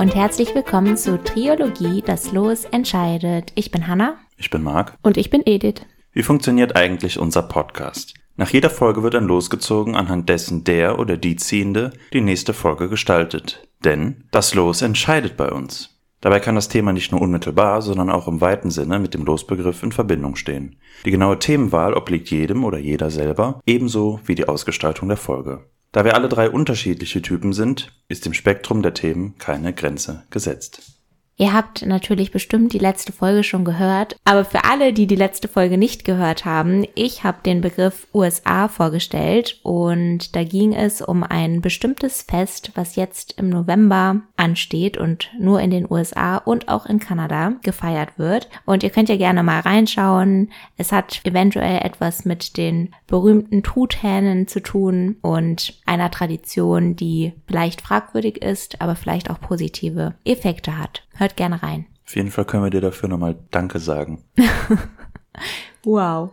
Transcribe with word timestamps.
Und 0.00 0.14
herzlich 0.14 0.54
willkommen 0.54 0.96
zu 0.96 1.22
Triologie, 1.22 2.00
das 2.00 2.32
Los 2.32 2.64
entscheidet. 2.64 3.52
Ich 3.54 3.70
bin 3.70 3.86
Hanna. 3.86 4.16
Ich 4.38 4.48
bin 4.48 4.62
Marc. 4.62 4.96
Und 5.02 5.18
ich 5.18 5.28
bin 5.28 5.42
Edith. 5.44 5.82
Wie 6.12 6.22
funktioniert 6.22 6.74
eigentlich 6.74 7.18
unser 7.18 7.42
Podcast? 7.42 8.14
Nach 8.34 8.48
jeder 8.48 8.70
Folge 8.70 9.02
wird 9.02 9.14
ein 9.14 9.26
Los 9.26 9.50
gezogen, 9.50 9.96
anhand 9.96 10.30
dessen 10.30 10.64
der 10.64 10.98
oder 10.98 11.18
die 11.18 11.36
Ziehende 11.36 11.92
die 12.14 12.22
nächste 12.22 12.54
Folge 12.54 12.88
gestaltet. 12.88 13.68
Denn 13.84 14.24
das 14.30 14.54
Los 14.54 14.80
entscheidet 14.80 15.36
bei 15.36 15.50
uns. 15.50 16.00
Dabei 16.22 16.40
kann 16.40 16.54
das 16.54 16.70
Thema 16.70 16.94
nicht 16.94 17.12
nur 17.12 17.20
unmittelbar, 17.20 17.82
sondern 17.82 18.08
auch 18.08 18.26
im 18.26 18.40
weiten 18.40 18.70
Sinne 18.70 19.00
mit 19.00 19.12
dem 19.12 19.26
Losbegriff 19.26 19.82
in 19.82 19.92
Verbindung 19.92 20.34
stehen. 20.34 20.76
Die 21.04 21.10
genaue 21.10 21.38
Themenwahl 21.38 21.92
obliegt 21.92 22.30
jedem 22.30 22.64
oder 22.64 22.78
jeder 22.78 23.10
selber, 23.10 23.60
ebenso 23.66 24.20
wie 24.24 24.34
die 24.34 24.48
Ausgestaltung 24.48 25.08
der 25.08 25.18
Folge. 25.18 25.66
Da 25.92 26.04
wir 26.04 26.14
alle 26.14 26.28
drei 26.28 26.48
unterschiedliche 26.48 27.20
Typen 27.20 27.52
sind, 27.52 27.92
ist 28.08 28.26
im 28.26 28.32
Spektrum 28.32 28.82
der 28.82 28.94
Themen 28.94 29.38
keine 29.38 29.72
Grenze 29.72 30.24
gesetzt. 30.30 30.99
Ihr 31.40 31.54
habt 31.54 31.86
natürlich 31.86 32.32
bestimmt 32.32 32.74
die 32.74 32.78
letzte 32.78 33.12
Folge 33.12 33.44
schon 33.44 33.64
gehört, 33.64 34.14
aber 34.24 34.44
für 34.44 34.64
alle, 34.66 34.92
die 34.92 35.06
die 35.06 35.16
letzte 35.16 35.48
Folge 35.48 35.78
nicht 35.78 36.04
gehört 36.04 36.44
haben, 36.44 36.84
ich 36.94 37.24
habe 37.24 37.38
den 37.42 37.62
Begriff 37.62 38.06
USA 38.12 38.68
vorgestellt 38.68 39.58
und 39.62 40.36
da 40.36 40.44
ging 40.44 40.74
es 40.74 41.00
um 41.00 41.22
ein 41.22 41.62
bestimmtes 41.62 42.20
Fest, 42.20 42.72
was 42.74 42.94
jetzt 42.94 43.38
im 43.38 43.48
November 43.48 44.20
ansteht 44.36 44.98
und 44.98 45.30
nur 45.38 45.62
in 45.62 45.70
den 45.70 45.90
USA 45.90 46.36
und 46.36 46.68
auch 46.68 46.84
in 46.84 46.98
Kanada 46.98 47.54
gefeiert 47.62 48.18
wird. 48.18 48.50
Und 48.66 48.82
ihr 48.82 48.90
könnt 48.90 49.08
ja 49.08 49.16
gerne 49.16 49.42
mal 49.42 49.60
reinschauen. 49.60 50.50
Es 50.76 50.92
hat 50.92 51.22
eventuell 51.24 51.78
etwas 51.78 52.26
mit 52.26 52.58
den 52.58 52.94
berühmten 53.06 53.62
Truthähnen 53.62 54.46
zu 54.46 54.60
tun 54.60 55.16
und 55.22 55.80
einer 55.86 56.10
Tradition, 56.10 56.96
die 56.96 57.32
vielleicht 57.46 57.80
fragwürdig 57.80 58.42
ist, 58.42 58.82
aber 58.82 58.94
vielleicht 58.94 59.30
auch 59.30 59.40
positive 59.40 60.16
Effekte 60.26 60.76
hat. 60.76 61.02
Hört 61.20 61.36
gerne 61.36 61.62
rein. 61.62 61.84
Auf 62.06 62.16
jeden 62.16 62.30
Fall 62.30 62.46
können 62.46 62.64
wir 62.64 62.70
dir 62.70 62.80
dafür 62.80 63.10
nochmal 63.10 63.36
Danke 63.50 63.78
sagen. 63.78 64.24
wow. 65.84 66.30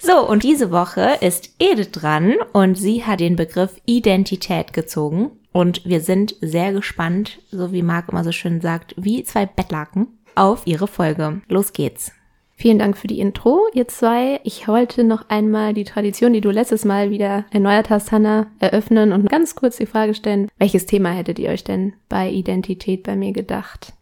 So, 0.00 0.28
und 0.28 0.42
diese 0.42 0.72
Woche 0.72 1.18
ist 1.20 1.54
Edith 1.60 1.92
dran 1.92 2.34
und 2.52 2.74
sie 2.76 3.04
hat 3.04 3.20
den 3.20 3.36
Begriff 3.36 3.80
Identität 3.86 4.72
gezogen. 4.72 5.30
Und 5.52 5.84
wir 5.84 6.00
sind 6.00 6.34
sehr 6.40 6.72
gespannt, 6.72 7.38
so 7.52 7.70
wie 7.70 7.82
Marc 7.82 8.08
immer 8.08 8.24
so 8.24 8.32
schön 8.32 8.60
sagt, 8.60 8.96
wie 8.98 9.22
zwei 9.22 9.46
Bettlaken 9.46 10.08
auf 10.34 10.66
ihre 10.66 10.88
Folge. 10.88 11.40
Los 11.46 11.72
geht's. 11.72 12.10
Vielen 12.56 12.80
Dank 12.80 12.98
für 12.98 13.06
die 13.06 13.20
Intro, 13.20 13.60
ihr 13.72 13.86
zwei. 13.86 14.40
Ich 14.42 14.66
wollte 14.66 15.04
noch 15.04 15.28
einmal 15.28 15.74
die 15.74 15.84
Tradition, 15.84 16.32
die 16.32 16.40
du 16.40 16.50
letztes 16.50 16.84
Mal 16.84 17.10
wieder 17.10 17.46
erneuert 17.52 17.88
hast, 17.88 18.10
Hannah, 18.10 18.48
eröffnen 18.58 19.12
und 19.12 19.30
ganz 19.30 19.54
kurz 19.54 19.76
die 19.76 19.86
Frage 19.86 20.14
stellen, 20.14 20.48
welches 20.58 20.86
Thema 20.86 21.10
hättet 21.10 21.38
ihr 21.38 21.50
euch 21.50 21.62
denn 21.62 21.94
bei 22.08 22.30
Identität 22.30 23.04
bei 23.04 23.14
mir 23.14 23.32
gedacht? 23.32 23.93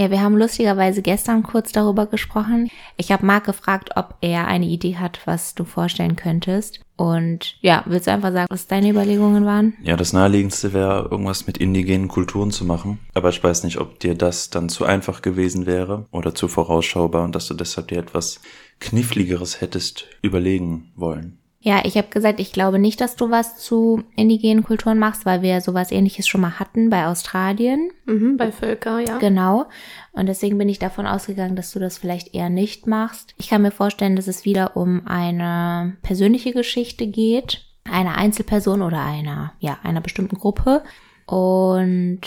Ja, 0.00 0.10
wir 0.10 0.22
haben 0.22 0.38
lustigerweise 0.38 1.02
gestern 1.02 1.42
kurz 1.42 1.72
darüber 1.72 2.06
gesprochen. 2.06 2.70
Ich 2.96 3.12
habe 3.12 3.26
Marc 3.26 3.44
gefragt, 3.44 3.90
ob 3.96 4.14
er 4.22 4.46
eine 4.46 4.64
Idee 4.64 4.96
hat, 4.96 5.20
was 5.26 5.54
du 5.54 5.64
vorstellen 5.64 6.16
könntest. 6.16 6.80
Und 6.96 7.58
ja, 7.60 7.84
willst 7.84 8.06
du 8.06 8.10
einfach 8.10 8.32
sagen, 8.32 8.46
was 8.48 8.66
deine 8.66 8.88
Überlegungen 8.88 9.44
waren? 9.44 9.74
Ja, 9.82 9.96
das 9.96 10.14
naheliegendste 10.14 10.72
wäre, 10.72 11.08
irgendwas 11.10 11.46
mit 11.46 11.58
indigenen 11.58 12.08
Kulturen 12.08 12.50
zu 12.50 12.64
machen. 12.64 12.98
Aber 13.12 13.28
ich 13.28 13.44
weiß 13.44 13.62
nicht, 13.64 13.78
ob 13.78 14.00
dir 14.00 14.14
das 14.14 14.48
dann 14.48 14.70
zu 14.70 14.86
einfach 14.86 15.20
gewesen 15.20 15.66
wäre 15.66 16.06
oder 16.12 16.34
zu 16.34 16.48
vorausschaubar 16.48 17.22
und 17.24 17.34
dass 17.34 17.48
du 17.48 17.52
deshalb 17.52 17.88
dir 17.88 17.98
etwas 17.98 18.40
Kniffligeres 18.78 19.60
hättest 19.60 20.06
überlegen 20.22 20.92
wollen. 20.96 21.39
Ja, 21.62 21.82
ich 21.84 21.98
habe 21.98 22.08
gesagt, 22.08 22.40
ich 22.40 22.52
glaube 22.52 22.78
nicht, 22.78 23.02
dass 23.02 23.16
du 23.16 23.30
was 23.30 23.58
zu 23.58 24.02
indigenen 24.16 24.64
Kulturen 24.64 24.98
machst, 24.98 25.26
weil 25.26 25.42
wir 25.42 25.60
sowas 25.60 25.92
ähnliches 25.92 26.26
schon 26.26 26.40
mal 26.40 26.58
hatten 26.58 26.88
bei 26.88 27.06
Australien. 27.06 27.90
Mhm, 28.06 28.38
bei 28.38 28.50
Völker, 28.50 28.98
ja. 28.98 29.18
Genau. 29.18 29.66
Und 30.12 30.26
deswegen 30.26 30.56
bin 30.56 30.70
ich 30.70 30.78
davon 30.78 31.06
ausgegangen, 31.06 31.56
dass 31.56 31.70
du 31.72 31.78
das 31.78 31.98
vielleicht 31.98 32.34
eher 32.34 32.48
nicht 32.48 32.86
machst. 32.86 33.34
Ich 33.36 33.50
kann 33.50 33.60
mir 33.60 33.72
vorstellen, 33.72 34.16
dass 34.16 34.26
es 34.26 34.46
wieder 34.46 34.74
um 34.74 35.06
eine 35.06 35.98
persönliche 36.00 36.52
Geschichte 36.52 37.06
geht, 37.06 37.62
einer 37.84 38.16
Einzelperson 38.16 38.80
oder 38.80 39.04
einer, 39.04 39.52
ja, 39.58 39.78
einer 39.82 40.00
bestimmten 40.00 40.38
Gruppe. 40.38 40.82
Und 41.26 42.22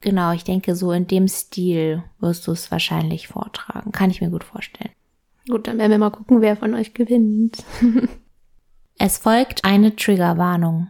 genau, 0.00 0.32
ich 0.32 0.44
denke, 0.44 0.74
so 0.74 0.92
in 0.92 1.06
dem 1.06 1.28
Stil 1.28 2.04
wirst 2.20 2.46
du 2.46 2.52
es 2.52 2.70
wahrscheinlich 2.70 3.28
vortragen. 3.28 3.92
Kann 3.92 4.10
ich 4.10 4.22
mir 4.22 4.30
gut 4.30 4.44
vorstellen. 4.44 4.92
Gut, 5.46 5.66
dann 5.66 5.76
werden 5.76 5.90
wir 5.90 5.98
mal 5.98 6.10
gucken, 6.10 6.40
wer 6.40 6.56
von 6.56 6.72
euch 6.74 6.94
gewinnt. 6.94 7.62
Es 9.00 9.18
folgt 9.18 9.64
eine 9.64 9.94
Triggerwarnung. 9.94 10.88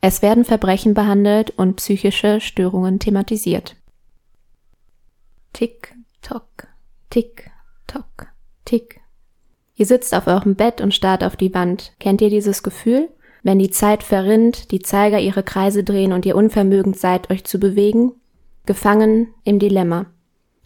Es 0.00 0.22
werden 0.22 0.46
Verbrechen 0.46 0.94
behandelt 0.94 1.50
und 1.50 1.76
psychische 1.76 2.40
Störungen 2.40 2.98
thematisiert. 2.98 3.76
Tick, 5.52 5.94
tock, 6.22 6.68
tick, 7.10 7.50
tock, 7.86 8.28
tick. 8.64 9.02
Ihr 9.74 9.84
sitzt 9.84 10.14
auf 10.14 10.26
eurem 10.26 10.54
Bett 10.54 10.80
und 10.80 10.94
starrt 10.94 11.22
auf 11.22 11.36
die 11.36 11.52
Wand. 11.52 11.92
Kennt 12.00 12.22
ihr 12.22 12.30
dieses 12.30 12.62
Gefühl? 12.62 13.10
Wenn 13.42 13.58
die 13.58 13.70
Zeit 13.70 14.02
verrinnt, 14.02 14.70
die 14.70 14.80
Zeiger 14.80 15.20
ihre 15.20 15.42
Kreise 15.42 15.84
drehen 15.84 16.14
und 16.14 16.24
ihr 16.24 16.36
unvermögend 16.36 16.98
seid, 16.98 17.30
euch 17.30 17.44
zu 17.44 17.60
bewegen? 17.60 18.12
Gefangen 18.64 19.34
im 19.44 19.58
Dilemma. 19.58 20.06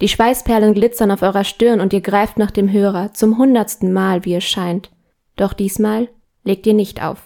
Die 0.00 0.09
Schweißperlen 0.09 0.75
glitzern 0.75 1.11
auf 1.11 1.22
eurer 1.22 1.44
Stirn 1.44 1.81
und 1.81 1.93
ihr 1.93 2.03
greift 2.03 2.38
nach 2.38 2.53
dem 2.53 2.71
Hörer, 2.71 3.12
zum 3.15 3.37
hundertsten 3.37 3.93
Mal, 3.93 4.25
wie 4.25 4.34
es 4.34 4.44
scheint. 4.44 4.93
Doch 5.37 5.55
diesmal 5.55 6.09
legt 6.44 6.66
ihr 6.66 6.75
nicht 6.75 7.03
auf. 7.03 7.25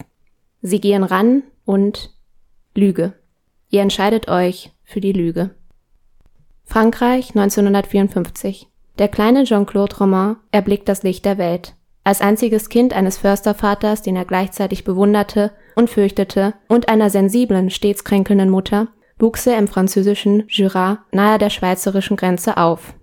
Sie 0.63 0.81
gehen 0.81 1.05
ran 1.05 1.43
und 1.65 2.15
Lüge. 2.75 3.15
Ihr 3.69 3.83
entscheidet 3.83 4.29
euch 4.29 4.73
für 4.85 5.01
die 5.01 5.13
Lüge. 5.13 5.51
Frankreich 6.65 7.31
1954. 7.31 8.69
Der 8.99 9.09
kleine 9.09 9.45
Jean-Claude 9.45 9.97
Romain 9.97 10.37
erblickt 10.51 10.89
das 10.89 11.03
Licht 11.03 11.25
der 11.25 11.39
Welt. 11.39 11.75
Als 12.05 12.21
einziges 12.21 12.69
Kind 12.69 12.95
eines 12.95 13.19
Förstervaters, 13.19 14.03
den 14.03 14.17
er 14.17 14.25
gleichzeitig 14.25 14.85
bewunderte 14.85 15.53
und 15.77 15.91
fürchtete, 15.91 16.55
und 16.69 16.89
einer 16.89 17.11
sensiblen, 17.11 17.71
stets 17.71 18.03
kränkelnden 18.03 18.51
Mutter, 18.51 18.89
wuchs 19.19 19.47
er 19.47 19.59
im 19.59 19.69
französischen 19.69 20.45
Jura 20.49 21.05
nahe 21.13 21.39
der 21.39 21.51
schweizerischen 21.51 22.17
Grenze 22.17 22.57
auf. 22.57 22.95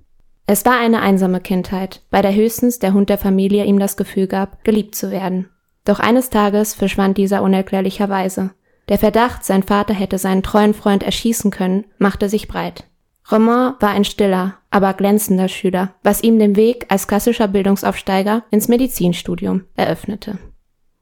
Es 0.48 0.66
war 0.66 0.80
eine 0.80 1.02
einsame 1.02 1.40
Kindheit, 1.42 2.02
bei 2.10 2.22
der 2.22 2.34
höchstens 2.34 2.80
der 2.80 2.94
Hund 2.94 3.10
der 3.10 3.18
Familie 3.18 3.66
ihm 3.66 3.80
das 3.80 3.98
Gefühl 3.98 4.28
gab, 4.28 4.64
geliebt 4.64 4.96
zu 4.96 5.12
werden. 5.12 5.50
Doch 5.86 6.00
eines 6.00 6.30
Tages 6.30 6.74
verschwand 6.74 7.18
dieser 7.18 7.42
unerklärlicherweise. 7.42 8.52
Der 8.90 8.98
Verdacht, 9.00 9.46
sein 9.46 9.64
Vater 9.64 9.94
hätte 9.94 10.18
seinen 10.18 10.44
treuen 10.44 10.74
Freund 10.74 11.04
erschießen 11.04 11.52
können, 11.52 11.86
machte 11.98 12.30
sich 12.30 12.48
breit. 12.48 12.86
Romain 13.32 13.74
war 13.80 13.90
ein 13.90 14.04
stiller, 14.04 14.56
aber 14.70 14.94
glänzender 14.94 15.48
Schüler, 15.48 15.96
was 16.04 16.22
ihm 16.22 16.38
den 16.38 16.56
Weg 16.56 16.86
als 16.90 17.08
klassischer 17.08 17.48
Bildungsaufsteiger 17.48 18.44
ins 18.52 18.68
Medizinstudium 18.68 19.64
eröffnete. 19.76 20.38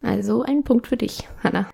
Also 0.02 0.44
ein 0.44 0.64
Punkt 0.64 0.88
für 0.88 0.98
dich, 0.98 1.28
Hannah. 1.44 1.70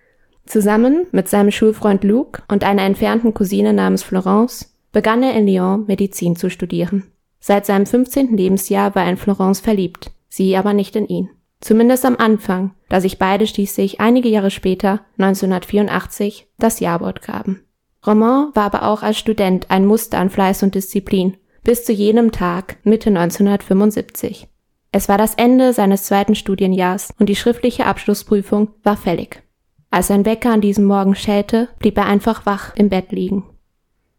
Zusammen 0.45 1.05
mit 1.11 1.27
seinem 1.27 1.51
Schulfreund 1.51 2.03
Luke 2.03 2.41
und 2.47 2.63
einer 2.63 2.83
entfernten 2.83 3.35
Cousine 3.35 3.73
namens 3.73 4.01
Florence 4.01 4.73
begann 4.91 5.21
er 5.21 5.33
in 5.35 5.47
Lyon 5.47 5.85
Medizin 5.85 6.35
zu 6.35 6.49
studieren. 6.49 7.11
Seit 7.39 7.67
seinem 7.67 7.85
15. 7.85 8.35
Lebensjahr 8.35 8.95
war 8.95 9.03
er 9.03 9.11
in 9.11 9.17
Florence 9.17 9.59
verliebt, 9.59 10.11
sie 10.27 10.57
aber 10.57 10.73
nicht 10.73 10.95
in 10.95 11.07
ihn. 11.07 11.29
Zumindest 11.61 12.05
am 12.05 12.15
Anfang, 12.17 12.71
da 12.87 13.01
sich 13.01 13.19
beide 13.19 13.45
schließlich 13.45 13.99
einige 13.99 14.29
Jahre 14.29 14.51
später, 14.51 15.01
1984, 15.17 16.47
das 16.57 16.79
Jawort 16.79 17.21
gaben. 17.21 17.63
Roman 18.06 18.51
war 18.53 18.63
aber 18.63 18.83
auch 18.83 19.03
als 19.03 19.17
Student 19.17 19.69
ein 19.69 19.85
Muster 19.85 20.19
an 20.19 20.29
Fleiß 20.29 20.63
und 20.63 20.75
Disziplin, 20.75 21.38
bis 21.63 21.83
zu 21.83 21.91
jenem 21.91 22.31
Tag 22.31 22.77
Mitte 22.83 23.09
1975. 23.09 24.47
Es 24.91 25.09
war 25.09 25.17
das 25.17 25.35
Ende 25.35 25.73
seines 25.73 26.06
zweiten 26.06 26.33
Studienjahrs 26.33 27.13
und 27.19 27.27
die 27.27 27.35
schriftliche 27.35 27.85
Abschlussprüfung 27.85 28.69
war 28.83 28.97
fällig. 28.97 29.44
Als 29.91 30.07
sein 30.07 30.25
Wecker 30.25 30.51
an 30.51 30.62
diesem 30.62 30.85
Morgen 30.85 31.15
schellte, 31.15 31.67
blieb 31.79 31.97
er 31.97 32.05
einfach 32.05 32.45
wach 32.45 32.75
im 32.75 32.89
Bett 32.89 33.12
liegen. 33.12 33.44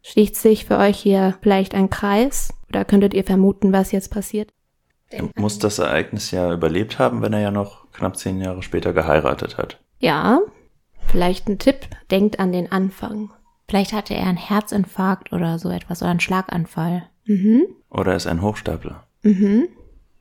Schließt 0.02 0.36
sich 0.36 0.64
für 0.64 0.78
euch 0.78 0.98
hier 0.98 1.36
vielleicht 1.42 1.74
ein 1.74 1.90
Kreis? 1.90 2.52
Oder 2.68 2.84
könntet 2.84 3.14
ihr 3.14 3.24
vermuten, 3.24 3.72
was 3.72 3.92
jetzt 3.92 4.10
passiert? 4.10 4.50
Er 5.10 5.28
muss 5.36 5.58
das 5.58 5.78
Ereignis 5.78 6.30
ja 6.30 6.52
überlebt 6.52 6.98
haben, 6.98 7.20
wenn 7.20 7.32
er 7.32 7.40
ja 7.40 7.50
noch 7.50 7.90
knapp 7.92 8.16
zehn 8.16 8.40
Jahre 8.40 8.62
später 8.62 8.92
geheiratet 8.92 9.58
hat. 9.58 9.78
Ja, 9.98 10.40
vielleicht 11.06 11.48
ein 11.48 11.58
Tipp, 11.58 11.88
denkt 12.10 12.38
an 12.38 12.52
den 12.52 12.70
Anfang. 12.70 13.30
Vielleicht 13.68 13.92
hatte 13.92 14.14
er 14.14 14.26
einen 14.26 14.36
Herzinfarkt 14.36 15.32
oder 15.32 15.58
so 15.58 15.70
etwas 15.70 16.02
oder 16.02 16.10
einen 16.10 16.20
Schlaganfall. 16.20 17.04
Mhm. 17.26 17.66
Oder 17.90 18.12
er 18.12 18.16
ist 18.16 18.26
ein 18.26 18.42
Hochstapler. 18.42 19.04
Mhm. 19.22 19.68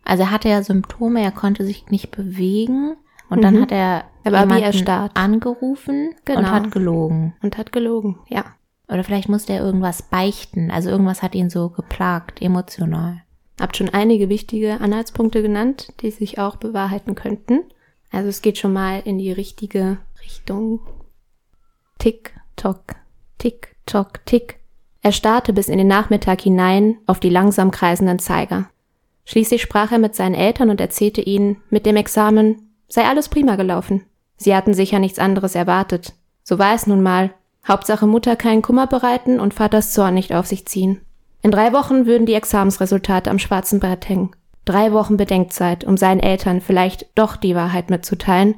Also 0.04 0.24
er 0.24 0.32
hatte 0.32 0.50
ja 0.50 0.64
Symptome, 0.64 1.22
er 1.22 1.32
konnte 1.32 1.64
sich 1.66 1.88
nicht 1.90 2.12
bewegen 2.12 2.96
und 3.30 3.38
mhm. 3.38 3.42
dann 3.42 3.62
hat 3.62 3.72
er 3.72 4.06
aber 4.24 4.56
wie 4.56 4.62
erstarrt. 4.62 5.12
angerufen 5.16 6.16
genau. 6.26 6.40
und 6.40 6.52
hat 6.52 6.72
gelogen. 6.72 7.36
Und 7.42 7.58
hat 7.58 7.72
gelogen, 7.72 8.20
ja. 8.28 8.46
Oder 8.88 9.04
vielleicht 9.04 9.30
musste 9.30 9.54
er 9.54 9.64
irgendwas 9.64 10.02
beichten, 10.02 10.72
also 10.72 10.90
irgendwas 10.90 11.22
hat 11.22 11.36
ihn 11.36 11.52
so 11.52 11.70
geplagt, 11.70 12.42
emotional. 12.42 13.22
Habt 13.60 13.76
schon 13.76 13.90
einige 13.90 14.30
wichtige 14.30 14.80
Anhaltspunkte 14.80 15.42
genannt, 15.42 15.94
die 16.02 16.12
sich 16.12 16.40
auch 16.40 16.56
bewahrheiten 16.56 17.16
könnten. 17.16 17.64
Also 18.12 18.30
es 18.30 18.42
geht 18.42 18.58
schon 18.58 18.74
mal 18.74 19.02
in 19.04 19.18
die 19.18 19.32
richtige 19.32 19.98
Richtung. 20.24 20.80
Tick, 21.98 22.34
tock, 22.56 22.96
tick, 23.38 23.76
tock, 23.86 24.26
tick. 24.26 24.60
Er 25.02 25.12
starrte 25.12 25.54
bis 25.54 25.68
in 25.68 25.78
den 25.78 25.88
Nachmittag 25.88 26.42
hinein 26.42 26.98
auf 27.06 27.20
die 27.20 27.30
langsam 27.30 27.72
kreisenden 27.72 28.20
Zeiger. 28.20 28.70
Schließlich 29.26 29.62
sprach 29.62 29.92
er 29.92 30.00
mit 30.00 30.16
seinen 30.16 30.36
Eltern 30.36 30.70
und 30.70 30.82
erzählte 30.82 31.22
ihnen, 31.22 31.58
mit 31.70 31.86
dem 31.86 31.98
Examen 31.98 32.74
sei 32.88 33.06
alles 33.06 33.30
prima 33.30 33.58
gelaufen. 33.58 34.06
Sie 34.38 34.56
hatten 34.56 34.74
sicher 34.74 35.00
nichts 35.00 35.20
anderes 35.20 35.54
erwartet. 35.54 36.14
So 36.44 36.58
war 36.58 36.74
es 36.74 36.88
nun 36.88 37.04
mal. 37.04 37.34
Hauptsache 37.68 38.08
Mutter 38.08 38.36
keinen 38.36 38.62
Kummer 38.62 38.88
bereiten 38.88 39.40
und 39.40 39.54
Vaters 39.54 39.94
Zorn 39.94 40.16
nicht 40.16 40.34
auf 40.34 40.48
sich 40.48 40.66
ziehen. 40.66 41.02
In 41.42 41.52
drei 41.52 41.74
Wochen 41.74 42.06
würden 42.06 42.26
die 42.26 42.34
Examensresultate 42.34 43.30
am 43.30 43.40
schwarzen 43.40 43.80
Brett 43.80 44.10
hängen. 44.10 44.32
Drei 44.66 44.92
Wochen 44.92 45.18
Bedenkzeit, 45.18 45.84
um 45.84 45.98
seinen 45.98 46.20
Eltern 46.20 46.62
vielleicht 46.62 47.08
doch 47.16 47.36
die 47.36 47.56
Wahrheit 47.56 47.90
mitzuteilen, 47.90 48.56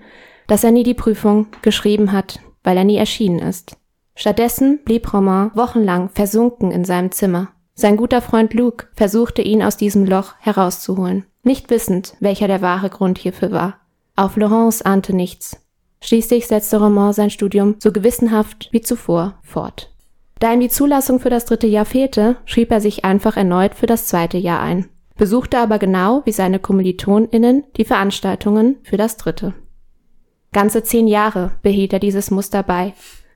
dass 0.48 0.64
er 0.64 0.72
nie 0.72 0.84
die 0.84 0.94
Prüfung 0.94 1.48
geschrieben 1.62 2.12
hat, 2.12 2.40
weil 2.64 2.78
er 2.78 2.84
nie 2.84 2.98
erschienen 2.98 3.40
ist. 3.40 3.78
Stattdessen 4.16 4.80
blieb 4.84 5.14
Romain 5.14 5.52
wochenlang 5.54 6.10
versunken 6.10 6.72
in 6.72 6.84
seinem 6.84 7.12
Zimmer. 7.12 7.50
Sein 7.74 7.98
guter 7.98 8.22
Freund 8.22 8.54
Luke 8.54 8.88
versuchte 8.94 9.42
ihn 9.42 9.64
aus 9.64 9.78
diesem 9.78 10.06
Loch 10.06 10.34
herauszuholen, 10.40 11.26
nicht 11.44 11.70
wissend, 11.70 12.16
welcher 12.20 12.48
der 12.48 12.62
wahre 12.62 12.90
Grund 12.90 13.18
hierfür 13.18 13.52
war. 13.52 13.78
Auch 14.16 14.32
Florence 14.32 14.82
ahnte 14.82 15.16
nichts. 15.16 15.58
Schließlich 16.02 16.48
setzte 16.48 16.78
Romain 16.78 17.14
sein 17.14 17.30
Studium 17.30 17.76
so 17.80 17.92
gewissenhaft 17.92 18.70
wie 18.72 18.82
zuvor 18.82 19.36
fort. 19.44 19.91
Da 20.42 20.52
ihm 20.52 20.60
die 20.60 20.70
Zulassung 20.70 21.20
für 21.20 21.30
das 21.30 21.46
dritte 21.46 21.68
Jahr 21.68 21.86
fehlte, 21.86 22.36
schrieb 22.46 22.72
er 22.72 22.82
sich 22.82 23.06
einfach 23.06 23.38
erneut 23.38 23.76
für 23.76 23.86
das 23.86 24.08
zweite 24.08 24.40
Jahr 24.40 24.60
ein, 24.60 24.90
besuchte 25.16 25.60
aber 25.60 25.78
genau 25.78 26.24
wie 26.26 26.32
seine 26.32 26.58
KommilitonInnen 26.58 27.66
die 27.78 27.86
Veranstaltungen 27.86 28.78
für 28.82 28.98
das 28.98 29.18
dritte. 29.18 29.54
Ganze 30.52 30.82
zehn 30.82 31.08
Jahre 31.08 31.52
behielt 31.62 31.94
er 31.94 32.00
dieses 32.00 32.32
Muster 32.32 32.64
bei, 32.64 32.94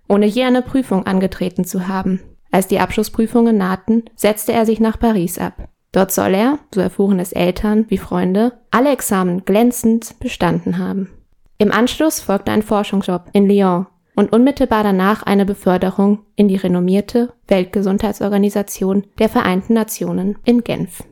ohne 0.09 0.25
je 0.25 0.45
eine 0.45 0.63
Prüfung 0.63 1.05
angetreten 1.05 1.63
zu 1.63 1.87
haben. 1.87 2.21
Als 2.49 2.65
die 2.67 2.79
Abschlussprüfungen 2.79 3.55
nahten, 3.55 4.05
setzte 4.15 4.53
er 4.53 4.65
sich 4.65 4.79
nach 4.79 4.97
Paris 4.97 5.37
ab. 5.37 5.69
Dort 5.91 6.11
soll 6.11 6.33
er, 6.33 6.57
so 6.73 6.81
erfuhren 6.81 7.19
es 7.19 7.33
Eltern 7.33 7.85
wie 7.87 7.99
Freunde, 7.99 8.53
alle 8.71 8.91
Examen 8.91 9.45
glänzend 9.45 10.19
bestanden 10.19 10.79
haben. 10.79 11.11
Im 11.59 11.71
Anschluss 11.71 12.19
folgte 12.19 12.51
ein 12.51 12.63
Forschungsjob 12.63 13.29
in 13.31 13.47
Lyon 13.47 13.85
und 14.15 14.31
unmittelbar 14.31 14.83
danach 14.83 15.23
eine 15.23 15.45
Beförderung 15.45 16.19
in 16.35 16.47
die 16.47 16.55
renommierte 16.55 17.33
Weltgesundheitsorganisation 17.47 19.05
der 19.19 19.29
Vereinten 19.29 19.73
Nationen 19.73 20.37
in 20.45 20.63
Genf. 20.63 21.03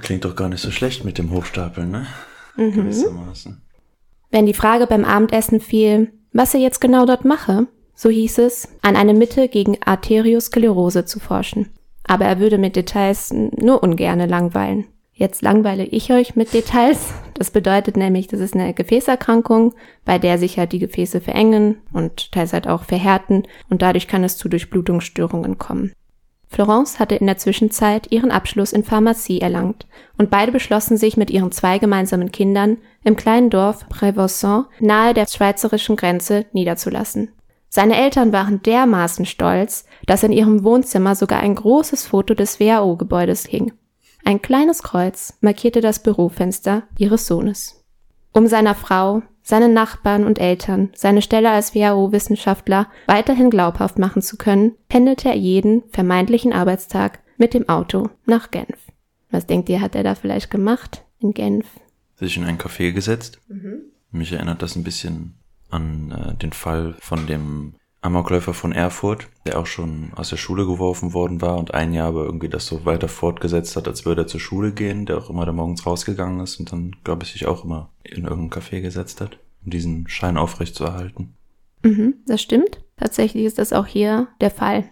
Klingt 0.00 0.24
doch 0.24 0.34
gar 0.34 0.48
nicht 0.48 0.60
so 0.60 0.70
schlecht 0.70 1.04
mit 1.04 1.18
dem 1.18 1.30
Hochstapeln, 1.30 1.90
ne? 1.90 2.06
Mhm. 2.56 2.72
Gewissermaßen. 2.72 3.62
Wenn 4.30 4.46
die 4.46 4.54
Frage 4.54 4.86
beim 4.86 5.04
Abendessen 5.04 5.60
fiel, 5.60 6.12
was 6.32 6.54
er 6.54 6.60
jetzt 6.60 6.80
genau 6.80 7.06
dort 7.06 7.24
mache, 7.24 7.68
so 7.94 8.10
hieß 8.10 8.38
es, 8.38 8.68
an 8.82 8.96
eine 8.96 9.14
Mitte 9.14 9.48
gegen 9.48 9.80
Arteriosklerose 9.82 11.04
zu 11.04 11.20
forschen. 11.20 11.70
Aber 12.04 12.24
er 12.24 12.40
würde 12.40 12.58
mit 12.58 12.76
Details 12.76 13.32
nur 13.32 13.82
ungerne 13.82 14.26
langweilen. 14.26 14.86
Jetzt 15.18 15.40
langweile 15.40 15.84
ich 15.84 16.12
euch 16.12 16.36
mit 16.36 16.52
Details. 16.52 17.14
Das 17.32 17.50
bedeutet 17.50 17.96
nämlich, 17.96 18.26
das 18.26 18.38
ist 18.38 18.54
eine 18.54 18.74
Gefäßerkrankung, 18.74 19.72
bei 20.04 20.18
der 20.18 20.36
sich 20.36 20.58
halt 20.58 20.72
die 20.72 20.78
Gefäße 20.78 21.22
verengen 21.22 21.78
und 21.94 22.32
teils 22.32 22.52
halt 22.52 22.68
auch 22.68 22.84
verhärten 22.84 23.44
und 23.70 23.80
dadurch 23.80 24.08
kann 24.08 24.24
es 24.24 24.36
zu 24.36 24.50
Durchblutungsstörungen 24.50 25.56
kommen. 25.56 25.92
Florence 26.48 26.98
hatte 26.98 27.14
in 27.14 27.26
der 27.26 27.38
Zwischenzeit 27.38 28.12
ihren 28.12 28.30
Abschluss 28.30 28.74
in 28.74 28.84
Pharmazie 28.84 29.40
erlangt 29.40 29.86
und 30.18 30.28
beide 30.28 30.52
beschlossen 30.52 30.98
sich 30.98 31.16
mit 31.16 31.30
ihren 31.30 31.50
zwei 31.50 31.78
gemeinsamen 31.78 32.30
Kindern 32.30 32.76
im 33.02 33.16
kleinen 33.16 33.48
Dorf 33.48 33.86
Prévost 33.88 34.66
nahe 34.80 35.14
der 35.14 35.26
schweizerischen 35.26 35.96
Grenze 35.96 36.44
niederzulassen. 36.52 37.32
Seine 37.70 37.96
Eltern 37.96 38.34
waren 38.34 38.62
dermaßen 38.62 39.24
stolz, 39.24 39.86
dass 40.06 40.22
in 40.22 40.32
ihrem 40.32 40.62
Wohnzimmer 40.62 41.14
sogar 41.14 41.40
ein 41.40 41.54
großes 41.54 42.06
Foto 42.06 42.34
des 42.34 42.60
WHO-Gebäudes 42.60 43.46
hing. 43.46 43.72
Ein 44.26 44.42
kleines 44.42 44.82
Kreuz 44.82 45.34
markierte 45.40 45.80
das 45.80 46.02
Bürofenster 46.02 46.82
ihres 46.98 47.28
Sohnes. 47.28 47.84
Um 48.32 48.48
seiner 48.48 48.74
Frau, 48.74 49.22
seinen 49.40 49.72
Nachbarn 49.72 50.24
und 50.24 50.40
Eltern 50.40 50.90
seine 50.96 51.22
Stelle 51.22 51.52
als 51.52 51.76
WHO-Wissenschaftler 51.76 52.88
weiterhin 53.06 53.50
glaubhaft 53.50 54.00
machen 54.00 54.22
zu 54.22 54.36
können, 54.36 54.72
pendelte 54.88 55.28
er 55.28 55.36
jeden 55.36 55.84
vermeintlichen 55.90 56.52
Arbeitstag 56.52 57.20
mit 57.36 57.54
dem 57.54 57.68
Auto 57.68 58.10
nach 58.24 58.50
Genf. 58.50 58.88
Was 59.30 59.46
denkt 59.46 59.68
ihr, 59.68 59.80
hat 59.80 59.94
er 59.94 60.02
da 60.02 60.16
vielleicht 60.16 60.50
gemacht 60.50 61.04
in 61.20 61.32
Genf? 61.32 61.66
Sich 62.16 62.36
in 62.36 62.42
ein 62.42 62.58
Café 62.58 62.90
gesetzt. 62.90 63.40
Mhm. 63.46 63.82
Mich 64.10 64.32
erinnert 64.32 64.60
das 64.60 64.74
ein 64.74 64.82
bisschen 64.82 65.34
an 65.70 66.10
äh, 66.10 66.34
den 66.34 66.52
Fall 66.52 66.96
von 66.98 67.28
dem 67.28 67.74
Amokläufer 68.06 68.54
von 68.54 68.72
Erfurt, 68.72 69.28
der 69.46 69.58
auch 69.58 69.66
schon 69.66 70.12
aus 70.14 70.30
der 70.30 70.36
Schule 70.36 70.66
geworfen 70.66 71.12
worden 71.12 71.42
war 71.42 71.58
und 71.58 71.74
ein 71.74 71.92
Jahr 71.92 72.08
aber 72.08 72.24
irgendwie 72.24 72.48
das 72.48 72.66
so 72.66 72.84
weiter 72.84 73.08
fortgesetzt 73.08 73.76
hat, 73.76 73.88
als 73.88 74.04
würde 74.04 74.22
er 74.22 74.26
zur 74.26 74.40
Schule 74.40 74.72
gehen, 74.72 75.06
der 75.06 75.18
auch 75.18 75.30
immer 75.30 75.44
da 75.44 75.52
morgens 75.52 75.86
rausgegangen 75.86 76.40
ist 76.40 76.58
und 76.58 76.72
dann, 76.72 76.96
glaube 77.04 77.24
ich, 77.24 77.32
sich 77.32 77.46
auch 77.46 77.64
immer 77.64 77.90
in 78.02 78.24
irgendein 78.24 78.62
Café 78.62 78.80
gesetzt 78.80 79.20
hat, 79.20 79.38
um 79.64 79.70
diesen 79.70 80.08
Schein 80.08 80.36
aufrechtzuerhalten. 80.36 81.34
Mhm, 81.82 82.14
das 82.26 82.40
stimmt. 82.40 82.80
Tatsächlich 82.96 83.44
ist 83.44 83.58
das 83.58 83.72
auch 83.72 83.86
hier 83.86 84.28
der 84.40 84.50
Fall. 84.50 84.84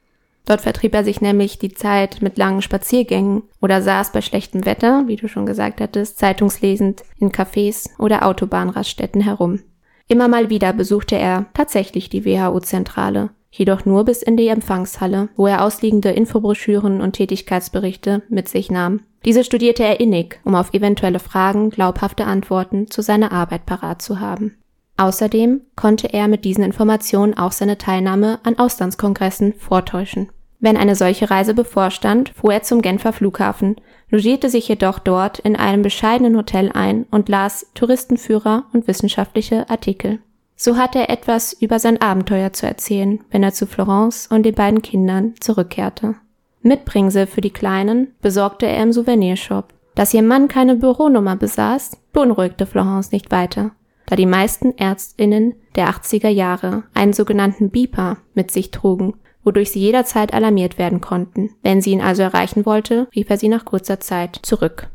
Dort 0.46 0.60
vertrieb 0.60 0.94
er 0.94 1.04
sich 1.04 1.20
nämlich 1.20 1.58
die 1.58 1.72
Zeit 1.72 2.20
mit 2.20 2.36
langen 2.36 2.60
Spaziergängen 2.60 3.44
oder 3.62 3.80
saß 3.80 4.12
bei 4.12 4.20
schlechtem 4.20 4.66
Wetter, 4.66 5.04
wie 5.06 5.16
du 5.16 5.26
schon 5.26 5.46
gesagt 5.46 5.80
hattest, 5.80 6.18
zeitungslesend 6.18 7.02
in 7.18 7.32
Cafés 7.32 7.88
oder 7.98 8.26
Autobahnraststätten 8.26 9.22
herum. 9.22 9.60
Immer 10.08 10.28
mal 10.28 10.50
wieder 10.50 10.72
besuchte 10.72 11.16
er 11.16 11.46
tatsächlich 11.54 12.10
die 12.10 12.24
WHO-Zentrale, 12.24 13.30
jedoch 13.50 13.84
nur 13.84 14.04
bis 14.04 14.22
in 14.22 14.36
die 14.36 14.48
Empfangshalle, 14.48 15.30
wo 15.36 15.46
er 15.46 15.64
ausliegende 15.64 16.10
Infobroschüren 16.10 17.00
und 17.00 17.12
Tätigkeitsberichte 17.12 18.22
mit 18.28 18.48
sich 18.48 18.70
nahm. 18.70 19.00
Diese 19.24 19.44
studierte 19.44 19.82
er 19.82 20.00
innig, 20.00 20.40
um 20.44 20.54
auf 20.54 20.74
eventuelle 20.74 21.18
Fragen 21.18 21.70
glaubhafte 21.70 22.26
Antworten 22.26 22.90
zu 22.90 23.00
seiner 23.00 23.32
Arbeit 23.32 23.64
parat 23.64 24.02
zu 24.02 24.20
haben. 24.20 24.58
Außerdem 24.96 25.62
konnte 25.74 26.12
er 26.12 26.28
mit 26.28 26.44
diesen 26.44 26.62
Informationen 26.62 27.36
auch 27.36 27.52
seine 27.52 27.78
Teilnahme 27.78 28.38
an 28.44 28.58
Auslandskongressen 28.58 29.54
vortäuschen. 29.54 30.28
Wenn 30.64 30.78
eine 30.78 30.96
solche 30.96 31.30
Reise 31.30 31.52
bevorstand, 31.52 32.30
fuhr 32.30 32.54
er 32.54 32.62
zum 32.62 32.80
Genfer 32.80 33.12
Flughafen, 33.12 33.76
logierte 34.08 34.48
sich 34.48 34.66
jedoch 34.66 34.98
dort 34.98 35.38
in 35.38 35.56
einem 35.56 35.82
bescheidenen 35.82 36.38
Hotel 36.38 36.70
ein 36.72 37.04
und 37.10 37.28
las 37.28 37.66
Touristenführer 37.74 38.64
und 38.72 38.88
wissenschaftliche 38.88 39.68
Artikel. 39.68 40.20
So 40.56 40.78
hatte 40.78 41.00
er 41.00 41.10
etwas 41.10 41.52
über 41.52 41.78
sein 41.78 42.00
Abenteuer 42.00 42.54
zu 42.54 42.66
erzählen, 42.66 43.20
wenn 43.30 43.42
er 43.42 43.52
zu 43.52 43.66
Florence 43.66 44.26
und 44.28 44.44
den 44.44 44.54
beiden 44.54 44.80
Kindern 44.80 45.34
zurückkehrte. 45.38 46.14
Mitbringsel 46.62 47.26
für 47.26 47.42
die 47.42 47.50
Kleinen 47.50 48.14
besorgte 48.22 48.64
er 48.64 48.84
im 48.84 48.92
Souvenirshop. 48.94 49.74
Dass 49.94 50.14
ihr 50.14 50.22
Mann 50.22 50.48
keine 50.48 50.76
Büronummer 50.76 51.36
besaß, 51.36 51.98
beunruhigte 52.14 52.64
Florence 52.64 53.12
nicht 53.12 53.30
weiter, 53.30 53.72
da 54.06 54.16
die 54.16 54.24
meisten 54.24 54.78
Ärztinnen 54.78 55.56
der 55.76 55.90
80er 55.90 56.30
Jahre 56.30 56.84
einen 56.94 57.12
sogenannten 57.12 57.68
Beeper 57.68 58.16
mit 58.32 58.50
sich 58.50 58.70
trugen 58.70 59.12
wodurch 59.44 59.70
sie 59.70 59.80
jederzeit 59.80 60.34
alarmiert 60.34 60.78
werden 60.78 61.00
konnten. 61.00 61.50
Wenn 61.62 61.80
sie 61.80 61.90
ihn 61.90 62.00
also 62.00 62.22
erreichen 62.22 62.66
wollte, 62.66 63.08
rief 63.14 63.30
er 63.30 63.36
sie 63.36 63.48
nach 63.48 63.64
kurzer 63.64 64.00
Zeit 64.00 64.40
zurück. 64.42 64.90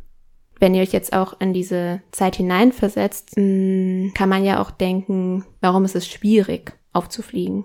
Wenn 0.59 0.75
ihr 0.75 0.81
euch 0.81 0.91
jetzt 0.91 1.13
auch 1.13 1.39
in 1.39 1.53
diese 1.53 2.01
Zeit 2.11 2.35
hineinversetzt, 2.35 3.35
hm, 3.35 4.11
kann 4.13 4.29
man 4.29 4.43
ja 4.43 4.61
auch 4.61 4.71
denken, 4.71 5.45
warum 5.61 5.85
ist 5.85 5.95
es 5.95 6.07
schwierig, 6.07 6.73
aufzufliegen? 6.91 7.63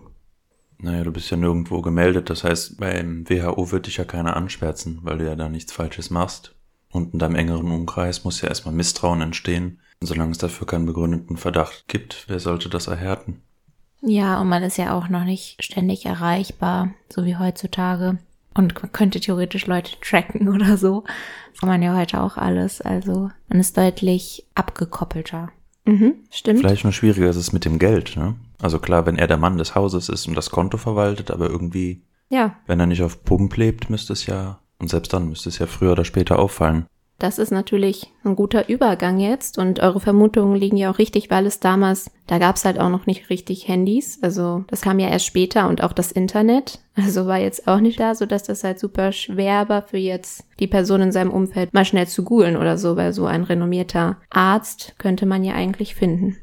Naja, 0.79 1.03
du 1.03 1.13
bist 1.13 1.31
ja 1.31 1.37
nirgendwo 1.37 1.83
gemeldet, 1.83 2.31
das 2.31 2.45
heißt, 2.45 2.79
beim 2.79 3.29
WHO 3.29 3.73
wird 3.73 3.87
dich 3.87 3.97
ja 3.97 4.05
keiner 4.05 4.37
anschwärzen, 4.37 5.01
weil 5.03 5.19
du 5.19 5.25
ja 5.25 5.35
da 5.35 5.49
nichts 5.49 5.73
Falsches 5.73 6.11
machst. 6.11 6.55
Und 6.93 7.15
in 7.15 7.19
deinem 7.19 7.35
engeren 7.35 7.71
Umkreis 7.73 8.23
muss 8.23 8.41
ja 8.41 8.49
erstmal 8.49 8.75
Misstrauen 8.75 9.21
entstehen. 9.21 9.81
Und 10.01 10.07
solange 10.07 10.31
es 10.31 10.39
dafür 10.39 10.67
keinen 10.67 10.87
begründeten 10.87 11.37
Verdacht 11.37 11.89
gibt, 11.89 12.27
wer 12.29 12.39
sollte 12.39 12.69
das 12.69 12.87
erhärten? 12.87 13.43
Ja, 14.07 14.41
und 14.41 14.49
man 14.49 14.63
ist 14.63 14.77
ja 14.77 14.97
auch 14.97 15.09
noch 15.09 15.25
nicht 15.25 15.63
ständig 15.63 16.05
erreichbar, 16.07 16.91
so 17.09 17.25
wie 17.25 17.37
heutzutage. 17.37 18.19
Und 18.55 18.81
man 18.81 18.93
könnte 18.93 19.19
theoretisch 19.19 19.67
Leute 19.67 19.93
tracken 20.01 20.49
oder 20.55 20.77
so. 20.77 21.05
Das 21.51 21.61
kann 21.61 21.69
man 21.69 21.83
ja 21.83 21.97
heute 21.97 22.21
auch 22.21 22.37
alles. 22.37 22.81
Also 22.81 23.31
man 23.49 23.61
ist 23.61 23.77
deutlich 23.77 24.47
abgekoppelter. 24.55 25.51
Mhm, 25.87 26.15
stimmt. 26.31 26.61
Vielleicht 26.61 26.85
nur 26.85 26.93
schwieriger 26.93 27.29
ist 27.29 27.37
es 27.37 27.53
mit 27.53 27.65
dem 27.65 27.79
Geld, 27.79 28.17
ne? 28.17 28.35
Also 28.61 28.79
klar, 28.79 29.05
wenn 29.05 29.17
er 29.17 29.27
der 29.27 29.37
Mann 29.37 29.59
des 29.59 29.75
Hauses 29.75 30.09
ist 30.09 30.27
und 30.27 30.35
das 30.35 30.51
Konto 30.51 30.79
verwaltet, 30.79 31.31
aber 31.31 31.51
irgendwie, 31.51 32.03
Ja, 32.31 32.57
wenn 32.67 32.81
er 32.81 32.87
nicht 32.87 33.03
auf 33.03 33.25
Pump 33.25 33.57
lebt, 33.57 33.91
müsste 33.91 34.15
es 34.15 34.25
ja, 34.27 34.61
und 34.79 34.89
selbst 34.89 35.13
dann 35.13 35.29
müsste 35.29 35.51
es 35.51 35.59
ja 35.59 35.67
früher 35.67 35.93
oder 35.93 36.05
später 36.07 36.39
auffallen. 36.39 36.87
Das 37.25 37.39
ist 37.39 37.51
natürlich 37.51 38.13
ein 38.23 38.37
guter 38.37 38.69
Übergang 38.69 39.19
jetzt 39.19 39.57
und 39.57 39.81
eure 39.81 39.99
Vermutungen 39.99 40.57
liegen 40.57 40.77
ja 40.77 40.91
auch 40.91 40.99
richtig, 40.99 41.31
weil 41.31 41.47
es 41.47 41.59
damals, 41.59 42.11
da 42.27 42.37
gab 42.37 42.57
es 42.57 42.67
halt 42.67 42.79
auch 42.79 42.91
noch 42.91 43.07
nicht 43.07 43.31
richtig 43.31 43.67
Handys. 43.67 44.19
Also 44.23 44.65
das 44.67 44.83
kam 44.83 44.99
ja 44.99 45.09
erst 45.09 45.25
später 45.25 45.71
und 45.71 45.83
auch 45.83 45.95
das 45.95 46.13
Internet. 46.13 46.81
Also 46.97 47.27
war 47.27 47.39
jetzt 47.39 47.67
auch 47.67 47.81
nicht 47.81 47.99
da, 47.99 48.15
so 48.15 48.25
dass 48.25 48.45
das 48.45 48.63
halt 48.63 48.79
super 48.79 49.11
schwer 49.11 49.69
war 49.69 49.83
für 49.83 49.97
jetzt 49.97 50.45
die 50.61 50.69
Person 50.69 51.01
in 51.01 51.11
seinem 51.11 51.33
Umfeld 51.33 51.75
mal 51.75 51.85
schnell 51.85 52.07
zu 52.07 52.23
googeln 52.23 52.57
oder 52.57 52.79
so, 52.79 52.97
weil 52.97 53.13
so 53.13 53.27
ein 53.27 53.43
renommierter 53.43 54.19
Arzt 54.31 54.95
könnte 54.97 55.27
man 55.27 55.43
ja 55.43 55.55
eigentlich 55.55 55.97
finden. 55.97 56.37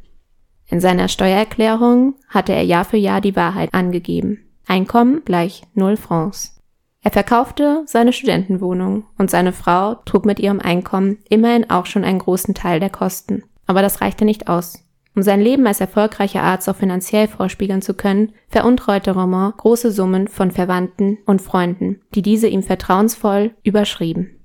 In 0.68 0.82
seiner 0.82 1.08
Steuererklärung 1.08 2.16
hatte 2.28 2.52
er 2.52 2.64
Jahr 2.64 2.84
für 2.84 2.98
Jahr 2.98 3.22
die 3.22 3.38
Wahrheit 3.38 3.74
angegeben. 3.74 4.40
Einkommen 4.68 5.22
gleich 5.24 5.64
0 5.74 5.96
Francs. 5.96 6.61
Er 7.03 7.12
verkaufte 7.12 7.84
seine 7.88 8.13
Studentenwohnung 8.13 9.05
und 9.17 9.31
seine 9.31 9.53
Frau 9.53 9.96
trug 10.05 10.25
mit 10.25 10.39
ihrem 10.39 10.60
Einkommen 10.60 11.17
immerhin 11.29 11.70
auch 11.70 11.88
schon 11.88 12.03
einen 12.03 12.20
großen 12.20 12.53
Teil 12.53 12.79
der 12.79 12.91
Kosten. 12.91 13.43
Aber 13.65 13.81
das 13.81 14.01
reichte 14.01 14.24
nicht 14.24 14.48
aus. 14.48 14.86
Um 15.15 15.24
sein 15.24 15.41
Leben 15.41 15.67
als 15.67 15.81
erfolgreicher 15.81 16.43
Arzt 16.43 16.70
auch 16.70 16.75
finanziell 16.75 17.27
vorspiegeln 17.27 17.81
zu 17.81 17.96
können, 17.96 18.31
veruntreute 18.48 19.12
Roman 19.12 19.53
große 19.58 19.91
Summen 19.91 20.27
von 20.27 20.51
Verwandten 20.51 21.17
und 21.25 21.41
Freunden, 21.41 22.00
die 22.15 22.22
diese 22.22 22.48
ihm 22.48 22.63
vertrauensvoll 22.63 23.51
überschrieben. 23.63 24.39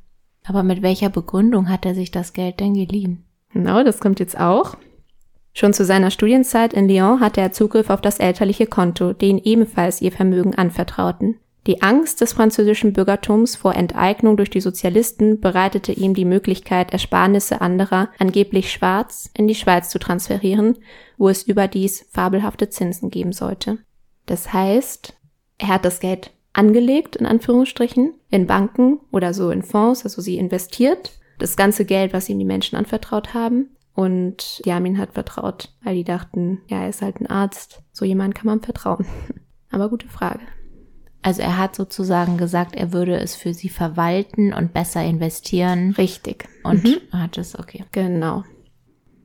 Aber 0.45 0.63
mit 0.63 0.83
welcher 0.83 1.11
Begründung 1.11 1.69
hat 1.69 1.85
er 1.85 1.95
sich 1.95 2.11
das 2.11 2.33
Geld 2.33 2.59
denn 2.59 2.75
geliehen? 2.75 3.25
Genau, 3.53 3.85
das 3.85 4.01
kommt 4.01 4.19
jetzt 4.19 4.39
auch. 4.39 4.77
Schon 5.53 5.73
zu 5.73 5.85
seiner 5.85 6.11
Studienzeit 6.11 6.73
in 6.73 6.89
Lyon 6.89 7.21
hatte 7.21 7.41
er 7.41 7.53
Zugriff 7.53 7.91
auf 7.91 8.01
das 8.01 8.19
elterliche 8.19 8.67
Konto, 8.67 9.13
den 9.13 9.39
ebenfalls 9.39 10.03
ihr 10.03 10.13
Vermögen 10.13 10.55
anvertrauten. 10.55 11.37
Die 11.67 11.83
Angst 11.83 12.21
des 12.21 12.33
französischen 12.33 12.93
Bürgertums 12.93 13.57
vor 13.57 13.75
Enteignung 13.75 14.37
durch 14.37 14.51
die 14.51 14.61
Sozialisten 14.61 15.41
bereitete 15.41 15.93
ihm 15.93 16.15
die 16.15 16.25
Möglichkeit, 16.25 16.93
Ersparnisse 16.93 17.61
anderer, 17.61 18.09
angeblich 18.21 18.71
schwarz, 18.71 19.31
in 19.35 19.49
die 19.49 19.57
Schweiz 19.57 19.89
zu 19.89 19.99
transferieren, 19.99 20.79
wo 21.19 21.29
es 21.29 21.43
überdies 21.43 22.07
fabelhafte 22.13 22.71
Zinsen 22.71 23.11
geben 23.11 23.33
sollte. 23.33 23.79
Das 24.27 24.53
heißt, 24.53 25.15
er 25.59 25.69
hat 25.69 25.85
das 25.85 25.99
Geld 25.99 26.31
angelegt, 26.53 27.17
in 27.17 27.27
Anführungsstrichen, 27.27 28.15
in 28.31 28.47
Banken 28.47 29.01
oder 29.11 29.35
so 29.35 29.51
in 29.51 29.63
Fonds, 29.63 30.05
also 30.05 30.23
sie 30.23 30.39
investiert, 30.39 31.19
das 31.39 31.57
ganze 31.57 31.85
Geld, 31.85 32.13
was 32.13 32.29
ihm 32.29 32.39
die 32.39 32.45
Menschen 32.45 32.77
anvertraut 32.77 33.35
haben. 33.35 33.71
Und 33.93 34.63
die 34.65 34.73
haben 34.73 34.87
ihn 34.87 34.99
halt 34.99 35.15
vertraut, 35.15 35.73
weil 35.83 35.97
die 35.97 36.05
dachten, 36.05 36.61
ja, 36.69 36.83
er 36.83 36.91
ist 36.91 37.03
halt 37.03 37.21
ein 37.21 37.27
Arzt, 37.27 37.83
so 37.93 38.05
jemand 38.05 38.35
kann 38.35 38.47
man 38.47 38.61
vertrauen. 38.61 39.07
Aber 39.71 39.89
gute 39.89 40.09
Frage. 40.09 40.41
Also 41.23 41.43
er 41.43 41.59
hat 41.59 41.75
sozusagen 41.75 42.37
gesagt, 42.37 42.77
er 42.77 42.93
würde 42.93 43.17
es 43.19 43.35
für 43.35 43.53
sie 43.53 43.69
verwalten 43.69 44.53
und 44.53 44.73
besser 44.73 45.03
investieren. 45.03 45.95
Richtig. 45.99 46.49
Und 46.63 46.85
mhm. 46.85 46.99
hat 47.13 47.37
es, 47.37 47.59
okay. 47.59 47.85
Genau. 47.93 48.45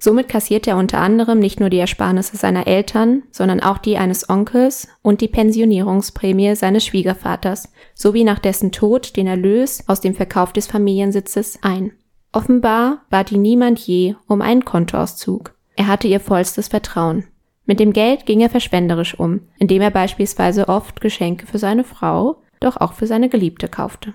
Somit 0.03 0.27
kassiert 0.27 0.65
er 0.65 0.77
unter 0.77 0.97
anderem 0.97 1.37
nicht 1.37 1.59
nur 1.59 1.69
die 1.69 1.77
Ersparnisse 1.77 2.35
seiner 2.35 2.65
Eltern, 2.65 3.21
sondern 3.31 3.59
auch 3.59 3.77
die 3.77 3.99
eines 3.99 4.27
Onkels 4.29 4.87
und 5.03 5.21
die 5.21 5.27
Pensionierungsprämie 5.27 6.55
seines 6.55 6.83
Schwiegervaters, 6.85 7.71
sowie 7.93 8.23
nach 8.23 8.39
dessen 8.39 8.71
Tod 8.71 9.15
den 9.15 9.27
Erlös 9.27 9.87
aus 9.87 10.01
dem 10.01 10.15
Verkauf 10.15 10.53
des 10.53 10.65
Familiensitzes 10.65 11.59
ein. 11.61 11.91
Offenbar 12.31 13.05
bat 13.11 13.31
ihn 13.31 13.43
niemand 13.43 13.77
je 13.77 14.15
um 14.25 14.41
einen 14.41 14.65
Kontoauszug. 14.65 15.53
Er 15.75 15.85
hatte 15.85 16.07
ihr 16.07 16.19
vollstes 16.19 16.69
Vertrauen. 16.69 17.25
Mit 17.65 17.79
dem 17.79 17.93
Geld 17.93 18.25
ging 18.25 18.41
er 18.41 18.49
verschwenderisch 18.49 19.17
um, 19.17 19.41
indem 19.57 19.81
er 19.81 19.91
beispielsweise 19.91 20.67
oft 20.67 21.01
Geschenke 21.01 21.45
für 21.45 21.59
seine 21.59 21.83
Frau, 21.83 22.41
doch 22.59 22.77
auch 22.77 22.93
für 22.93 23.07
seine 23.07 23.29
Geliebte 23.29 23.67
kaufte. 23.67 24.13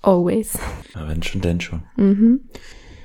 Always. 0.00 0.58
Ja, 0.94 1.08
wenn 1.08 1.22
schon, 1.22 1.40
denn 1.40 1.60
schon. 1.60 1.84
Mhm. 1.96 2.40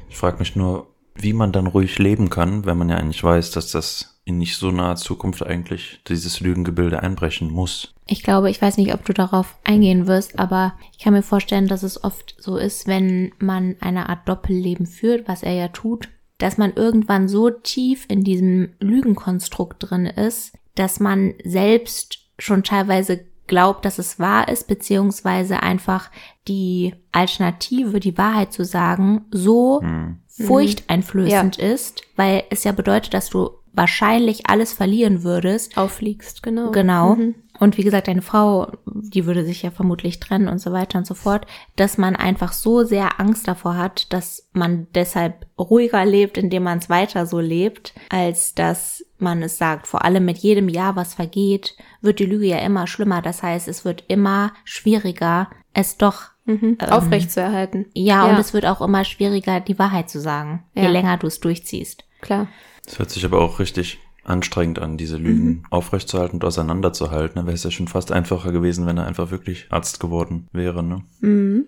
Ich 0.09 0.17
frage 0.17 0.39
mich 0.39 0.55
nur, 0.55 0.87
wie 1.15 1.33
man 1.33 1.51
dann 1.51 1.67
ruhig 1.67 1.99
leben 1.99 2.29
kann, 2.29 2.65
wenn 2.65 2.77
man 2.77 2.89
ja 2.89 2.97
eigentlich 2.97 3.23
weiß, 3.23 3.51
dass 3.51 3.71
das 3.71 4.19
in 4.25 4.37
nicht 4.39 4.57
so 4.57 4.71
naher 4.71 4.97
Zukunft 4.97 5.45
eigentlich 5.45 6.01
dieses 6.07 6.41
Lügengebilde 6.41 7.01
einbrechen 7.01 7.49
muss. 7.49 7.93
Ich 8.07 8.23
glaube, 8.23 8.49
ich 8.49 8.61
weiß 8.61 8.77
nicht, 8.77 8.93
ob 8.93 9.05
du 9.05 9.13
darauf 9.13 9.57
eingehen 9.63 10.07
wirst, 10.07 10.37
aber 10.37 10.73
ich 10.91 10.99
kann 10.99 11.13
mir 11.13 11.23
vorstellen, 11.23 11.67
dass 11.67 11.83
es 11.83 12.03
oft 12.03 12.35
so 12.39 12.57
ist, 12.57 12.87
wenn 12.87 13.31
man 13.39 13.75
eine 13.79 14.09
Art 14.09 14.27
Doppelleben 14.27 14.85
führt, 14.85 15.27
was 15.27 15.43
er 15.43 15.53
ja 15.53 15.69
tut, 15.69 16.09
dass 16.37 16.57
man 16.57 16.73
irgendwann 16.73 17.27
so 17.27 17.49
tief 17.49 18.05
in 18.07 18.23
diesem 18.23 18.69
Lügenkonstrukt 18.79 19.89
drin 19.89 20.05
ist, 20.05 20.53
dass 20.75 20.99
man 20.99 21.33
selbst 21.43 22.19
schon 22.39 22.63
teilweise 22.63 23.25
glaubt, 23.47 23.85
dass 23.85 23.97
es 23.97 24.19
wahr 24.19 24.49
ist, 24.49 24.67
beziehungsweise 24.67 25.63
einfach 25.63 26.11
die 26.47 26.93
Alternative, 27.11 27.99
die 27.99 28.17
Wahrheit 28.17 28.53
zu 28.53 28.65
sagen, 28.65 29.25
so 29.31 29.81
mhm. 29.81 30.19
furchteinflößend 30.27 31.57
ja. 31.57 31.67
ist, 31.67 32.01
weil 32.15 32.43
es 32.49 32.63
ja 32.63 32.73
bedeutet, 32.73 33.13
dass 33.13 33.29
du 33.29 33.51
wahrscheinlich 33.73 34.49
alles 34.49 34.73
verlieren 34.73 35.23
würdest. 35.23 35.77
Auffliegst, 35.77 36.43
genau. 36.43 36.71
Genau. 36.71 37.15
Mhm. 37.15 37.35
Und 37.59 37.77
wie 37.77 37.83
gesagt, 37.83 38.07
deine 38.07 38.21
Frau, 38.21 38.71
die 38.85 39.25
würde 39.25 39.43
sich 39.43 39.61
ja 39.61 39.71
vermutlich 39.71 40.19
trennen 40.19 40.47
und 40.47 40.59
so 40.59 40.71
weiter 40.71 40.99
und 40.99 41.07
so 41.07 41.13
fort, 41.13 41.45
dass 41.75 41.97
man 41.97 42.15
einfach 42.15 42.53
so 42.53 42.83
sehr 42.83 43.19
Angst 43.19 43.47
davor 43.47 43.77
hat, 43.77 44.11
dass 44.13 44.47
man 44.53 44.87
deshalb 44.93 45.45
ruhiger 45.57 46.05
lebt, 46.05 46.37
indem 46.37 46.63
man 46.63 46.79
es 46.79 46.89
weiter 46.89 47.25
so 47.25 47.39
lebt, 47.39 47.93
als 48.09 48.53
dass 48.55 49.05
man 49.17 49.41
es 49.41 49.57
sagt. 49.57 49.87
Vor 49.87 50.05
allem 50.05 50.25
mit 50.25 50.37
jedem 50.37 50.69
Jahr, 50.69 50.95
was 50.95 51.13
vergeht, 51.13 51.75
wird 52.01 52.19
die 52.19 52.25
Lüge 52.25 52.45
ja 52.45 52.59
immer 52.59 52.87
schlimmer. 52.87 53.21
Das 53.21 53.43
heißt, 53.43 53.67
es 53.67 53.85
wird 53.85 54.03
immer 54.07 54.53
schwieriger, 54.63 55.49
es 55.73 55.97
doch 55.97 56.23
mhm. 56.45 56.77
ähm, 56.79 56.89
aufrecht 56.89 57.31
zu 57.31 57.41
erhalten. 57.41 57.87
Ja, 57.93 58.25
ja, 58.25 58.29
und 58.29 58.39
es 58.39 58.53
wird 58.53 58.65
auch 58.65 58.81
immer 58.81 59.03
schwieriger, 59.03 59.59
die 59.59 59.79
Wahrheit 59.79 60.09
zu 60.09 60.19
sagen, 60.19 60.63
ja. 60.73 60.83
je 60.83 60.89
länger 60.89 61.17
du 61.17 61.27
es 61.27 61.39
durchziehst. 61.39 62.05
Klar. 62.21 62.47
Das 62.85 62.99
hört 62.99 63.09
sich 63.09 63.25
aber 63.25 63.39
auch 63.41 63.59
richtig 63.59 63.99
anstrengend 64.27 64.79
an, 64.79 64.97
diese 64.97 65.17
Lügen 65.17 65.45
mhm. 65.45 65.63
aufrechtzuerhalten 65.69 66.37
und 66.37 66.45
auseinanderzuhalten. 66.45 67.35
Da 67.35 67.45
wäre 67.45 67.55
es 67.55 67.63
ja 67.63 67.71
schon 67.71 67.87
fast 67.87 68.11
einfacher 68.11 68.51
gewesen, 68.51 68.85
wenn 68.85 68.97
er 68.97 69.05
einfach 69.05 69.31
wirklich 69.31 69.67
Arzt 69.69 69.99
geworden 69.99 70.47
wäre. 70.51 70.83
Ne? 70.83 71.03
Mhm. 71.21 71.67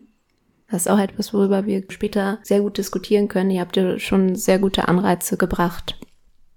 Das 0.69 0.81
ist 0.81 0.91
auch 0.91 0.99
etwas, 0.99 1.33
worüber 1.33 1.65
wir 1.65 1.83
später 1.89 2.39
sehr 2.43 2.61
gut 2.61 2.77
diskutieren 2.77 3.27
können. 3.27 3.49
Ihr 3.49 3.61
habt 3.61 3.75
ja 3.75 3.97
schon 3.97 4.35
sehr 4.35 4.59
gute 4.59 4.87
Anreize 4.87 5.35
gebracht. 5.35 5.97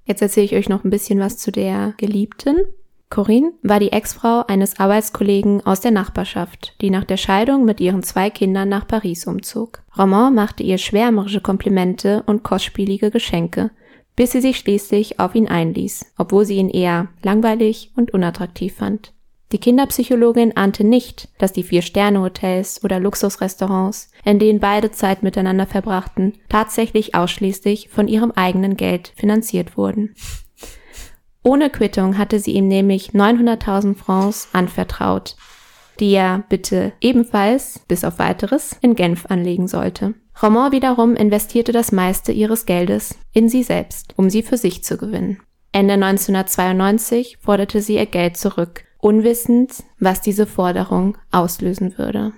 Jetzt 0.05 0.21
erzähle 0.21 0.47
ich 0.47 0.55
euch 0.55 0.69
noch 0.69 0.85
ein 0.85 0.91
bisschen 0.91 1.19
was 1.21 1.39
zu 1.39 1.51
der 1.51 1.95
Geliebten. 1.97 2.57
Corinne 3.09 3.53
war 3.63 3.79
die 3.79 3.93
Ex-Frau 3.93 4.45
eines 4.47 4.81
Arbeitskollegen 4.81 5.65
aus 5.67 5.81
der 5.81 5.91
Nachbarschaft, 5.91 6.75
die 6.81 6.89
nach 6.89 7.05
der 7.05 7.19
Scheidung 7.19 7.65
mit 7.65 7.79
ihren 7.79 8.03
zwei 8.03 8.31
Kindern 8.31 8.71
nach 8.71 8.87
Paris 8.87 9.27
umzog. 9.27 9.83
Roman 9.99 10.35
machte 10.35 10.63
ihr 10.63 10.79
schwärmerische 10.79 11.43
Komplimente 11.43 12.23
und 12.25 12.43
kostspielige 12.43 13.11
Geschenke, 13.11 13.71
bis 14.17 14.33
sie 14.33 14.41
sich 14.41 14.59
schließlich 14.59 15.19
auf 15.19 15.35
ihn 15.35 15.49
einließ, 15.49 16.07
obwohl 16.19 16.45
sie 16.45 16.57
ihn 16.57 16.71
eher 16.71 17.09
langweilig 17.23 17.93
und 17.97 18.13
unattraktiv 18.13 18.75
fand. 18.75 19.13
Die 19.53 19.59
Kinderpsychologin 19.59 20.57
ahnte 20.57 20.83
nicht, 20.83 21.29
dass 21.39 21.53
die 21.53 21.63
Vier-Sterne-Hotels 21.63 22.83
oder 22.85 22.99
Luxusrestaurants, 22.99 24.11
in 24.25 24.39
denen 24.39 24.61
beide 24.61 24.93
Zeit 24.93 25.23
miteinander 25.23 25.67
verbrachten, 25.67 26.35
tatsächlich 26.49 27.15
ausschließlich 27.15 27.91
von 27.91 28.09
ihrem 28.09 28.31
eigenen 28.31 28.79
Geld 28.79 29.13
finanziert 29.15 29.77
wurden. 29.77 30.15
Ohne 31.43 31.69
Quittung 31.69 32.17
hatte 32.17 32.39
sie 32.39 32.53
ihm 32.53 32.67
nämlich 32.67 33.11
900.000 33.11 33.97
Francs 33.97 34.49
anvertraut, 34.53 35.37
die 36.01 36.13
er 36.13 36.45
bitte 36.49 36.93
ebenfalls, 37.03 37.81
bis 37.89 38.05
auf 38.05 38.19
weiteres, 38.19 38.77
in 38.81 38.95
Genf 38.95 39.27
anlegen 39.27 39.69
sollte. 39.69 40.15
Roman 40.41 40.73
wiederum 40.73 41.15
investierte 41.15 41.73
das 41.73 41.93
meiste 41.93 42.33
ihres 42.33 42.67
Geldes 42.67 43.17
in 43.33 43.49
sie 43.49 43.63
selbst, 43.63 44.15
um 44.17 44.31
sie 44.31 44.43
für 44.43 44.57
sich 44.57 44.85
zu 44.85 44.97
gewinnen. 44.97 45.41
Ende 45.73 45.95
1992 45.95 47.39
forderte 47.41 47.81
sie 47.81 47.97
ihr 47.97 48.07
Geld 48.07 48.37
zurück, 48.37 48.85
unwissend, 48.99 49.85
was 49.99 50.21
diese 50.21 50.47
Forderung 50.47 51.19
auslösen 51.31 51.99
würde. 51.99 52.33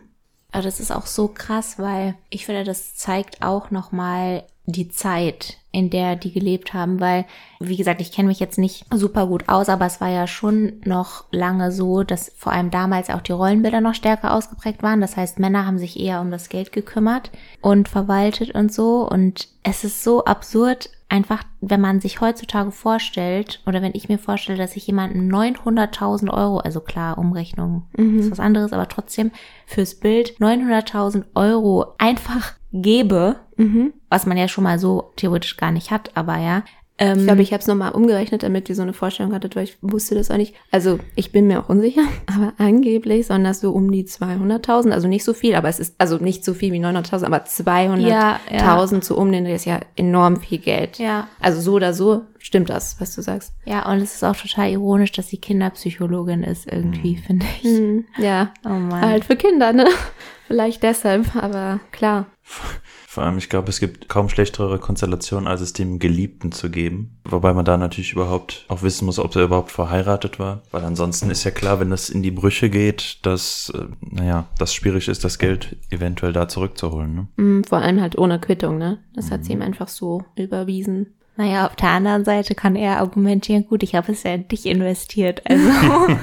Aber 0.53 0.63
das 0.63 0.79
ist 0.79 0.93
auch 0.93 1.07
so 1.07 1.29
krass, 1.29 1.79
weil 1.79 2.15
ich 2.31 2.47
finde, 2.47 2.63
das 2.63 2.95
zeigt 2.95 3.43
auch 3.43 3.73
nochmal 3.73 4.45
die 4.67 4.89
Zeit, 4.89 5.59
in 5.73 5.91
der 5.91 6.17
die 6.17 6.33
gelebt 6.33 6.73
haben, 6.73 6.99
weil, 6.99 7.27
wie 7.61 7.77
gesagt, 7.77 8.01
ich 8.01 8.13
kenne 8.13 8.29
mich 8.29 8.41
jetzt 8.41 8.59
nicht 8.59 8.87
super 8.95 9.27
gut 9.27 9.49
aus, 9.49 9.69
aber 9.69 9.85
es 9.85 10.01
war 10.01 10.09
ja 10.09 10.27
schon 10.27 10.81
noch 10.85 11.25
lange 11.31 11.71
so, 11.71 12.03
dass 12.03 12.33
vor 12.37 12.53
allem 12.53 12.71
damals 12.71 13.11
auch 13.11 13.21
die 13.21 13.33
Rollenbilder 13.33 13.83
noch 13.83 13.95
stärker 13.95 14.33
ausgeprägt 14.33 14.83
waren. 14.83 15.01
Das 15.03 15.17
heißt, 15.17 15.39
Männer 15.39 15.67
haben 15.67 15.79
sich 15.79 16.01
eher 16.01 16.21
um 16.21 16.31
das 16.31 16.49
Geld 16.49 16.73
gekümmert 16.73 17.31
und 17.61 17.89
verwaltet 17.89 18.55
und 18.55 18.73
so. 18.73 19.07
Und 19.09 19.49
es 19.65 19.85
ist 19.85 20.03
so 20.03 20.25
absurd, 20.25 20.89
einfach, 21.11 21.43
wenn 21.61 21.81
man 21.81 22.01
sich 22.01 22.21
heutzutage 22.21 22.71
vorstellt, 22.71 23.61
oder 23.67 23.83
wenn 23.83 23.95
ich 23.95 24.09
mir 24.09 24.19
vorstelle, 24.19 24.59
dass 24.59 24.77
ich 24.77 24.87
jemanden 24.87 25.31
900.000 25.31 26.31
Euro, 26.33 26.59
also 26.59 26.81
klar, 26.81 27.19
Umrechnung 27.19 27.85
mhm. 27.97 28.19
ist 28.19 28.31
was 28.31 28.41
anderes, 28.41 28.73
aber 28.73 28.89
trotzdem 28.89 29.31
fürs 29.67 29.95
Bild 29.95 30.39
900.000 30.39 31.25
Euro 31.35 31.95
einfach 31.99 32.55
gebe, 32.75 33.37
mhm. 33.57 33.93
was 34.11 34.27
man 34.27 34.37
ja 34.37 34.49
schon 34.49 34.65
mal 34.65 34.79
so 34.79 35.13
theoretisch 35.17 35.57
gar 35.57 35.73
nicht 35.73 35.91
hat, 35.91 36.11
aber 36.15 36.39
ja, 36.39 36.65
ähm, 36.97 37.19
ich 37.19 37.25
glaube, 37.25 37.43
ich 37.43 37.53
habe 37.53 37.61
es 37.61 37.67
nochmal 37.67 37.91
umgerechnet, 37.93 38.45
damit 38.45 38.69
ihr 38.69 38.77
so 38.77 38.83
eine 38.83 38.93
Vorstellung 38.93 39.33
hattet, 39.33 39.57
weil 39.57 39.65
ich 39.65 39.77
wusste 39.81 40.15
das 40.15 40.31
auch 40.31 40.37
nicht. 40.37 40.55
Also 40.71 41.01
ich 41.17 41.33
bin 41.33 41.49
mir 41.49 41.61
auch 41.61 41.69
unsicher, 41.69 42.03
aber 42.27 42.53
angeblich 42.59 43.27
sollen 43.27 43.43
das 43.43 43.61
so 43.61 43.73
um 43.73 43.91
die 43.91 44.05
200.000, 44.05 44.91
also 44.91 45.09
nicht 45.09 45.25
so 45.25 45.35
viel, 45.35 45.57
aber 45.57 45.69
es 45.69 45.81
ist, 45.81 45.97
also 45.99 46.19
nicht 46.19 46.45
so 46.45 46.55
viel 46.55 46.73
wie 46.73 46.79
900.000, 46.79 47.25
aber 47.25 47.39
200.000 47.39 47.99
ja, 48.07 48.41
ja. 48.51 49.01
zu 49.01 49.17
um 49.17 49.33
den 49.33 49.47
ist 49.47 49.65
ja 49.65 49.81
enorm 49.97 50.41
viel 50.41 50.59
Geld. 50.59 50.99
Ja. 50.99 51.27
Also 51.41 51.61
so 51.61 51.73
oder 51.73 51.95
so 51.95 52.23
stimmt 52.39 52.71
das, 52.71 53.01
was 53.01 53.15
du 53.15 53.23
sagst. 53.23 53.55
Ja, 53.65 53.91
und 53.91 53.99
es 53.99 54.15
ist 54.15 54.25
auch 54.25 54.37
total 54.37 54.71
ironisch, 54.71 55.11
dass 55.11 55.29
sie 55.29 55.39
Kinderpsychologin 55.39 56.45
ist 56.45 56.71
irgendwie, 56.71 57.17
mhm. 57.17 57.23
finde 57.23 57.47
ich. 57.61 57.71
Mhm, 57.71 58.05
ja. 58.19 58.53
Oh 58.65 58.69
Mann. 58.69 59.01
Halt 59.01 59.25
für 59.25 59.37
Kinder, 59.37 59.73
ne? 59.73 59.87
Vielleicht 60.47 60.83
deshalb, 60.83 61.35
aber 61.35 61.81
klar. 61.91 62.27
Vor 63.09 63.23
allem, 63.23 63.39
ich 63.39 63.49
glaube, 63.49 63.71
es 63.71 63.79
gibt 63.79 64.09
kaum 64.09 64.29
schlechtere 64.29 64.79
Konstellationen, 64.79 65.47
als 65.47 65.61
es 65.61 65.73
dem 65.73 65.99
Geliebten 65.99 66.51
zu 66.51 66.69
geben. 66.69 67.21
Wobei 67.25 67.55
man 67.55 67.65
da 67.65 67.77
natürlich 67.77 68.13
überhaupt 68.13 68.65
auch 68.69 68.83
wissen 68.83 69.07
muss, 69.07 69.21
ob 69.21 69.35
er 69.37 69.45
überhaupt 69.45 69.71
verheiratet 69.71 70.39
war. 70.39 70.63
Weil 70.73 70.85
ansonsten 70.85 71.31
ist 71.31 71.45
ja 71.45 71.53
klar, 71.53 71.79
wenn 71.79 71.91
das 71.91 72.11
in 72.11 72.23
die 72.23 72.33
Brüche 72.33 72.71
geht, 72.71 73.25
dass, 73.25 73.73
äh, 73.75 73.87
naja, 74.01 74.49
das 74.59 74.75
schwierig 74.75 75.09
ist, 75.09 75.25
das 75.25 75.39
Geld 75.39 75.77
eventuell 75.91 76.33
da 76.33 76.49
zurückzuholen. 76.49 77.15
Ne? 77.37 77.43
Mm, 77.43 77.63
vor 77.65 77.79
allem 77.79 78.01
halt 78.01 78.19
ohne 78.19 78.41
Quittung, 78.41 78.79
ne? 78.79 78.99
Das 79.15 79.31
hat 79.31 79.45
sie 79.45 79.53
ihm 79.53 79.63
einfach 79.63 79.89
so 79.89 80.25
überwiesen. 80.35 81.15
Naja, 81.37 81.67
auf 81.67 81.77
der 81.77 81.89
anderen 81.89 82.25
Seite 82.25 82.55
kann 82.55 82.77
er 82.77 82.99
argumentieren, 82.99 83.67
gut, 83.67 83.83
ich 83.83 83.95
habe 83.95 84.13
es 84.13 84.23
ja 84.23 84.35
in 84.35 84.49
dich 84.49 84.67
investiert. 84.67 85.43
Also 85.49 85.69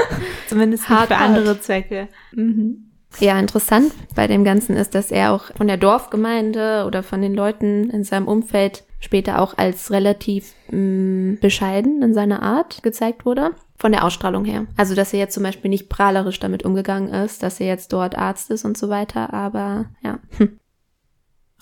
zumindest 0.48 0.88
Hart, 0.88 1.08
für 1.08 1.18
hart. 1.18 1.28
andere 1.28 1.60
Zwecke. 1.60 2.08
Mhm. 2.32 2.86
Ja, 3.18 3.38
interessant 3.38 3.92
bei 4.14 4.26
dem 4.26 4.44
Ganzen 4.44 4.76
ist, 4.76 4.94
dass 4.94 5.10
er 5.10 5.32
auch 5.32 5.44
von 5.56 5.66
der 5.66 5.76
Dorfgemeinde 5.76 6.84
oder 6.86 7.02
von 7.02 7.22
den 7.22 7.34
Leuten 7.34 7.90
in 7.90 8.04
seinem 8.04 8.28
Umfeld 8.28 8.84
später 9.00 9.40
auch 9.40 9.56
als 9.56 9.90
relativ 9.90 10.52
mh, 10.70 11.38
bescheiden 11.40 12.02
in 12.02 12.14
seiner 12.14 12.42
Art 12.42 12.82
gezeigt 12.82 13.24
wurde. 13.24 13.52
Von 13.78 13.92
der 13.92 14.04
Ausstrahlung 14.04 14.44
her. 14.44 14.66
Also, 14.76 14.94
dass 14.94 15.12
er 15.12 15.18
jetzt 15.18 15.34
zum 15.34 15.42
Beispiel 15.42 15.68
nicht 15.68 15.90
prahlerisch 15.90 16.40
damit 16.40 16.64
umgegangen 16.64 17.12
ist, 17.12 17.42
dass 17.42 17.60
er 17.60 17.66
jetzt 17.66 17.92
dort 17.92 18.16
Arzt 18.16 18.50
ist 18.50 18.64
und 18.64 18.78
so 18.78 18.88
weiter, 18.88 19.34
aber 19.34 19.86
ja. 20.02 20.18
Hm. 20.38 20.58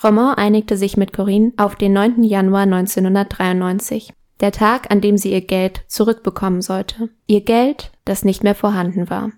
Romain 0.03 0.35
einigte 0.35 0.77
sich 0.77 0.97
mit 0.97 1.13
Corinne 1.13 1.53
auf 1.57 1.77
den 1.77 1.93
9. 1.93 2.23
Januar 2.23 2.63
1993. 2.63 4.13
Der 4.41 4.53
Tag, 4.53 4.91
an 4.91 5.01
dem 5.01 5.17
sie 5.17 5.33
ihr 5.33 5.41
Geld 5.41 5.85
zurückbekommen 5.87 6.63
sollte. 6.63 7.09
Ihr 7.27 7.41
Geld, 7.41 7.93
das 8.05 8.25
nicht 8.25 8.43
mehr 8.43 8.55
vorhanden 8.55 9.09
war. 9.09 9.31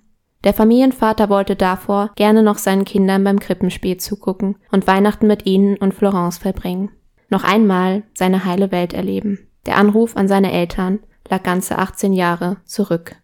Der 0.47 0.55
Familienvater 0.55 1.29
wollte 1.29 1.57
davor 1.57 2.13
gerne 2.15 2.45
noch 2.45 2.59
seinen 2.59 2.85
Kindern 2.85 3.25
beim 3.25 3.41
Krippenspiel 3.41 3.97
zugucken 3.97 4.55
und 4.71 4.87
Weihnachten 4.87 5.27
mit 5.27 5.45
ihnen 5.45 5.77
und 5.77 5.93
Florence 5.93 6.39
verbringen. 6.39 6.91
Noch 7.29 7.43
einmal 7.43 8.05
seine 8.15 8.45
heile 8.45 8.71
Welt 8.71 8.93
erleben. 8.93 9.49
Der 9.67 9.77
Anruf 9.77 10.17
an 10.17 10.29
seine 10.29 10.53
Eltern 10.53 11.01
lag 11.29 11.43
ganze 11.43 11.79
18 11.79 12.13
Jahre 12.13 12.59
zurück. 12.65 13.17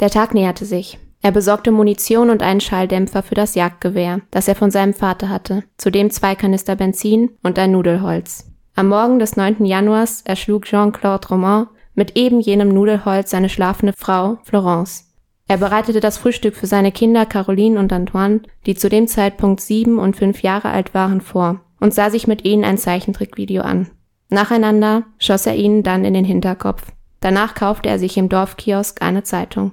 Der 0.00 0.08
Tag 0.08 0.32
näherte 0.32 0.64
sich. 0.64 0.98
Er 1.20 1.30
besorgte 1.30 1.72
Munition 1.72 2.30
und 2.30 2.42
einen 2.42 2.62
Schalldämpfer 2.62 3.22
für 3.22 3.34
das 3.34 3.54
Jagdgewehr, 3.54 4.22
das 4.30 4.48
er 4.48 4.54
von 4.54 4.70
seinem 4.70 4.94
Vater 4.94 5.28
hatte, 5.28 5.62
zudem 5.76 6.10
zwei 6.10 6.34
Kanister 6.34 6.74
Benzin 6.74 7.36
und 7.42 7.58
ein 7.58 7.72
Nudelholz. 7.72 8.50
Am 8.74 8.88
Morgen 8.88 9.18
des 9.18 9.36
9. 9.36 9.66
Januars 9.66 10.22
erschlug 10.22 10.64
Jean-Claude 10.64 11.28
Roman 11.28 11.66
mit 11.94 12.16
eben 12.16 12.40
jenem 12.40 12.70
Nudelholz 12.70 13.30
seine 13.30 13.50
schlafende 13.50 13.92
Frau 13.94 14.38
Florence. 14.44 15.05
Er 15.48 15.58
bereitete 15.58 16.00
das 16.00 16.18
Frühstück 16.18 16.56
für 16.56 16.66
seine 16.66 16.90
Kinder 16.90 17.24
Caroline 17.24 17.78
und 17.78 17.92
Antoine, 17.92 18.40
die 18.66 18.74
zu 18.74 18.88
dem 18.88 19.06
Zeitpunkt 19.06 19.60
sieben 19.60 19.98
und 19.98 20.16
fünf 20.16 20.42
Jahre 20.42 20.70
alt 20.70 20.92
waren, 20.92 21.20
vor 21.20 21.60
und 21.78 21.94
sah 21.94 22.10
sich 22.10 22.26
mit 22.26 22.44
ihnen 22.44 22.64
ein 22.64 22.78
Zeichentrickvideo 22.78 23.62
an. 23.62 23.90
Nacheinander 24.28 25.04
schoss 25.18 25.46
er 25.46 25.54
ihnen 25.54 25.82
dann 25.82 26.04
in 26.04 26.14
den 26.14 26.24
Hinterkopf. 26.24 26.82
Danach 27.20 27.54
kaufte 27.54 27.88
er 27.88 27.98
sich 27.98 28.16
im 28.16 28.28
Dorfkiosk 28.28 29.02
eine 29.02 29.22
Zeitung. 29.22 29.72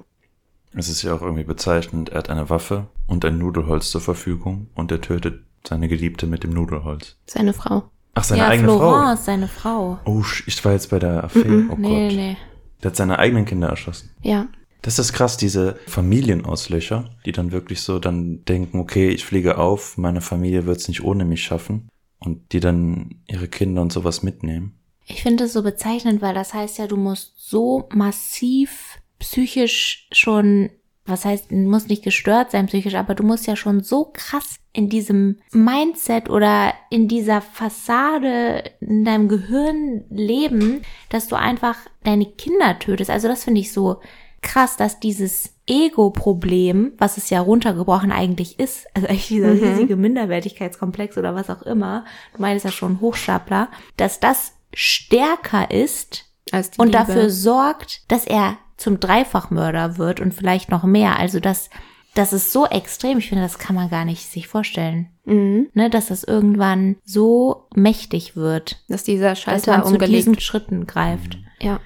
Es 0.76 0.88
ist 0.88 1.02
ja 1.02 1.14
auch 1.14 1.22
irgendwie 1.22 1.44
bezeichnend, 1.44 2.10
er 2.10 2.18
hat 2.18 2.30
eine 2.30 2.50
Waffe 2.50 2.86
und 3.06 3.24
ein 3.24 3.38
Nudelholz 3.38 3.90
zur 3.90 4.00
Verfügung 4.00 4.68
und 4.74 4.90
er 4.92 5.00
tötet 5.00 5.44
seine 5.66 5.88
Geliebte 5.88 6.26
mit 6.26 6.44
dem 6.44 6.50
Nudelholz. 6.50 7.16
Seine 7.26 7.52
Frau. 7.52 7.84
Ach, 8.14 8.24
seine 8.24 8.42
ja, 8.42 8.48
eigene 8.48 8.68
Florence, 8.68 9.24
seine 9.24 9.48
Frau. 9.48 9.98
Frau. 10.04 10.12
Oh, 10.12 10.22
ich 10.46 10.64
war 10.64 10.72
jetzt 10.72 10.90
bei 10.90 10.98
der 10.98 11.24
Affäre. 11.24 11.64
Oh 11.70 11.76
nee, 11.76 12.08
Gott. 12.08 12.16
nee. 12.16 12.36
Der 12.82 12.90
hat 12.90 12.96
seine 12.96 13.18
eigenen 13.18 13.44
Kinder 13.44 13.68
erschossen. 13.68 14.10
Ja. 14.22 14.46
Das 14.84 14.98
ist 14.98 15.14
krass, 15.14 15.38
diese 15.38 15.78
Familienauslöcher, 15.86 17.08
die 17.24 17.32
dann 17.32 17.52
wirklich 17.52 17.80
so 17.80 17.98
dann 17.98 18.44
denken, 18.44 18.78
okay, 18.78 19.08
ich 19.08 19.24
fliege 19.24 19.56
auf, 19.56 19.96
meine 19.96 20.20
Familie 20.20 20.66
wird 20.66 20.76
es 20.76 20.88
nicht 20.88 21.02
ohne 21.02 21.24
mich 21.24 21.42
schaffen 21.42 21.88
und 22.18 22.52
die 22.52 22.60
dann 22.60 23.22
ihre 23.26 23.48
Kinder 23.48 23.80
und 23.80 23.94
sowas 23.94 24.22
mitnehmen. 24.22 24.78
Ich 25.06 25.22
finde 25.22 25.44
es 25.44 25.54
so 25.54 25.62
bezeichnend, 25.62 26.20
weil 26.20 26.34
das 26.34 26.52
heißt 26.52 26.76
ja, 26.76 26.86
du 26.86 26.98
musst 26.98 27.32
so 27.36 27.88
massiv 27.94 28.98
psychisch 29.20 30.06
schon, 30.12 30.68
was 31.06 31.24
heißt, 31.24 31.50
du 31.50 31.56
musst 31.56 31.88
nicht 31.88 32.04
gestört 32.04 32.50
sein 32.50 32.66
psychisch, 32.66 32.94
aber 32.94 33.14
du 33.14 33.22
musst 33.22 33.46
ja 33.46 33.56
schon 33.56 33.82
so 33.82 34.10
krass 34.12 34.56
in 34.74 34.90
diesem 34.90 35.38
Mindset 35.52 36.28
oder 36.28 36.74
in 36.90 37.08
dieser 37.08 37.40
Fassade 37.40 38.64
in 38.80 39.06
deinem 39.06 39.28
Gehirn 39.28 40.04
leben, 40.10 40.82
dass 41.08 41.26
du 41.26 41.36
einfach 41.36 41.78
deine 42.02 42.26
Kinder 42.26 42.78
tötest. 42.78 43.08
Also 43.08 43.28
das 43.28 43.44
finde 43.44 43.62
ich 43.62 43.72
so 43.72 44.02
krass, 44.44 44.76
dass 44.76 45.00
dieses 45.00 45.50
Ego-Problem, 45.66 46.92
was 46.98 47.16
es 47.16 47.30
ja 47.30 47.40
runtergebrochen 47.40 48.12
eigentlich 48.12 48.58
ist, 48.60 48.86
also 48.94 49.08
eigentlich 49.08 49.28
dieser 49.28 49.54
Mhm. 49.54 49.62
riesige 49.64 49.96
Minderwertigkeitskomplex 49.96 51.16
oder 51.18 51.34
was 51.34 51.50
auch 51.50 51.62
immer, 51.62 52.04
du 52.34 52.42
meinst 52.42 52.64
ja 52.64 52.70
schon 52.70 53.00
Hochstapler, 53.00 53.68
dass 53.96 54.20
das 54.20 54.52
stärker 54.72 55.70
ist 55.70 56.26
und 56.52 56.86
Liebe. 56.86 56.90
dafür 56.90 57.30
sorgt, 57.30 58.02
dass 58.10 58.26
er 58.26 58.58
zum 58.76 59.00
Dreifachmörder 59.00 59.98
wird 59.98 60.20
und 60.20 60.34
vielleicht 60.34 60.70
noch 60.70 60.84
mehr. 60.84 61.18
Also 61.18 61.40
das, 61.40 61.70
das 62.14 62.32
ist 62.32 62.52
so 62.52 62.66
extrem. 62.66 63.18
Ich 63.18 63.28
finde, 63.28 63.42
das 63.44 63.58
kann 63.58 63.74
man 63.76 63.88
gar 63.88 64.04
nicht 64.04 64.30
sich 64.30 64.46
vorstellen. 64.48 65.08
Mhm. 65.24 65.68
Ne, 65.74 65.88
dass 65.90 66.08
das 66.08 66.22
irgendwann 66.24 66.96
so 67.04 67.68
mächtig 67.74 68.36
wird, 68.36 68.82
Dass 68.88 69.04
dieser 69.04 69.30
dass 69.30 69.40
Schalter 69.40 69.72
man 69.72 69.84
zu 69.84 69.92
umgelegt 69.92 70.18
diesen 70.18 70.40
Schritten 70.40 70.86
greift. 70.86 71.38
Ja. 71.62 71.80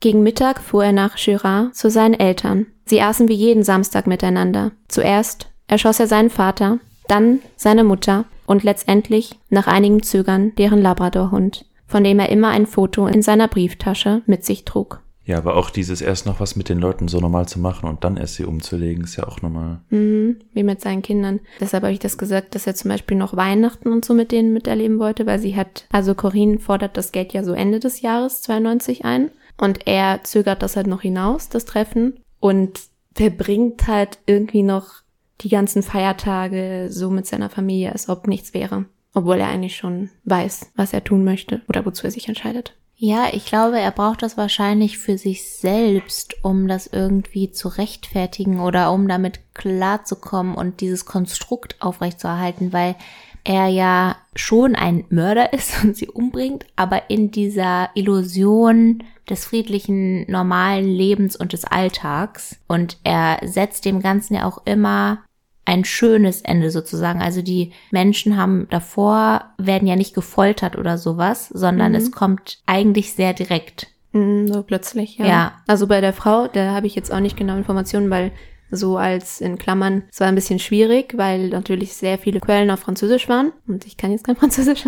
Gegen 0.00 0.22
Mittag 0.22 0.62
fuhr 0.62 0.86
er 0.86 0.92
nach 0.92 1.16
Girard 1.16 1.76
zu 1.76 1.90
seinen 1.90 2.14
Eltern. 2.14 2.66
Sie 2.86 3.02
aßen 3.02 3.28
wie 3.28 3.34
jeden 3.34 3.62
Samstag 3.62 4.06
miteinander. 4.06 4.72
Zuerst 4.88 5.50
erschoss 5.66 6.00
er 6.00 6.06
seinen 6.06 6.30
Vater, 6.30 6.78
dann 7.06 7.40
seine 7.56 7.84
Mutter 7.84 8.24
und 8.46 8.64
letztendlich, 8.64 9.38
nach 9.50 9.66
einigem 9.66 10.02
Zögern, 10.02 10.54
deren 10.56 10.80
Labradorhund, 10.80 11.66
von 11.86 12.02
dem 12.02 12.18
er 12.18 12.30
immer 12.30 12.48
ein 12.48 12.66
Foto 12.66 13.06
in 13.08 13.20
seiner 13.20 13.46
Brieftasche 13.46 14.22
mit 14.24 14.42
sich 14.42 14.64
trug. 14.64 15.02
Ja, 15.26 15.36
aber 15.36 15.54
auch 15.54 15.68
dieses 15.68 16.00
erst 16.00 16.24
noch 16.24 16.40
was 16.40 16.56
mit 16.56 16.70
den 16.70 16.78
Leuten 16.78 17.06
so 17.06 17.20
normal 17.20 17.46
zu 17.46 17.60
machen 17.60 17.88
und 17.88 18.02
dann 18.02 18.16
erst 18.16 18.36
sie 18.36 18.44
umzulegen, 18.44 19.04
ist 19.04 19.16
ja 19.16 19.28
auch 19.28 19.42
nochmal. 19.42 19.80
Mhm, 19.90 20.36
wie 20.54 20.62
mit 20.62 20.80
seinen 20.80 21.02
Kindern. 21.02 21.40
Deshalb 21.60 21.84
habe 21.84 21.92
ich 21.92 22.00
das 22.00 22.16
gesagt, 22.16 22.54
dass 22.54 22.66
er 22.66 22.74
zum 22.74 22.90
Beispiel 22.90 23.18
noch 23.18 23.36
Weihnachten 23.36 23.92
und 23.92 24.04
so 24.04 24.14
mit 24.14 24.32
denen 24.32 24.54
miterleben 24.54 24.98
wollte, 24.98 25.26
weil 25.26 25.38
sie 25.38 25.54
hat, 25.54 25.84
also 25.92 26.14
Corinne 26.14 26.58
fordert 26.58 26.96
das 26.96 27.12
Geld 27.12 27.34
ja 27.34 27.44
so 27.44 27.52
Ende 27.52 27.80
des 27.80 28.00
Jahres 28.00 28.40
92 28.40 29.04
ein 29.04 29.30
und 29.60 29.86
er 29.86 30.24
zögert 30.24 30.62
das 30.62 30.76
halt 30.76 30.86
noch 30.86 31.02
hinaus, 31.02 31.48
das 31.50 31.66
Treffen 31.66 32.18
und 32.40 32.80
verbringt 33.14 33.86
halt 33.86 34.18
irgendwie 34.26 34.62
noch 34.62 35.02
die 35.42 35.50
ganzen 35.50 35.82
Feiertage 35.82 36.88
so 36.90 37.10
mit 37.10 37.26
seiner 37.26 37.50
Familie, 37.50 37.92
als 37.92 38.08
ob 38.08 38.26
nichts 38.26 38.54
wäre. 38.54 38.86
Obwohl 39.12 39.38
er 39.38 39.48
eigentlich 39.48 39.76
schon 39.76 40.10
weiß, 40.24 40.70
was 40.76 40.92
er 40.92 41.04
tun 41.04 41.24
möchte 41.24 41.62
oder 41.68 41.84
wozu 41.84 42.06
er 42.06 42.10
sich 42.10 42.28
entscheidet. 42.28 42.74
Ja, 42.96 43.28
ich 43.32 43.46
glaube, 43.46 43.80
er 43.80 43.90
braucht 43.90 44.22
das 44.22 44.36
wahrscheinlich 44.36 44.98
für 44.98 45.18
sich 45.18 45.50
selbst, 45.50 46.36
um 46.42 46.68
das 46.68 46.86
irgendwie 46.86 47.50
zu 47.50 47.68
rechtfertigen 47.68 48.60
oder 48.60 48.92
um 48.92 49.08
damit 49.08 49.40
klarzukommen 49.54 50.54
und 50.54 50.80
dieses 50.80 51.06
Konstrukt 51.06 51.76
aufrechtzuerhalten, 51.80 52.72
weil 52.72 52.96
er 53.42 53.68
ja 53.68 54.16
schon 54.36 54.74
ein 54.76 55.04
Mörder 55.08 55.52
ist 55.54 55.82
und 55.82 55.96
sie 55.96 56.08
umbringt, 56.08 56.66
aber 56.76 57.10
in 57.10 57.30
dieser 57.30 57.90
Illusion 57.94 59.02
des 59.30 59.44
friedlichen, 59.44 60.30
normalen 60.30 60.86
Lebens 60.88 61.36
und 61.36 61.52
des 61.52 61.64
Alltags. 61.64 62.56
Und 62.66 62.98
er 63.04 63.38
setzt 63.42 63.84
dem 63.84 64.00
Ganzen 64.00 64.34
ja 64.34 64.44
auch 64.46 64.62
immer 64.66 65.20
ein 65.64 65.84
schönes 65.84 66.42
Ende 66.42 66.70
sozusagen. 66.70 67.22
Also 67.22 67.42
die 67.42 67.72
Menschen 67.90 68.36
haben 68.36 68.66
davor, 68.70 69.44
werden 69.58 69.86
ja 69.86 69.94
nicht 69.96 70.14
gefoltert 70.14 70.76
oder 70.76 70.98
sowas, 70.98 71.48
sondern 71.48 71.92
Mhm. 71.92 71.98
es 71.98 72.10
kommt 72.12 72.58
eigentlich 72.66 73.12
sehr 73.12 73.32
direkt. 73.34 73.86
Mm, 74.12 74.46
So 74.48 74.62
plötzlich, 74.64 75.18
ja. 75.18 75.26
Ja. 75.26 75.52
Also 75.68 75.86
bei 75.86 76.00
der 76.00 76.12
Frau, 76.12 76.48
da 76.48 76.72
habe 76.74 76.88
ich 76.88 76.96
jetzt 76.96 77.12
auch 77.12 77.20
nicht 77.20 77.36
genau 77.36 77.56
Informationen, 77.56 78.10
weil 78.10 78.32
so 78.70 78.96
als 78.96 79.40
in 79.40 79.58
Klammern, 79.58 80.04
es 80.10 80.20
war 80.20 80.28
ein 80.28 80.34
bisschen 80.34 80.58
schwierig, 80.58 81.14
weil 81.16 81.48
natürlich 81.48 81.94
sehr 81.94 82.18
viele 82.18 82.40
Quellen 82.40 82.70
auf 82.70 82.80
Französisch 82.80 83.28
waren. 83.28 83.52
Und 83.66 83.86
ich 83.86 83.96
kann 83.96 84.10
jetzt 84.10 84.24
kein 84.24 84.36
Französisch. 84.40 84.84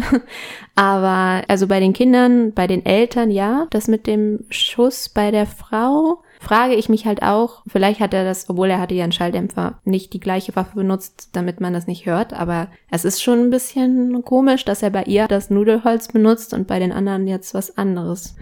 Aber 0.75 1.43
also 1.49 1.67
bei 1.67 1.81
den 1.81 1.93
Kindern, 1.93 2.53
bei 2.53 2.67
den 2.67 2.85
Eltern, 2.85 3.31
ja, 3.31 3.67
das 3.71 3.89
mit 3.89 4.07
dem 4.07 4.45
Schuss 4.51 5.09
bei 5.09 5.31
der 5.31 5.47
Frau, 5.47 6.23
frage 6.43 6.75
ich 6.75 6.89
mich 6.89 7.07
halt 7.07 7.23
auch, 7.23 7.63
vielleicht 7.67 8.01
hat 8.01 8.13
er 8.13 8.25
das, 8.25 8.51
obwohl 8.51 8.69
er 8.71 8.81
hatte 8.81 8.95
ja 8.95 9.05
einen 9.05 9.13
Schalldämpfer, 9.13 9.79
nicht 9.85 10.13
die 10.13 10.21
gleiche 10.21 10.55
Waffe 10.57 10.75
benutzt, 10.77 11.31
damit 11.33 11.61
man 11.61 11.73
das 11.73 11.87
nicht 11.87 12.05
hört, 12.07 12.33
aber 12.35 12.69
es 12.91 13.05
ist 13.05 13.23
schon 13.23 13.39
ein 13.41 13.51
bisschen 13.51 14.23
komisch, 14.25 14.65
dass 14.65 14.83
er 14.83 14.91
bei 14.91 15.05
ihr 15.05 15.29
das 15.29 15.49
Nudelholz 15.51 16.09
benutzt 16.09 16.53
und 16.53 16.67
bei 16.67 16.79
den 16.79 16.93
anderen 16.93 17.27
jetzt 17.27 17.55
was 17.55 17.79
anderes. 17.79 18.35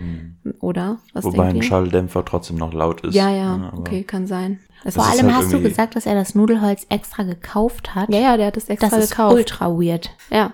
Oder? 0.60 0.98
Was 1.12 1.24
Wobei 1.24 1.48
ein 1.48 1.56
ihr? 1.56 1.62
Schalldämpfer 1.62 2.24
trotzdem 2.24 2.56
noch 2.56 2.72
laut 2.72 3.02
ist. 3.02 3.14
Ja, 3.14 3.30
ja, 3.30 3.70
aber- 3.72 3.78
okay, 3.80 4.02
kann 4.02 4.26
sein. 4.26 4.60
Vor 4.82 4.84
Das 4.84 4.96
ist 4.96 5.20
allem 5.22 5.34
halt 5.34 5.44
hast 5.44 5.52
du 5.52 5.60
gesagt, 5.60 5.94
dass 5.94 6.06
er 6.06 6.14
das 6.14 6.34
Nudelholz 6.34 6.86
extra 6.88 7.22
gekauft 7.24 7.94
hat. 7.94 8.08
ja, 8.08 8.18
ja, 8.18 8.36
der 8.38 8.46
hat 8.46 8.56
es 8.56 8.68
extra 8.70 8.88
das 8.88 9.04
ist 9.04 9.10
gekauft. 9.10 9.34
ultra 9.36 9.68
weird. 9.70 10.10
Ja. 10.30 10.52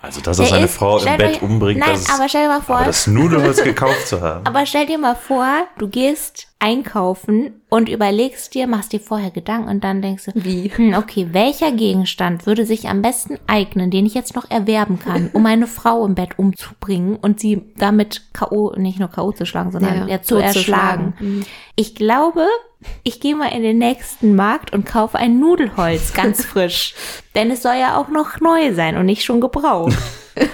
Also, 0.00 0.20
dass 0.20 0.38
er 0.38 0.46
seine 0.46 0.64
ist- 0.66 0.74
Frau 0.76 0.98
im 0.98 1.04
Bett 1.16 1.20
euch- 1.36 1.42
umbringt, 1.42 1.80
Nein, 1.80 1.90
das 1.90 2.02
ist, 2.02 2.14
aber 2.14 2.28
stell 2.28 2.42
dir 2.44 2.48
mal 2.48 2.60
vor, 2.62 2.76
aber 2.76 2.86
das 2.86 3.06
Nudelholz 3.06 3.62
gekauft 3.64 4.06
zu 4.08 4.20
haben. 4.20 4.46
Aber 4.46 4.64
stell 4.64 4.86
dir 4.86 4.98
mal 4.98 5.14
vor, 5.16 5.46
du 5.78 5.88
gehst 5.88 6.48
einkaufen 6.58 7.62
und 7.68 7.88
überlegst 7.88 8.54
dir, 8.54 8.66
machst 8.66 8.92
dir 8.92 9.00
vorher 9.00 9.30
Gedanken 9.30 9.68
und 9.68 9.84
dann 9.84 10.00
denkst 10.00 10.24
du, 10.24 10.32
Wie? 10.34 10.70
Hm, 10.74 10.94
okay, 10.94 11.28
welcher 11.32 11.70
Gegenstand 11.70 12.46
würde 12.46 12.64
sich 12.64 12.88
am 12.88 13.02
besten 13.02 13.38
eignen, 13.46 13.90
den 13.90 14.06
ich 14.06 14.14
jetzt 14.14 14.34
noch 14.34 14.50
erwerben 14.50 14.98
kann, 14.98 15.30
um 15.32 15.44
eine 15.44 15.66
Frau 15.66 16.04
im 16.06 16.14
Bett 16.14 16.38
umzubringen 16.38 17.16
und 17.16 17.40
sie 17.40 17.62
damit 17.76 18.32
K.O., 18.32 18.72
nicht 18.76 18.98
nur 18.98 19.10
K.O. 19.10 19.32
zu 19.32 19.44
schlagen, 19.44 19.70
sondern 19.70 20.08
ja, 20.08 20.14
Ja, 20.14 20.22
zu 20.22 20.36
erschlagen. 20.36 21.14
Mhm. 21.20 21.44
Ich 21.74 21.94
glaube, 21.94 22.46
ich 23.02 23.20
gehe 23.20 23.36
mal 23.36 23.48
in 23.48 23.62
den 23.62 23.78
nächsten 23.78 24.34
Markt 24.34 24.72
und 24.72 24.86
kaufe 24.86 25.18
ein 25.18 25.38
Nudelholz, 25.38 26.14
ganz 26.14 26.44
frisch. 26.46 26.94
Denn 27.34 27.50
es 27.50 27.62
soll 27.62 27.76
ja 27.76 27.98
auch 27.98 28.08
noch 28.08 28.40
neu 28.40 28.72
sein 28.74 28.96
und 28.96 29.06
nicht 29.06 29.24
schon 29.24 29.40
gebraucht. 29.40 29.96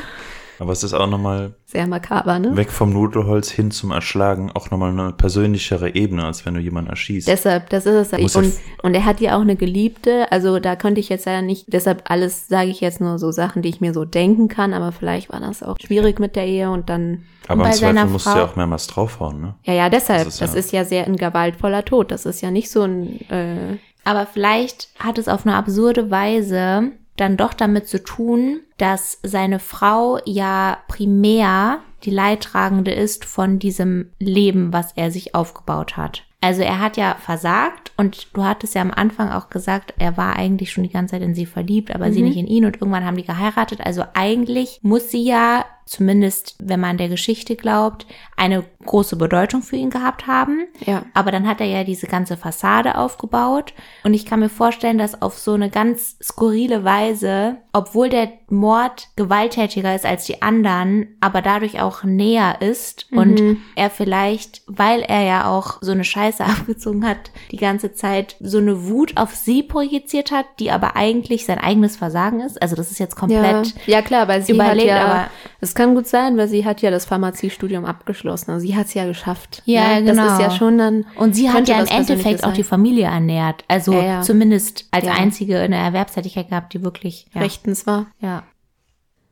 Aber 0.62 0.70
es 0.72 0.84
ist 0.84 0.94
auch 0.94 1.08
nochmal 1.08 1.54
Sehr 1.66 1.88
makaber, 1.88 2.38
ne? 2.38 2.56
weg 2.56 2.70
vom 2.70 2.92
Nudelholz 2.92 3.50
hin 3.50 3.72
zum 3.72 3.90
Erschlagen 3.90 4.52
auch 4.52 4.70
nochmal 4.70 4.90
eine 4.92 5.12
persönlichere 5.12 5.94
Ebene, 5.96 6.24
als 6.24 6.46
wenn 6.46 6.54
du 6.54 6.60
jemanden 6.60 6.88
erschießt. 6.90 7.26
Deshalb, 7.26 7.68
das 7.70 7.84
ist 7.84 8.12
es. 8.12 8.36
Und, 8.36 8.52
und 8.84 8.94
er 8.94 9.04
hat 9.04 9.20
ja 9.20 9.36
auch 9.36 9.40
eine 9.40 9.56
Geliebte. 9.56 10.30
Also 10.30 10.60
da 10.60 10.76
konnte 10.76 11.00
ich 11.00 11.08
jetzt 11.08 11.26
ja 11.26 11.42
nicht, 11.42 11.72
deshalb 11.72 12.04
alles 12.08 12.46
sage 12.46 12.70
ich 12.70 12.80
jetzt 12.80 13.00
nur 13.00 13.18
so 13.18 13.32
Sachen, 13.32 13.62
die 13.62 13.70
ich 13.70 13.80
mir 13.80 13.92
so 13.92 14.04
denken 14.04 14.46
kann. 14.46 14.72
Aber 14.72 14.92
vielleicht 14.92 15.32
war 15.32 15.40
das 15.40 15.64
auch 15.64 15.76
schwierig 15.84 16.20
mit 16.20 16.36
der 16.36 16.46
Ehe 16.46 16.70
und 16.70 16.88
dann, 16.88 17.24
Aber 17.48 17.64
bei 17.64 17.70
im 17.70 17.74
seiner 17.74 17.94
Zweifel 18.02 18.12
musst 18.12 18.26
du 18.26 18.30
Frau- 18.30 18.38
ja 18.38 18.44
auch 18.44 18.54
mehrmals 18.56 18.86
draufhauen, 18.86 19.40
ne? 19.40 19.54
ja, 19.64 19.74
ja, 19.74 19.88
deshalb. 19.90 20.26
Das 20.26 20.38
Das 20.38 20.50
ist 20.50 20.66
ist, 20.66 20.72
ja- 20.72 20.82
ja 20.82 20.84
sehr 20.84 21.06
ein 21.06 21.16
gewaltvoller 21.16 21.84
Tod. 21.84 22.12
Das 22.12 22.24
ist 22.24 22.40
ja 22.40 22.52
nicht 22.52 22.70
so 22.70 22.82
ein, 22.82 23.20
äh, 23.30 23.78
Aber 24.04 24.26
vielleicht 24.26 24.90
hat 25.00 25.18
es 25.18 25.26
auf 25.26 25.44
eine 25.44 25.56
absurde 25.56 26.10
Weise 26.12 26.92
dann 27.22 27.36
doch 27.36 27.54
damit 27.54 27.88
zu 27.88 28.02
tun, 28.02 28.60
dass 28.76 29.18
seine 29.22 29.58
Frau 29.58 30.18
ja 30.24 30.78
primär 30.88 31.80
die 32.04 32.10
Leidtragende 32.10 32.90
ist 32.90 33.24
von 33.24 33.58
diesem 33.58 34.10
Leben, 34.18 34.72
was 34.72 34.92
er 34.96 35.10
sich 35.10 35.34
aufgebaut 35.34 35.96
hat. 35.96 36.24
Also 36.40 36.62
er 36.62 36.80
hat 36.80 36.96
ja 36.96 37.14
versagt 37.20 37.92
und 37.96 38.26
du 38.34 38.42
hattest 38.42 38.74
ja 38.74 38.82
am 38.82 38.90
Anfang 38.90 39.30
auch 39.30 39.48
gesagt, 39.48 39.94
er 39.98 40.16
war 40.16 40.34
eigentlich 40.34 40.72
schon 40.72 40.82
die 40.82 40.90
ganze 40.90 41.12
Zeit 41.12 41.22
in 41.22 41.36
sie 41.36 41.46
verliebt, 41.46 41.94
aber 41.94 42.12
sie 42.12 42.22
nicht 42.22 42.36
in 42.36 42.48
ihn 42.48 42.64
und 42.64 42.74
irgendwann 42.74 43.04
haben 43.04 43.16
die 43.16 43.24
geheiratet. 43.24 43.80
Also 43.80 44.02
eigentlich 44.14 44.80
muss 44.82 45.08
sie 45.12 45.22
ja, 45.22 45.64
zumindest 45.84 46.56
wenn 46.62 46.80
man 46.80 46.96
der 46.98 47.08
Geschichte 47.08 47.56
glaubt, 47.56 48.06
eine 48.36 48.64
große 48.84 49.16
Bedeutung 49.16 49.62
für 49.62 49.76
ihn 49.76 49.90
gehabt 49.90 50.26
haben. 50.26 50.66
ja. 50.84 51.04
Aber 51.14 51.30
dann 51.30 51.46
hat 51.46 51.60
er 51.60 51.66
ja 51.66 51.84
diese 51.84 52.06
ganze 52.06 52.36
Fassade 52.36 52.96
aufgebaut. 52.98 53.72
Und 54.02 54.14
ich 54.14 54.26
kann 54.26 54.40
mir 54.40 54.48
vorstellen, 54.48 54.98
dass 54.98 55.20
auf 55.22 55.38
so 55.38 55.52
eine 55.52 55.70
ganz 55.70 56.16
skurrile 56.22 56.82
Weise, 56.84 57.58
obwohl 57.72 58.08
der 58.08 58.28
Mord 58.48 59.08
gewalttätiger 59.16 59.94
ist 59.94 60.04
als 60.04 60.24
die 60.24 60.42
anderen, 60.42 61.16
aber 61.20 61.42
dadurch 61.42 61.80
auch 61.80 62.02
näher 62.02 62.56
ist 62.60 63.06
und 63.12 63.58
er 63.76 63.88
vielleicht, 63.90 64.62
weil 64.66 65.00
er 65.02 65.22
ja 65.22 65.48
auch 65.48 65.78
so 65.80 65.92
eine 65.92 66.04
Scheiße 66.04 66.44
abgezogen 66.44 67.06
hat, 67.06 67.30
die 67.50 67.56
ganze 67.56 67.92
Zeit 67.94 68.36
so 68.40 68.58
eine 68.58 68.88
Wut 68.88 69.16
auf 69.16 69.34
sie 69.34 69.62
projiziert 69.62 70.32
hat, 70.32 70.46
die 70.58 70.70
aber 70.70 70.96
eigentlich 70.96 71.46
sein 71.46 71.58
eigenes 71.58 71.96
Versagen 71.96 72.40
ist. 72.40 72.60
Also 72.60 72.74
das 72.76 72.90
ist 72.90 72.98
jetzt 72.98 73.14
Ja, 73.14 73.20
komplett 73.20 73.74
ja 73.86 74.02
klar, 74.02 74.26
weil 74.28 74.42
sie 74.42 74.52
überlegt, 74.52 74.88
ja, 74.88 75.04
aber- 75.04 75.30
es 75.60 75.71
kann 75.74 75.94
gut 75.94 76.06
sein, 76.06 76.36
weil 76.36 76.48
sie 76.48 76.64
hat 76.64 76.82
ja 76.82 76.90
das 76.90 77.04
Pharmaziestudium 77.04 77.84
abgeschlossen. 77.84 78.50
Also 78.50 78.66
sie 78.66 78.76
hat 78.76 78.86
es 78.86 78.94
ja 78.94 79.06
geschafft. 79.06 79.62
Ja, 79.64 80.00
ne? 80.00 80.04
genau. 80.04 80.24
Das 80.24 80.32
ist 80.34 80.40
ja 80.40 80.50
schon 80.50 80.78
dann. 80.78 81.06
Und 81.16 81.34
sie 81.36 81.50
hat 81.50 81.68
ja 81.68 81.80
im 81.80 81.86
Endeffekt 81.86 82.44
auch 82.44 82.52
die 82.52 82.62
Familie 82.64 83.06
ernährt. 83.06 83.64
Also 83.68 83.92
Ja, 83.92 84.02
ja. 84.04 84.20
zumindest 84.22 84.86
als 84.90 85.06
Ja. 85.06 85.12
einzige 85.14 85.58
eine 85.58 85.76
Erwerbstätigkeit 85.76 86.48
gehabt, 86.48 86.74
die 86.74 86.82
wirklich 86.84 87.26
rechtens 87.34 87.86
war. 87.86 88.06
Ja. 88.20 88.44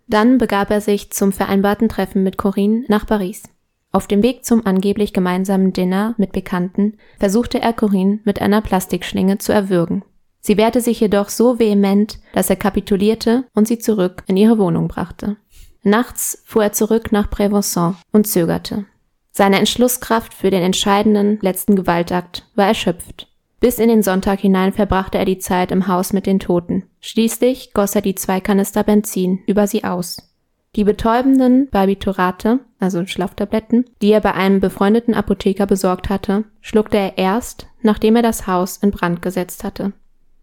Dann 0.07 0.39
begab 0.39 0.71
er 0.71 0.81
sich 0.81 1.11
zum 1.13 1.33
vereinbarten 1.33 1.89
Treffen 1.89 2.23
mit 2.23 2.37
Corinne 2.37 2.85
nach 2.89 3.07
Paris. 3.07 3.45
Auf 3.93 4.07
dem 4.07 4.23
Weg 4.23 4.45
zum 4.45 4.67
angeblich 4.67 5.13
gemeinsamen 5.13 5.73
Dinner 5.73 6.15
mit 6.17 6.33
Bekannten 6.33 6.97
versuchte 7.19 7.61
er 7.61 7.73
Corinne 7.73 8.21
mit 8.25 8.41
einer 8.41 8.61
Plastikschlinge 8.61 9.39
zu 9.39 9.53
erwürgen. 9.53 10.05
Sie 10.41 10.57
wehrte 10.57 10.81
sich 10.81 11.01
jedoch 11.01 11.29
so 11.29 11.59
vehement, 11.59 12.19
dass 12.33 12.49
er 12.49 12.57
kapitulierte 12.57 13.45
und 13.55 13.69
sie 13.69 13.79
zurück 13.79 14.23
in 14.27 14.37
ihre 14.37 14.59
Wohnung 14.59 14.89
brachte. 14.89 15.37
Nachts 15.83 16.43
fuhr 16.45 16.65
er 16.65 16.73
zurück 16.73 17.13
nach 17.13 17.31
Prévenson 17.31 17.97
und 18.13 18.27
zögerte. 18.27 18.85
Seine 19.33 19.59
Entschlusskraft 19.59 20.35
für 20.35 20.51
den 20.51 20.63
entscheidenden 20.63 21.39
letzten 21.41 21.77
Gewaltakt 21.77 22.47
war 22.55 22.67
erschöpft. 22.67 23.29
Bis 23.61 23.79
in 23.79 23.89
den 23.89 24.03
Sonntag 24.03 24.41
hinein 24.41 24.73
verbrachte 24.73 25.19
er 25.19 25.25
die 25.25 25.39
Zeit 25.39 25.71
im 25.71 25.87
Haus 25.87 26.13
mit 26.13 26.27
den 26.27 26.41
Toten. 26.41 26.85
Schließlich 27.01 27.73
goss 27.75 27.95
er 27.95 28.01
die 28.01 28.15
zwei 28.15 28.41
Kanister 28.41 28.83
Benzin 28.83 29.41
über 29.47 29.67
sie 29.67 29.85
aus. 29.85 30.31
Die 30.77 30.85
betäubenden 30.85 31.69
Barbiturate, 31.69 32.61
also 32.79 33.05
Schlaftabletten, 33.05 33.87
die 34.01 34.13
er 34.13 34.21
bei 34.21 34.35
einem 34.35 34.61
befreundeten 34.61 35.15
Apotheker 35.15 35.67
besorgt 35.67 36.09
hatte, 36.09 36.45
schluckte 36.61 36.97
er 36.97 37.19
erst, 37.19 37.67
nachdem 37.83 38.17
er 38.17 38.23
das 38.23 38.47
Haus 38.47 38.77
in 38.77 38.93
Brand 38.93 39.21
gesetzt 39.21 39.65
hatte. 39.65 39.93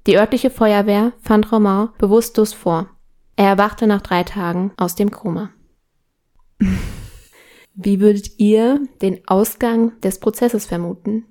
Die 0.05 0.17
örtliche 0.17 0.49
Feuerwehr 0.49 1.13
fand 1.21 1.51
Romain 1.51 1.89
bewusstlos 1.97 2.53
vor. 2.53 2.87
Er 3.37 3.49
erwachte 3.49 3.85
nach 3.85 4.01
drei 4.01 4.23
Tagen 4.23 4.71
aus 4.77 4.95
dem 4.95 5.11
Koma. 5.11 5.51
Wie 7.75 7.99
würdet 7.99 8.39
ihr 8.39 8.81
den 9.03 9.21
Ausgang 9.27 10.01
des 10.01 10.19
Prozesses 10.19 10.65
vermuten? 10.65 11.23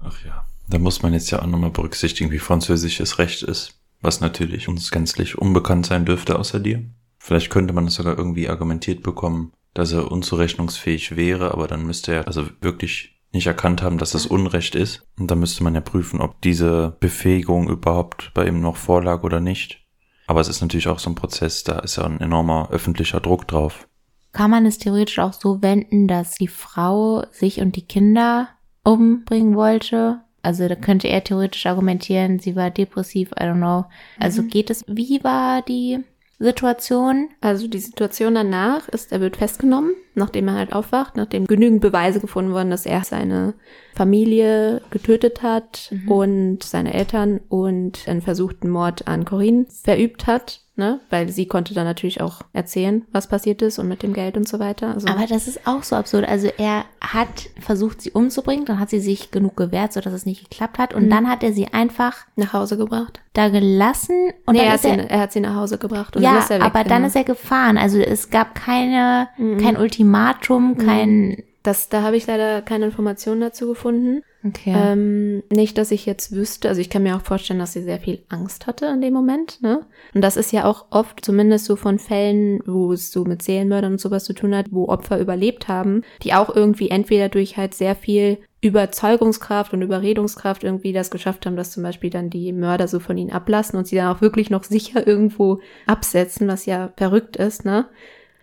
Ach 0.00 0.22
ja. 0.24 0.44
Da 0.68 0.78
muss 0.78 1.02
man 1.02 1.12
jetzt 1.12 1.30
ja 1.30 1.40
auch 1.40 1.46
nochmal 1.46 1.70
berücksichtigen, 1.70 2.32
wie 2.32 2.40
französisches 2.40 3.18
Recht 3.18 3.42
ist, 3.42 3.80
was 4.00 4.20
natürlich 4.20 4.66
uns 4.68 4.90
gänzlich 4.90 5.38
unbekannt 5.38 5.86
sein 5.86 6.04
dürfte 6.04 6.38
außer 6.38 6.58
dir. 6.58 6.84
Vielleicht 7.18 7.50
könnte 7.50 7.72
man 7.72 7.86
es 7.86 7.94
sogar 7.94 8.18
irgendwie 8.18 8.48
argumentiert 8.48 9.04
bekommen, 9.04 9.52
dass 9.74 9.92
er 9.92 10.10
unzurechnungsfähig 10.10 11.14
wäre, 11.14 11.52
aber 11.52 11.68
dann 11.68 11.86
müsste 11.86 12.14
er 12.14 12.26
also 12.26 12.48
wirklich 12.60 13.20
nicht 13.32 13.46
erkannt 13.46 13.80
haben, 13.80 13.98
dass 13.98 14.14
es 14.14 14.26
Unrecht 14.26 14.74
ist. 14.74 15.06
Und 15.16 15.30
dann 15.30 15.38
müsste 15.38 15.62
man 15.62 15.74
ja 15.76 15.80
prüfen, 15.80 16.20
ob 16.20 16.40
diese 16.42 16.96
Befähigung 16.98 17.68
überhaupt 17.68 18.32
bei 18.34 18.46
ihm 18.46 18.60
noch 18.60 18.76
vorlag 18.76 19.22
oder 19.22 19.40
nicht. 19.40 19.81
Aber 20.26 20.40
es 20.40 20.48
ist 20.48 20.60
natürlich 20.60 20.88
auch 20.88 20.98
so 20.98 21.10
ein 21.10 21.14
Prozess, 21.14 21.64
da 21.64 21.80
ist 21.80 21.96
ja 21.96 22.04
ein 22.04 22.20
enormer 22.20 22.68
öffentlicher 22.70 23.20
Druck 23.20 23.48
drauf. 23.48 23.88
Kann 24.32 24.50
man 24.50 24.64
es 24.64 24.78
theoretisch 24.78 25.18
auch 25.18 25.34
so 25.34 25.62
wenden, 25.62 26.08
dass 26.08 26.36
die 26.36 26.48
Frau 26.48 27.24
sich 27.32 27.60
und 27.60 27.76
die 27.76 27.86
Kinder 27.86 28.48
umbringen 28.82 29.56
wollte? 29.56 30.20
Also 30.42 30.66
da 30.68 30.74
könnte 30.74 31.08
er 31.08 31.22
theoretisch 31.22 31.66
argumentieren, 31.66 32.38
sie 32.38 32.56
war 32.56 32.70
depressiv, 32.70 33.30
I 33.32 33.44
don't 33.44 33.58
know. 33.58 33.84
Also 34.18 34.42
geht 34.42 34.70
es, 34.70 34.84
wie 34.88 35.22
war 35.22 35.62
die 35.62 36.00
Situation? 36.40 37.28
Also 37.40 37.68
die 37.68 37.78
Situation 37.78 38.34
danach 38.34 38.88
ist, 38.88 39.12
er 39.12 39.20
wird 39.20 39.36
festgenommen, 39.36 39.92
nachdem 40.14 40.48
er 40.48 40.54
halt 40.54 40.72
aufwacht, 40.72 41.16
nachdem 41.16 41.46
genügend 41.46 41.80
Beweise 41.80 42.18
gefunden 42.18 42.52
wurden, 42.52 42.70
dass 42.70 42.86
er 42.86 43.04
seine 43.04 43.54
Familie 43.94 44.80
getötet 44.90 45.42
hat 45.42 45.92
und 46.06 46.62
seine 46.62 46.94
Eltern 46.94 47.40
und 47.48 48.06
einen 48.08 48.22
versuchten 48.22 48.70
Mord 48.70 49.06
an 49.06 49.24
Corinne 49.24 49.66
verübt 49.84 50.26
hat, 50.26 50.60
ne? 50.76 51.00
Weil 51.10 51.28
sie 51.28 51.46
konnte 51.46 51.74
dann 51.74 51.84
natürlich 51.84 52.20
auch 52.22 52.40
erzählen, 52.54 53.04
was 53.12 53.26
passiert 53.26 53.60
ist 53.60 53.78
und 53.78 53.88
mit 53.88 54.02
dem 54.02 54.14
Geld 54.14 54.36
und 54.38 54.48
so 54.48 54.58
weiter. 54.58 54.94
Also 54.94 55.06
Aber 55.08 55.26
das 55.26 55.46
ist 55.46 55.66
auch 55.66 55.82
so 55.82 55.94
absurd. 55.96 56.26
Also 56.26 56.48
er 56.56 56.84
hat 57.02 57.50
versucht, 57.60 58.00
sie 58.00 58.10
umzubringen, 58.12 58.64
dann 58.64 58.78
hat 58.80 58.88
sie 58.88 59.00
sich 59.00 59.30
genug 59.30 59.56
gewehrt, 59.56 59.92
sodass 59.92 60.14
es 60.14 60.24
nicht 60.26 60.48
geklappt 60.48 60.78
hat. 60.78 60.94
Und 60.94 61.10
dann 61.10 61.28
hat 61.28 61.42
er 61.42 61.52
sie 61.52 61.66
einfach 61.68 62.24
nach 62.36 62.54
Hause 62.54 62.78
gebracht. 62.78 63.20
da 63.34 63.48
gelassen 63.50 64.30
und 64.46 64.54
Nee, 64.54 64.60
dann 64.60 64.66
er, 64.68 64.72
hat 64.72 64.80
sie, 64.80 64.88
er, 64.88 65.10
er 65.10 65.20
hat 65.20 65.32
sie 65.32 65.40
nach 65.40 65.54
Hause 65.54 65.76
gebracht 65.78 66.16
und 66.16 66.22
ja, 66.22 66.32
dann 66.32 66.42
ist 66.42 66.50
er 66.50 66.58
weg. 66.60 66.66
aber 66.66 66.84
dann 66.84 66.98
genau. 66.98 67.08
ist 67.08 67.16
er 67.16 67.24
gefahren. 67.24 67.76
Also 67.76 67.98
es 67.98 68.30
gab 68.30 68.54
keine, 68.54 69.28
kein 69.60 69.76
Ultimatum, 69.76 70.78
kein, 70.78 71.42
das, 71.62 71.88
da 71.88 72.02
habe 72.02 72.16
ich 72.16 72.26
leider 72.26 72.60
keine 72.62 72.86
Informationen 72.86 73.40
dazu 73.40 73.68
gefunden. 73.68 74.22
okay. 74.44 74.74
Ähm, 74.74 75.42
nicht, 75.52 75.78
dass 75.78 75.90
ich 75.92 76.06
jetzt 76.06 76.32
wüsste, 76.32 76.68
also 76.68 76.80
ich 76.80 76.90
kann 76.90 77.04
mir 77.04 77.16
auch 77.16 77.22
vorstellen, 77.22 77.60
dass 77.60 77.72
sie 77.72 77.82
sehr 77.82 78.00
viel 78.00 78.24
Angst 78.28 78.66
hatte 78.66 78.86
in 78.86 79.00
dem 79.00 79.14
Moment, 79.14 79.62
ne? 79.62 79.86
Und 80.12 80.22
das 80.22 80.36
ist 80.36 80.52
ja 80.52 80.64
auch 80.64 80.86
oft, 80.90 81.24
zumindest 81.24 81.66
so 81.66 81.76
von 81.76 81.98
Fällen, 81.98 82.60
wo 82.66 82.92
es 82.92 83.12
so 83.12 83.24
mit 83.24 83.42
Seelenmördern 83.42 83.92
und 83.92 84.00
sowas 84.00 84.24
zu 84.24 84.32
tun 84.32 84.54
hat, 84.56 84.66
wo 84.70 84.88
Opfer 84.88 85.20
überlebt 85.20 85.68
haben, 85.68 86.02
die 86.22 86.34
auch 86.34 86.54
irgendwie 86.54 86.90
entweder 86.90 87.28
durch 87.28 87.56
halt 87.56 87.74
sehr 87.74 87.94
viel 87.94 88.38
Überzeugungskraft 88.60 89.72
und 89.72 89.82
Überredungskraft 89.82 90.64
irgendwie 90.64 90.92
das 90.92 91.10
geschafft 91.10 91.46
haben, 91.46 91.56
dass 91.56 91.72
zum 91.72 91.82
Beispiel 91.82 92.10
dann 92.10 92.30
die 92.30 92.52
Mörder 92.52 92.88
so 92.88 93.00
von 93.00 93.18
ihnen 93.18 93.32
ablassen 93.32 93.76
und 93.76 93.86
sie 93.86 93.96
dann 93.96 94.14
auch 94.14 94.20
wirklich 94.20 94.50
noch 94.50 94.64
sicher 94.64 95.06
irgendwo 95.06 95.60
absetzen, 95.86 96.48
was 96.48 96.66
ja 96.66 96.92
verrückt 96.96 97.36
ist, 97.36 97.64
ne? 97.64 97.86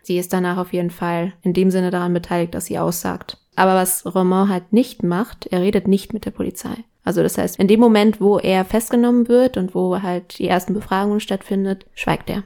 Sie 0.02 0.18
ist 0.18 0.34
danach 0.34 0.58
auf 0.58 0.74
jeden 0.74 0.92
Fall 0.92 1.34
in 1.42 1.54
dem 1.54 1.72
Sinne 1.72 1.92
daran 1.92 2.14
beteiligt, 2.14 2.54
dass 2.56 2.66
sie 2.66 2.80
aussagt. 2.80 3.38
Aber 3.56 3.76
was 3.76 4.06
Romain 4.06 4.50
halt 4.50 4.72
nicht 4.72 5.04
macht, 5.04 5.48
er 5.48 5.62
redet 5.62 5.88
nicht 5.88 6.14
mit 6.14 6.26
der 6.26 6.32
Polizei. 6.32 6.86
Also 7.04 7.24
das 7.24 7.38
heißt, 7.38 7.60
in 7.60 7.68
dem 7.68 7.80
Moment, 7.80 8.22
wo 8.22 8.38
er 8.38 8.66
festgenommen 8.66 9.28
wird 9.28 9.58
und 9.58 9.74
wo 9.74 10.02
halt 10.02 10.38
die 10.40 10.48
ersten 10.48 10.74
Befragungen 10.74 11.20
stattfindet, 11.20 11.86
schweigt 11.94 12.30
er. 12.30 12.44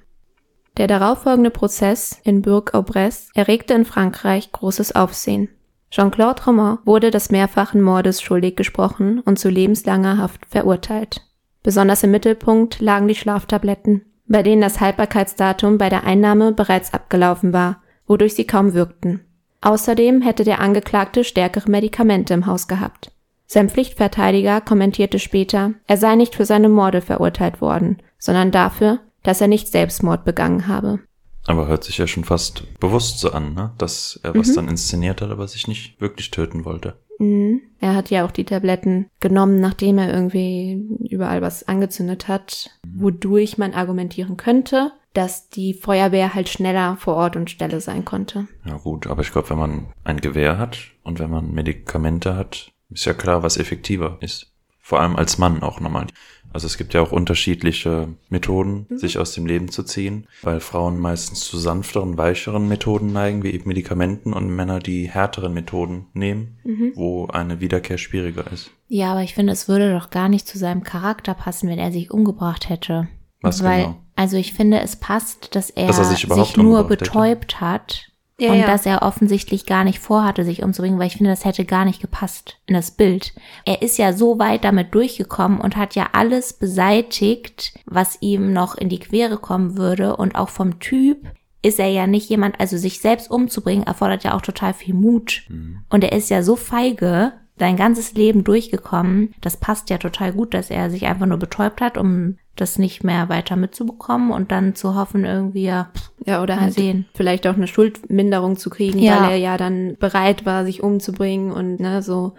Der 0.78 0.88
darauffolgende 0.88 1.52
Prozess 1.52 2.20
in 2.24 2.42
Bourg-Aubresse 2.42 3.30
erregte 3.36 3.74
in 3.74 3.86
Frankreich 3.86 4.52
großes 4.52 4.96
Aufsehen. 4.96 5.50
Jean-Claude 5.92 6.44
Romain 6.46 6.80
wurde 6.86 7.12
des 7.12 7.30
mehrfachen 7.30 7.80
Mordes 7.82 8.22
schuldig 8.22 8.56
gesprochen 8.56 9.20
und 9.20 9.38
zu 9.38 9.50
lebenslanger 9.50 10.18
Haft 10.18 10.48
verurteilt. 10.48 11.22
Besonders 11.62 12.02
im 12.04 12.10
Mittelpunkt 12.10 12.82
lagen 12.82 13.08
die 13.08 13.16
Schlaftabletten, 13.16 14.04
bei 14.27 14.43
denen 14.43 14.62
das 14.62 14.79
Haltbarkeitsdatum 14.79 15.77
bei 15.77 15.89
der 15.89 16.03
Einnahme 16.03 16.51
bereits 16.51 16.93
abgelaufen 16.93 17.53
war, 17.53 17.81
wodurch 18.07 18.36
sie 18.36 18.45
kaum 18.45 18.73
wirkten. 18.73 19.21
Außerdem 19.62 20.21
hätte 20.21 20.43
der 20.43 20.59
Angeklagte 20.59 21.23
stärkere 21.23 21.69
Medikamente 21.69 22.33
im 22.33 22.45
Haus 22.45 22.67
gehabt. 22.67 23.12
Sein 23.45 23.69
Pflichtverteidiger 23.69 24.62
kommentierte 24.62 25.19
später, 25.19 25.73
er 25.88 25.97
sei 25.97 26.15
nicht 26.15 26.36
für 26.36 26.45
seine 26.45 26.69
Morde 26.69 27.01
verurteilt 27.01 27.62
worden, 27.62 28.01
sondern 28.17 28.51
dafür, 28.51 28.99
dass 29.21 29.41
er 29.41 29.47
nicht 29.47 29.67
Selbstmord 29.67 30.25
begangen 30.25 30.67
habe. 30.67 30.99
Aber 31.45 31.67
hört 31.67 31.83
sich 31.83 31.97
ja 31.97 32.07
schon 32.07 32.23
fast 32.23 32.63
bewusst 32.79 33.19
so 33.19 33.31
an, 33.31 33.53
ne? 33.53 33.73
dass 33.77 34.19
er 34.23 34.33
was 34.33 34.49
mhm. 34.49 34.55
dann 34.55 34.67
inszeniert 34.69 35.21
hat, 35.21 35.29
aber 35.29 35.47
sich 35.47 35.67
nicht 35.67 35.99
wirklich 35.99 36.31
töten 36.31 36.63
wollte. 36.63 36.97
Mhm. 37.19 37.62
Er 37.80 37.95
hat 37.95 38.10
ja 38.10 38.26
auch 38.26 38.32
die 38.32 38.45
Tabletten 38.45 39.08
genommen, 39.19 39.60
nachdem 39.60 39.97
er 39.97 40.13
irgendwie 40.13 40.82
überall 41.10 41.41
was 41.41 41.67
angezündet 41.67 42.28
hat, 42.28 42.71
wodurch 42.88 43.58
man 43.58 43.73
argumentieren 43.73 44.38
könnte, 44.38 44.91
dass 45.13 45.49
die 45.49 45.73
Feuerwehr 45.73 46.34
halt 46.34 46.49
schneller 46.49 46.97
vor 46.97 47.15
Ort 47.15 47.36
und 47.36 47.49
Stelle 47.49 47.82
sein 47.82 48.04
konnte. 48.06 48.47
Ja 48.65 48.78
gut, 48.78 49.08
aber 49.08 49.21
ich 49.21 49.32
glaube, 49.32 49.49
wenn 49.52 49.60
man 49.60 49.93
ein 50.04 50.21
Gewehr 50.21 50.58
hat 50.58 50.80
und 51.04 51.19
wenn 51.19 51.30
man 51.30 51.52
Medikamente 51.52 52.36
hat, 52.36 52.71
ist 52.89 53.06
ja 53.06 53.13
klar, 53.13 53.43
was 53.43 53.58
effektiver 53.58 54.17
ist. 54.21 54.52
Vor 54.80 54.99
allem 54.99 55.15
als 55.15 55.38
Mann 55.38 55.63
auch 55.63 55.80
nochmal. 55.80 56.08
Also 56.54 56.68
es 56.68 56.78
gibt 56.78 56.94
ja 56.94 57.02
auch 57.02 57.12
unterschiedliche 57.12 58.10
Methoden, 58.30 58.86
mhm. 58.88 58.98
sich 58.98 59.18
aus 59.18 59.34
dem 59.34 59.46
Leben 59.46 59.70
zu 59.70 59.84
ziehen, 59.84 60.28
weil 60.44 60.60
Frauen 60.60 61.00
meistens 61.00 61.42
zu 61.42 61.58
sanfteren, 61.58 62.18
weicheren 62.18 62.68
Methoden 62.68 63.12
neigen, 63.12 63.44
wie 63.44 63.52
eben 63.52 63.68
Medikamenten 63.68 64.34
und 64.34 64.56
Männer 64.56 64.80
die 64.80 65.10
härteren 65.10 65.54
Methoden 65.54 66.06
nehmen, 66.13 66.60
mhm. 66.63 66.92
wo 66.96 67.28
eine 67.28 67.60
Wiederkehr 67.60 67.98
schwieriger 67.98 68.52
ist. 68.52 68.72
Ja, 68.88 69.12
aber 69.12 69.24
ich 69.24 69.34
finde, 69.34 69.52
es 69.52 69.68
würde 69.68 69.92
doch 69.94 70.12
gar 70.12 70.30
nicht 70.30 70.48
zu 70.48 70.60
seinem 70.60 70.84
Charakter 70.84 71.34
passen, 71.34 71.68
wenn 71.70 71.80
er 71.80 71.92
sich 71.92 72.12
umgebracht 72.12 72.70
hätte. 72.70 73.08
Was 73.42 73.63
weil, 73.63 73.84
genau? 73.84 73.96
Also 74.16 74.38
ich 74.38 74.54
finde, 74.54 74.80
es 74.80 74.96
passt, 74.96 75.56
dass 75.56 75.72
er, 75.72 75.88
dass 75.88 75.98
er 75.98 76.06
sich, 76.06 76.28
sich 76.28 76.58
nur 76.58 76.84
betäubt 76.84 77.56
hätte. 77.56 77.62
hat 77.62 78.12
ja, 78.43 78.51
und 78.51 78.60
ja. 78.60 78.67
dass 78.67 78.86
er 78.86 79.01
offensichtlich 79.01 79.65
gar 79.65 79.84
nicht 79.84 79.99
vorhatte, 79.99 80.43
sich 80.43 80.63
umzubringen, 80.63 80.99
weil 80.99 81.08
ich 81.08 81.17
finde, 81.17 81.32
das 81.32 81.45
hätte 81.45 81.65
gar 81.65 81.86
nicht 81.86 82.01
gepasst 82.01 82.58
in 82.65 82.73
das 82.75 82.91
Bild. 82.91 83.34
Er 83.65 83.82
ist 83.82 83.97
ja 83.97 84.13
so 84.13 84.39
weit 84.39 84.63
damit 84.63 84.93
durchgekommen 84.93 85.60
und 85.60 85.77
hat 85.77 85.95
ja 85.95 86.10
alles 86.13 86.53
beseitigt, 86.53 87.73
was 87.86 88.17
ihm 88.21 88.53
noch 88.53 88.75
in 88.75 88.89
die 88.89 88.99
Quere 88.99 89.38
kommen 89.38 89.77
würde. 89.77 90.15
Und 90.15 90.36
auch 90.36 90.49
vom 90.49 90.79
Typ 90.79 91.27
ist 91.62 91.79
er 91.79 91.88
ja 91.88 92.08
nicht 92.08 92.29
jemand, 92.29 92.60
also 92.60 92.77
sich 92.77 92.99
selbst 92.99 93.32
umzubringen, 93.32 93.88
erfordert 93.88 94.23
ja 94.23 94.36
auch 94.36 94.41
total 94.41 94.73
viel 94.73 94.93
Mut. 94.93 95.43
Mhm. 95.47 95.79
Und 95.89 96.03
er 96.03 96.12
ist 96.12 96.29
ja 96.29 96.43
so 96.43 96.56
feige, 96.56 97.34
sein 97.58 97.78
ganzes 97.78 98.13
Leben 98.13 98.44
durchgekommen. 98.44 99.34
Das 99.42 99.58
passt 99.58 99.89
ja 99.89 99.98
total 99.98 100.34
gut, 100.34 100.54
dass 100.54 100.70
er 100.70 100.89
sich 100.89 101.06
einfach 101.06 101.26
nur 101.26 101.38
betäubt 101.38 101.82
hat, 101.82 101.98
um 101.98 102.38
das 102.56 102.78
nicht 102.78 103.04
mehr 103.04 103.30
weiter 103.30 103.56
mitzubekommen 103.56 104.32
und 104.32 104.52
dann 104.52 104.76
zu 104.76 104.96
hoffen, 104.96 105.26
irgendwie 105.26 105.66
ja. 105.66 105.92
Ja, 106.26 106.42
oder 106.42 106.60
halt 106.60 106.74
sehen. 106.74 107.06
vielleicht 107.13 107.48
auch 107.48 107.56
eine 107.56 107.68
Schuldminderung 107.68 108.58
zu 108.58 108.70
kriegen, 108.70 109.00
ja. 109.00 109.22
weil 109.22 109.32
er 109.32 109.38
ja 109.38 109.58
dann 109.58 109.98
bereit 110.00 110.46
war, 110.46 110.66
sich 110.66 110.84
umzubringen 110.84 111.52
und 111.52 111.80
ne, 111.80 112.02
so. 112.02 112.34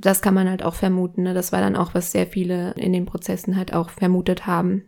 Das 0.00 0.22
kann 0.22 0.32
man 0.32 0.48
halt 0.48 0.62
auch 0.62 0.74
vermuten. 0.74 1.24
Ne? 1.24 1.34
Das 1.34 1.50
war 1.50 1.60
dann 1.60 1.74
auch, 1.74 1.92
was 1.92 2.12
sehr 2.12 2.28
viele 2.28 2.70
in 2.76 2.92
den 2.92 3.04
Prozessen 3.04 3.56
halt 3.56 3.74
auch 3.74 3.90
vermutet 3.90 4.46
haben. 4.46 4.84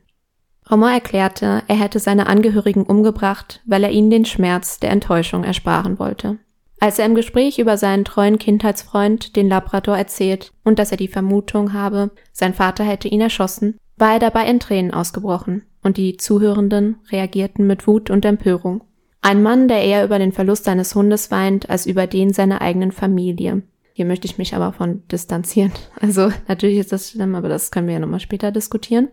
Romain 0.70 0.94
erklärte, 0.94 1.62
er 1.66 1.76
hätte 1.76 1.98
seine 1.98 2.28
Angehörigen 2.28 2.84
umgebracht, 2.84 3.60
weil 3.66 3.82
er 3.82 3.90
ihnen 3.90 4.10
den 4.10 4.24
Schmerz 4.24 4.78
der 4.78 4.90
Enttäuschung 4.90 5.42
ersparen 5.42 5.98
wollte. 5.98 6.38
Als 6.82 6.98
er 6.98 7.04
im 7.04 7.14
Gespräch 7.14 7.58
über 7.58 7.76
seinen 7.76 8.06
treuen 8.06 8.38
Kindheitsfreund, 8.38 9.36
den 9.36 9.48
Labrador, 9.48 9.98
erzählt 9.98 10.52
und 10.64 10.78
dass 10.78 10.90
er 10.90 10.96
die 10.96 11.08
Vermutung 11.08 11.74
habe, 11.74 12.10
sein 12.32 12.54
Vater 12.54 12.84
hätte 12.84 13.06
ihn 13.06 13.20
erschossen, 13.20 13.78
war 13.98 14.14
er 14.14 14.18
dabei 14.18 14.46
in 14.46 14.60
Tränen 14.60 14.92
ausgebrochen, 14.92 15.62
und 15.82 15.98
die 15.98 16.16
Zuhörenden 16.16 16.96
reagierten 17.10 17.66
mit 17.66 17.86
Wut 17.86 18.08
und 18.08 18.24
Empörung. 18.24 18.82
Ein 19.20 19.42
Mann, 19.42 19.68
der 19.68 19.82
eher 19.82 20.04
über 20.04 20.18
den 20.18 20.32
Verlust 20.32 20.64
seines 20.64 20.94
Hundes 20.94 21.30
weint, 21.30 21.68
als 21.68 21.84
über 21.84 22.06
den 22.06 22.32
seiner 22.32 22.62
eigenen 22.62 22.92
Familie. 22.92 23.62
Hier 23.92 24.06
möchte 24.06 24.26
ich 24.26 24.38
mich 24.38 24.54
aber 24.54 24.72
von 24.72 25.02
distanzieren. 25.08 25.72
Also 26.00 26.32
natürlich 26.48 26.78
ist 26.78 26.92
das 26.92 27.10
schlimm, 27.10 27.34
aber 27.34 27.50
das 27.50 27.70
können 27.70 27.88
wir 27.88 27.94
ja 27.94 28.00
nochmal 28.00 28.20
später 28.20 28.50
diskutieren. 28.50 29.08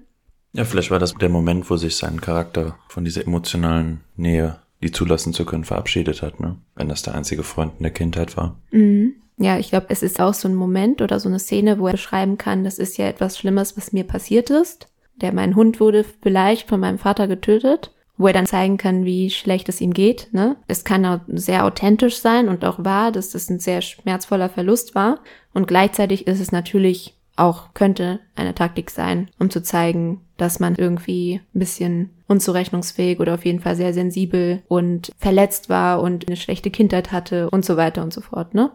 Ja, 0.54 0.64
vielleicht 0.64 0.92
war 0.92 1.00
das 1.00 1.14
der 1.16 1.28
Moment, 1.28 1.70
wo 1.70 1.76
sich 1.76 1.98
sein 1.98 2.22
Charakter 2.22 2.78
von 2.88 3.04
dieser 3.04 3.28
emotionalen 3.28 4.00
Nähe 4.16 4.60
die 4.82 4.92
zulassen 4.92 5.34
zu 5.34 5.46
können, 5.46 5.63
verabschiedet 5.63 6.22
hat, 6.22 6.40
ne? 6.40 6.58
Wenn 6.76 6.90
das 6.90 7.02
der 7.02 7.16
einzige 7.16 7.44
Freund 7.44 7.74
in 7.78 7.84
der 7.84 7.94
Kindheit 7.94 8.38
war. 8.38 8.60
Mhm. 8.72 9.16
Ja, 9.40 9.60
ich 9.60 9.70
glaube, 9.70 9.88
es 9.90 10.02
ist 10.02 10.20
auch 10.20 10.34
so 10.34 10.48
ein 10.48 10.56
Moment 10.56 11.02
oder 11.02 11.20
so 11.20 11.30
eine 11.30 11.40
Szene, 11.40 11.78
wo 11.78 11.88
er 11.88 11.94
beschreiben 11.94 12.38
kann, 12.38 12.63
das 12.63 12.80
ist 12.80 12.98
ja 12.98 13.08
etwas 13.08 13.38
Schlimmes, 13.38 13.78
was 13.78 13.94
mir 13.94 14.04
passiert 14.04 14.50
ist. 14.50 14.88
Der 15.16 15.32
mein 15.32 15.56
Hund 15.56 15.80
wurde 15.80 16.04
vielleicht 16.04 16.68
von 16.68 16.80
meinem 16.80 16.98
Vater 16.98 17.28
getötet, 17.28 17.92
wo 18.18 18.28
er 18.28 18.34
dann 18.34 18.48
zeigen 18.48 18.78
kann, 18.78 19.06
wie 19.06 19.30
schlecht 19.30 19.70
es 19.70 19.80
ihm 19.80 19.94
geht. 19.94 20.30
Ne? 20.32 20.56
Es 20.68 20.84
kann 20.84 21.06
auch 21.06 21.20
sehr 21.28 21.66
authentisch 21.66 22.18
sein 22.18 22.50
und 22.50 22.66
auch 22.66 22.84
wahr, 22.84 23.12
dass 23.12 23.30
das 23.30 23.50
ein 23.50 23.60
sehr 23.60 23.82
schmerzvoller 23.82 24.50
Verlust 24.50 24.96
war. 24.96 25.20
Und 25.54 25.68
gleichzeitig 25.68 26.26
ist 26.26 26.40
es 26.40 26.52
natürlich 26.52 27.16
auch 27.36 27.74
könnte 27.76 28.20
eine 28.36 28.56
Taktik 28.56 28.90
sein, 28.90 29.30
um 29.38 29.52
zu 29.52 29.62
zeigen, 29.62 30.22
dass 30.38 30.60
man 30.60 30.76
irgendwie 30.76 31.41
ein 31.54 31.60
bisschen 31.60 32.10
unzurechnungsfähig 32.28 33.19
oder 33.19 33.34
auf 33.34 33.45
jeden 33.45 33.60
Fall 33.60 33.76
sehr 33.76 33.93
sensibel 33.93 34.63
und 34.67 35.12
verletzt 35.17 35.69
war 35.69 36.02
und 36.02 36.28
eine 36.28 36.38
schlechte 36.38 36.69
Kindheit 36.71 37.12
hatte 37.12 37.50
und 37.50 37.65
so 37.65 37.78
weiter 37.78 38.04
und 38.04 38.13
so 38.13 38.21
fort, 38.21 38.54
ne? 38.54 38.71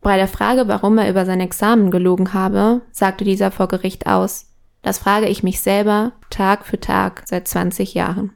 Bei 0.00 0.16
der 0.16 0.28
Frage, 0.28 0.66
warum 0.66 0.98
er 0.98 1.08
über 1.08 1.24
sein 1.24 1.40
Examen 1.40 1.92
gelogen 1.92 2.34
habe, 2.34 2.82
sagte 2.90 3.24
dieser 3.24 3.52
vor 3.52 3.68
Gericht 3.68 4.08
aus, 4.08 4.48
das 4.82 4.98
frage 4.98 5.28
ich 5.28 5.44
mich 5.44 5.60
selber 5.60 6.12
Tag 6.28 6.66
für 6.66 6.80
Tag 6.80 7.22
seit 7.26 7.46
20 7.46 7.94
Jahren. 7.94 8.32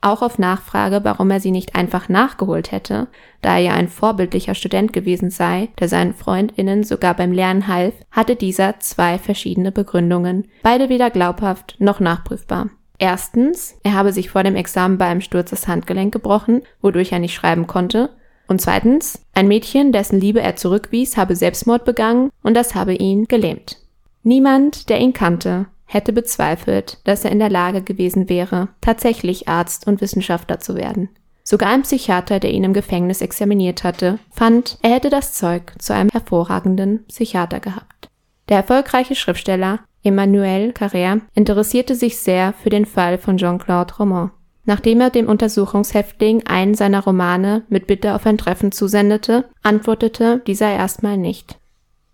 Auch 0.00 0.22
auf 0.22 0.38
Nachfrage, 0.38 1.00
warum 1.02 1.30
er 1.30 1.40
sie 1.40 1.50
nicht 1.50 1.74
einfach 1.74 2.08
nachgeholt 2.08 2.70
hätte, 2.70 3.08
da 3.42 3.54
er 3.54 3.62
ja 3.62 3.72
ein 3.72 3.88
vorbildlicher 3.88 4.54
Student 4.54 4.92
gewesen 4.92 5.30
sei, 5.30 5.68
der 5.80 5.88
seinen 5.88 6.14
Freundinnen 6.14 6.84
sogar 6.84 7.14
beim 7.14 7.32
Lernen 7.32 7.66
half, 7.66 7.94
hatte 8.10 8.36
dieser 8.36 8.78
zwei 8.78 9.18
verschiedene 9.18 9.72
Begründungen, 9.72 10.46
beide 10.62 10.88
weder 10.88 11.10
glaubhaft 11.10 11.76
noch 11.78 11.98
nachprüfbar. 11.98 12.70
Erstens, 12.98 13.78
er 13.82 13.94
habe 13.94 14.12
sich 14.12 14.30
vor 14.30 14.42
dem 14.42 14.56
Examen 14.56 14.96
bei 14.96 15.06
einem 15.06 15.20
Sturz 15.20 15.50
das 15.50 15.68
Handgelenk 15.68 16.12
gebrochen, 16.12 16.62
wodurch 16.80 17.12
er 17.12 17.18
nicht 17.18 17.34
schreiben 17.34 17.66
konnte, 17.66 18.10
und 18.48 18.60
zweitens, 18.60 19.24
ein 19.34 19.48
Mädchen, 19.48 19.92
dessen 19.92 20.20
Liebe 20.20 20.40
er 20.40 20.56
zurückwies, 20.56 21.16
habe 21.16 21.34
Selbstmord 21.34 21.84
begangen 21.84 22.30
und 22.42 22.54
das 22.54 22.74
habe 22.74 22.94
ihn 22.94 23.26
gelähmt. 23.26 23.78
Niemand, 24.22 24.88
der 24.88 25.00
ihn 25.00 25.12
kannte, 25.12 25.66
hätte 25.86 26.12
bezweifelt, 26.12 26.98
dass 27.04 27.24
er 27.24 27.30
in 27.30 27.38
der 27.38 27.50
Lage 27.50 27.82
gewesen 27.82 28.28
wäre, 28.28 28.68
tatsächlich 28.80 29.48
Arzt 29.48 29.86
und 29.86 30.00
Wissenschaftler 30.00 30.60
zu 30.60 30.74
werden. 30.74 31.08
Sogar 31.42 31.70
ein 31.70 31.82
Psychiater, 31.82 32.40
der 32.40 32.50
ihn 32.50 32.64
im 32.64 32.72
Gefängnis 32.72 33.20
examiniert 33.20 33.84
hatte, 33.84 34.18
fand, 34.30 34.78
er 34.82 34.90
hätte 34.90 35.10
das 35.10 35.32
Zeug 35.32 35.72
zu 35.78 35.94
einem 35.94 36.10
hervorragenden 36.10 37.04
Psychiater 37.06 37.60
gehabt. 37.60 38.08
Der 38.48 38.58
erfolgreiche 38.58 39.14
Schriftsteller 39.14 39.80
Emmanuel 40.02 40.70
Carrère 40.70 41.20
interessierte 41.34 41.94
sich 41.94 42.18
sehr 42.18 42.52
für 42.52 42.70
den 42.70 42.84
Fall 42.84 43.18
von 43.18 43.38
Jean-Claude 43.38 43.94
Roman. 43.94 44.30
Nachdem 44.64 45.00
er 45.00 45.10
dem 45.10 45.28
Untersuchungshäftling 45.28 46.46
einen 46.46 46.74
seiner 46.74 47.04
Romane 47.04 47.62
mit 47.68 47.86
Bitte 47.86 48.14
auf 48.14 48.26
ein 48.26 48.38
Treffen 48.38 48.72
zusendete, 48.72 49.44
antwortete 49.62 50.42
dieser 50.46 50.72
erstmal 50.72 51.16
nicht. 51.16 51.58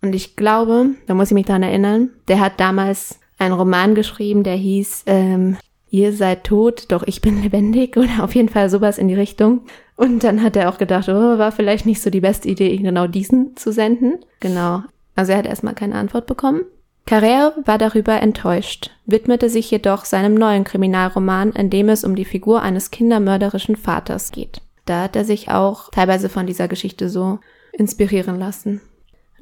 Und 0.03 0.15
ich 0.15 0.37
glaube, 0.37 0.91
da 1.07 1.15
muss 1.15 1.29
ich 1.29 1.35
mich 1.35 1.47
dran 1.47 1.63
erinnern, 1.63 2.11
der 2.29 2.41
hat 2.41 2.61
damals 2.61 3.19
einen 3.43 3.55
Roman 3.55 3.95
geschrieben, 3.95 4.43
der 4.43 4.57
hieß 4.57 5.05
ähm, 5.07 5.57
Ihr 5.93 6.15
seid 6.15 6.45
tot, 6.45 6.87
doch 6.89 7.03
ich 7.03 7.21
bin 7.21 7.43
lebendig 7.43 7.99
oder 7.99 8.25
auf 8.25 8.35
jeden 8.35 8.49
Fall 8.49 8.71
sowas 8.71 8.97
in 8.97 9.09
die 9.09 9.15
Richtung. 9.15 9.61
Und 9.95 10.25
dann 10.25 10.43
hat 10.43 10.57
er 10.57 10.71
auch 10.71 10.79
gedacht, 10.79 11.07
oh, 11.11 11.39
war 11.39 11.53
vielleicht 11.53 11.85
nicht 11.85 12.01
so 12.01 12.09
die 12.09 12.23
beste 12.23 12.49
Idee, 12.49 12.75
genau 12.79 13.07
diesen 13.07 13.55
zu 13.59 13.73
senden. 13.73 14.15
Genau. 14.41 14.85
Also 15.17 15.33
er 15.33 15.39
hat 15.39 15.47
erstmal 15.47 15.75
keine 15.75 15.97
Antwort 15.97 16.27
bekommen. 16.27 16.63
Carrère 17.07 17.53
war 17.67 17.77
darüber 17.77 18.23
enttäuscht, 18.23 18.91
widmete 19.05 19.51
sich 19.51 19.71
jedoch 19.71 20.07
seinem 20.07 20.33
neuen 20.35 20.65
Kriminalroman, 20.65 21.53
in 21.53 21.69
dem 21.69 21.91
es 21.91 22.05
um 22.05 22.17
die 22.17 22.25
Figur 22.25 22.63
eines 22.63 22.91
kindermörderischen 22.91 23.77
Vaters 23.77 24.31
geht. 24.31 24.63
Da 24.87 25.03
hat 25.03 25.15
er 25.15 25.27
sich 25.27 25.51
auch 25.51 25.91
teilweise 25.91 26.31
von 26.31 26.47
dieser 26.47 26.69
Geschichte 26.69 27.11
so 27.11 27.39
inspirieren 27.75 28.39
lassen. 28.39 28.81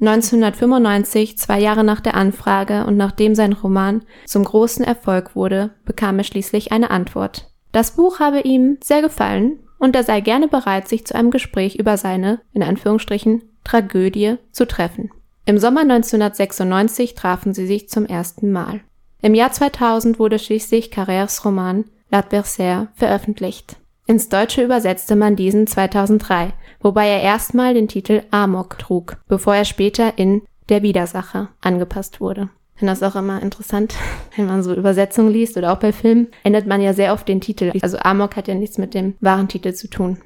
1995, 0.01 1.37
zwei 1.37 1.59
Jahre 1.59 1.83
nach 1.83 2.01
der 2.01 2.15
Anfrage 2.15 2.85
und 2.85 2.97
nachdem 2.97 3.35
sein 3.35 3.53
Roman 3.53 4.01
zum 4.25 4.43
großen 4.43 4.83
Erfolg 4.83 5.35
wurde, 5.35 5.71
bekam 5.85 6.17
er 6.17 6.23
schließlich 6.23 6.71
eine 6.71 6.89
Antwort. 6.89 7.51
Das 7.71 7.91
Buch 7.91 8.19
habe 8.19 8.41
ihm 8.41 8.77
sehr 8.83 9.01
gefallen 9.01 9.59
und 9.77 9.95
er 9.95 10.03
sei 10.03 10.21
gerne 10.21 10.47
bereit, 10.47 10.87
sich 10.87 11.05
zu 11.05 11.15
einem 11.15 11.31
Gespräch 11.31 11.75
über 11.75 11.97
seine, 11.97 12.41
in 12.51 12.63
Anführungsstrichen, 12.63 13.43
Tragödie 13.63 14.37
zu 14.51 14.65
treffen. 14.65 15.11
Im 15.45 15.59
Sommer 15.59 15.81
1996 15.81 17.13
trafen 17.13 17.53
sie 17.53 17.67
sich 17.67 17.87
zum 17.87 18.05
ersten 18.05 18.51
Mal. 18.51 18.81
Im 19.21 19.35
Jahr 19.35 19.51
2000 19.51 20.17
wurde 20.17 20.39
schließlich 20.39 20.91
Carrères 20.91 21.43
Roman 21.45 21.85
L'Adversaire 22.11 22.87
veröffentlicht. 22.95 23.77
Ins 24.07 24.29
Deutsche 24.29 24.63
übersetzte 24.63 25.15
man 25.15 25.35
diesen 25.35 25.67
2003, 25.67 26.53
wobei 26.81 27.07
er 27.07 27.21
erstmal 27.21 27.73
den 27.73 27.87
Titel 27.87 28.23
Amok 28.31 28.77
trug, 28.77 29.17
bevor 29.27 29.55
er 29.55 29.65
später 29.65 30.17
in 30.17 30.41
Der 30.69 30.83
Widersacher 30.83 31.49
angepasst 31.61 32.21
wurde. 32.21 32.49
Ich 32.75 32.79
finde 32.79 32.93
das 32.93 33.03
auch 33.03 33.15
immer 33.15 33.41
interessant, 33.41 33.95
wenn 34.35 34.47
man 34.47 34.63
so 34.63 34.73
Übersetzungen 34.73 35.31
liest 35.31 35.57
oder 35.57 35.73
auch 35.73 35.79
bei 35.79 35.93
Filmen, 35.93 36.27
ändert 36.43 36.67
man 36.67 36.81
ja 36.81 36.93
sehr 36.93 37.13
oft 37.13 37.27
den 37.27 37.41
Titel. 37.41 37.71
Also 37.81 37.97
Amok 37.99 38.35
hat 38.35 38.47
ja 38.47 38.55
nichts 38.55 38.77
mit 38.77 38.93
dem 38.93 39.15
wahren 39.19 39.47
Titel 39.47 39.73
zu 39.73 39.87
tun. 39.87 40.17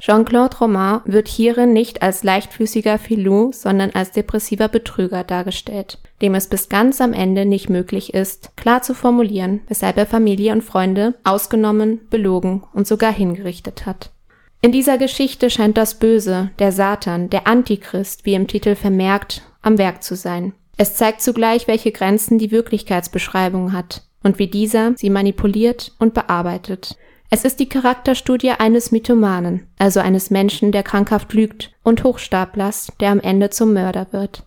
Jean-Claude 0.00 0.56
Roman 0.58 1.00
wird 1.06 1.26
hierin 1.26 1.72
nicht 1.72 2.02
als 2.02 2.22
leichtfüßiger 2.22 2.98
Filou, 2.98 3.50
sondern 3.52 3.90
als 3.90 4.12
depressiver 4.12 4.68
Betrüger 4.68 5.24
dargestellt, 5.24 5.98
dem 6.22 6.36
es 6.36 6.46
bis 6.46 6.68
ganz 6.68 7.00
am 7.00 7.12
Ende 7.12 7.44
nicht 7.44 7.68
möglich 7.68 8.14
ist, 8.14 8.56
klar 8.56 8.82
zu 8.82 8.94
formulieren, 8.94 9.60
weshalb 9.66 9.96
er 9.96 10.06
Familie 10.06 10.52
und 10.52 10.62
Freunde 10.62 11.14
ausgenommen, 11.24 12.00
belogen 12.10 12.62
und 12.72 12.86
sogar 12.86 13.12
hingerichtet 13.12 13.86
hat. 13.86 14.12
In 14.60 14.72
dieser 14.72 14.98
Geschichte 14.98 15.50
scheint 15.50 15.76
das 15.76 15.94
Böse, 15.94 16.50
der 16.58 16.72
Satan, 16.72 17.30
der 17.30 17.46
Antichrist, 17.46 18.26
wie 18.26 18.34
im 18.34 18.48
Titel 18.48 18.74
vermerkt, 18.74 19.42
am 19.62 19.78
Werk 19.78 20.02
zu 20.02 20.16
sein. 20.16 20.52
Es 20.76 20.96
zeigt 20.96 21.22
zugleich, 21.22 21.68
welche 21.68 21.92
Grenzen 21.92 22.38
die 22.38 22.50
Wirklichkeitsbeschreibung 22.50 23.72
hat 23.72 24.02
und 24.24 24.38
wie 24.38 24.48
dieser 24.48 24.94
sie 24.96 25.10
manipuliert 25.10 25.92
und 25.98 26.12
bearbeitet. 26.12 26.96
Es 27.30 27.44
ist 27.44 27.60
die 27.60 27.68
Charakterstudie 27.68 28.52
eines 28.52 28.90
Mythomanen, 28.90 29.66
also 29.78 30.00
eines 30.00 30.30
Menschen, 30.30 30.72
der 30.72 30.82
krankhaft 30.82 31.34
lügt, 31.34 31.72
und 31.82 32.02
Hochstaplers, 32.02 32.92
der 33.00 33.10
am 33.10 33.20
Ende 33.20 33.50
zum 33.50 33.74
Mörder 33.74 34.08
wird. 34.12 34.44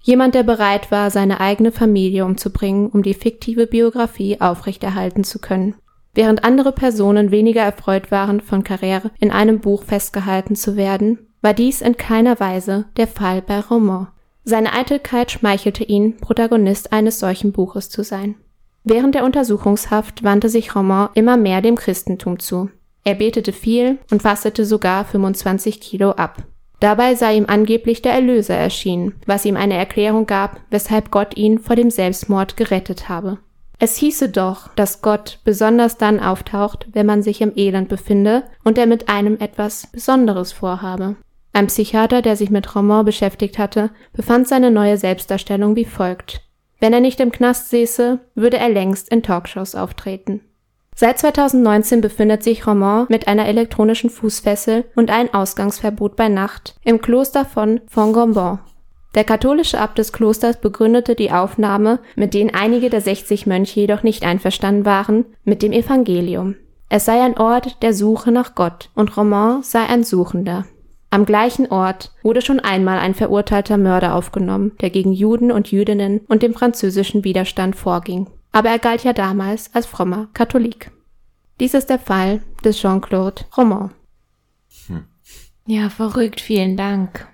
Jemand, 0.00 0.34
der 0.34 0.42
bereit 0.42 0.90
war, 0.90 1.10
seine 1.10 1.40
eigene 1.40 1.70
Familie 1.70 2.24
umzubringen, 2.24 2.88
um 2.88 3.02
die 3.02 3.14
fiktive 3.14 3.68
Biografie 3.68 4.40
aufrechterhalten 4.40 5.22
zu 5.22 5.38
können. 5.38 5.74
Während 6.14 6.44
andere 6.44 6.72
Personen 6.72 7.30
weniger 7.30 7.62
erfreut 7.62 8.10
waren, 8.10 8.40
von 8.40 8.64
Karriere 8.64 9.10
in 9.18 9.30
einem 9.30 9.60
Buch 9.60 9.82
festgehalten 9.82 10.56
zu 10.56 10.76
werden, 10.76 11.18
war 11.40 11.54
dies 11.54 11.80
in 11.80 11.96
keiner 11.96 12.38
Weise 12.38 12.86
der 12.96 13.06
Fall 13.06 13.40
bei 13.40 13.60
Roman. 13.60 14.08
Seine 14.44 14.74
Eitelkeit 14.74 15.30
schmeichelte 15.30 15.84
ihn, 15.84 16.16
Protagonist 16.18 16.92
eines 16.92 17.18
solchen 17.18 17.52
Buches 17.52 17.88
zu 17.88 18.02
sein. 18.02 18.34
Während 18.84 19.14
der 19.14 19.24
Untersuchungshaft 19.24 20.24
wandte 20.24 20.48
sich 20.48 20.74
Roman 20.74 21.10
immer 21.14 21.36
mehr 21.36 21.62
dem 21.62 21.76
Christentum 21.76 22.38
zu. 22.38 22.68
Er 23.04 23.14
betete 23.14 23.52
viel 23.52 23.98
und 24.10 24.22
fastete 24.22 24.64
sogar 24.64 25.04
25 25.04 25.80
Kilo 25.80 26.10
ab. 26.10 26.42
Dabei 26.80 27.14
sei 27.14 27.36
ihm 27.36 27.46
angeblich 27.46 28.02
der 28.02 28.12
Erlöser 28.12 28.56
erschienen, 28.56 29.14
was 29.24 29.44
ihm 29.44 29.56
eine 29.56 29.74
Erklärung 29.74 30.26
gab, 30.26 30.60
weshalb 30.70 31.12
Gott 31.12 31.36
ihn 31.36 31.60
vor 31.60 31.76
dem 31.76 31.90
Selbstmord 31.90 32.56
gerettet 32.56 33.08
habe. 33.08 33.38
Es 33.84 33.96
hieße 33.96 34.28
doch, 34.28 34.68
dass 34.76 35.02
Gott 35.02 35.40
besonders 35.42 35.98
dann 35.98 36.20
auftaucht, 36.20 36.86
wenn 36.92 37.04
man 37.04 37.20
sich 37.20 37.40
im 37.40 37.50
Elend 37.56 37.88
befinde 37.88 38.44
und 38.62 38.78
er 38.78 38.86
mit 38.86 39.08
einem 39.08 39.40
etwas 39.40 39.88
Besonderes 39.88 40.52
vorhabe. 40.52 41.16
Ein 41.52 41.66
Psychiater, 41.66 42.22
der 42.22 42.36
sich 42.36 42.48
mit 42.48 42.76
Roman 42.76 43.04
beschäftigt 43.04 43.58
hatte, 43.58 43.90
befand 44.12 44.46
seine 44.46 44.70
neue 44.70 44.98
Selbstdarstellung 44.98 45.74
wie 45.74 45.84
folgt. 45.84 46.42
Wenn 46.78 46.92
er 46.92 47.00
nicht 47.00 47.18
im 47.18 47.32
Knast 47.32 47.70
säße, 47.70 48.20
würde 48.36 48.56
er 48.56 48.68
längst 48.68 49.08
in 49.08 49.24
Talkshows 49.24 49.74
auftreten. 49.74 50.42
Seit 50.94 51.18
2019 51.18 52.00
befindet 52.00 52.44
sich 52.44 52.64
Roman 52.64 53.06
mit 53.08 53.26
einer 53.26 53.46
elektronischen 53.46 54.10
Fußfessel 54.10 54.84
und 54.94 55.10
einem 55.10 55.34
Ausgangsverbot 55.34 56.14
bei 56.14 56.28
Nacht 56.28 56.76
im 56.84 57.00
Kloster 57.00 57.44
von 57.44 57.80
Fongombon. 57.88 58.60
Der 59.14 59.24
katholische 59.24 59.78
Abt 59.78 59.98
des 59.98 60.12
Klosters 60.12 60.60
begründete 60.60 61.14
die 61.14 61.32
Aufnahme, 61.32 61.98
mit 62.16 62.32
denen 62.32 62.54
einige 62.54 62.88
der 62.88 63.02
60 63.02 63.46
Mönche 63.46 63.80
jedoch 63.80 64.02
nicht 64.02 64.24
einverstanden 64.24 64.86
waren, 64.86 65.26
mit 65.44 65.62
dem 65.62 65.72
Evangelium. 65.72 66.56
Es 66.88 67.04
sei 67.04 67.22
ein 67.22 67.38
Ort 67.38 67.82
der 67.82 67.94
Suche 67.94 68.32
nach 68.32 68.54
Gott 68.54 68.90
und 68.94 69.16
Roman 69.16 69.62
sei 69.62 69.80
ein 69.80 70.04
Suchender. 70.04 70.66
Am 71.10 71.26
gleichen 71.26 71.70
Ort 71.70 72.12
wurde 72.22 72.40
schon 72.40 72.58
einmal 72.58 72.98
ein 72.98 73.14
verurteilter 73.14 73.76
Mörder 73.76 74.14
aufgenommen, 74.14 74.72
der 74.80 74.88
gegen 74.88 75.12
Juden 75.12 75.52
und 75.52 75.70
Jüdinnen 75.70 76.20
und 76.28 76.42
dem 76.42 76.54
französischen 76.54 77.22
Widerstand 77.22 77.76
vorging. 77.76 78.28
Aber 78.50 78.70
er 78.70 78.78
galt 78.78 79.04
ja 79.04 79.12
damals 79.12 79.74
als 79.74 79.84
frommer 79.84 80.28
Katholik. 80.32 80.90
Dies 81.60 81.74
ist 81.74 81.90
der 81.90 81.98
Fall 81.98 82.42
des 82.64 82.78
Jean-Claude 82.78 83.44
Roman. 83.56 83.92
Hm. 84.86 85.04
Ja, 85.66 85.90
verrückt, 85.90 86.40
vielen 86.40 86.78
Dank. 86.78 87.26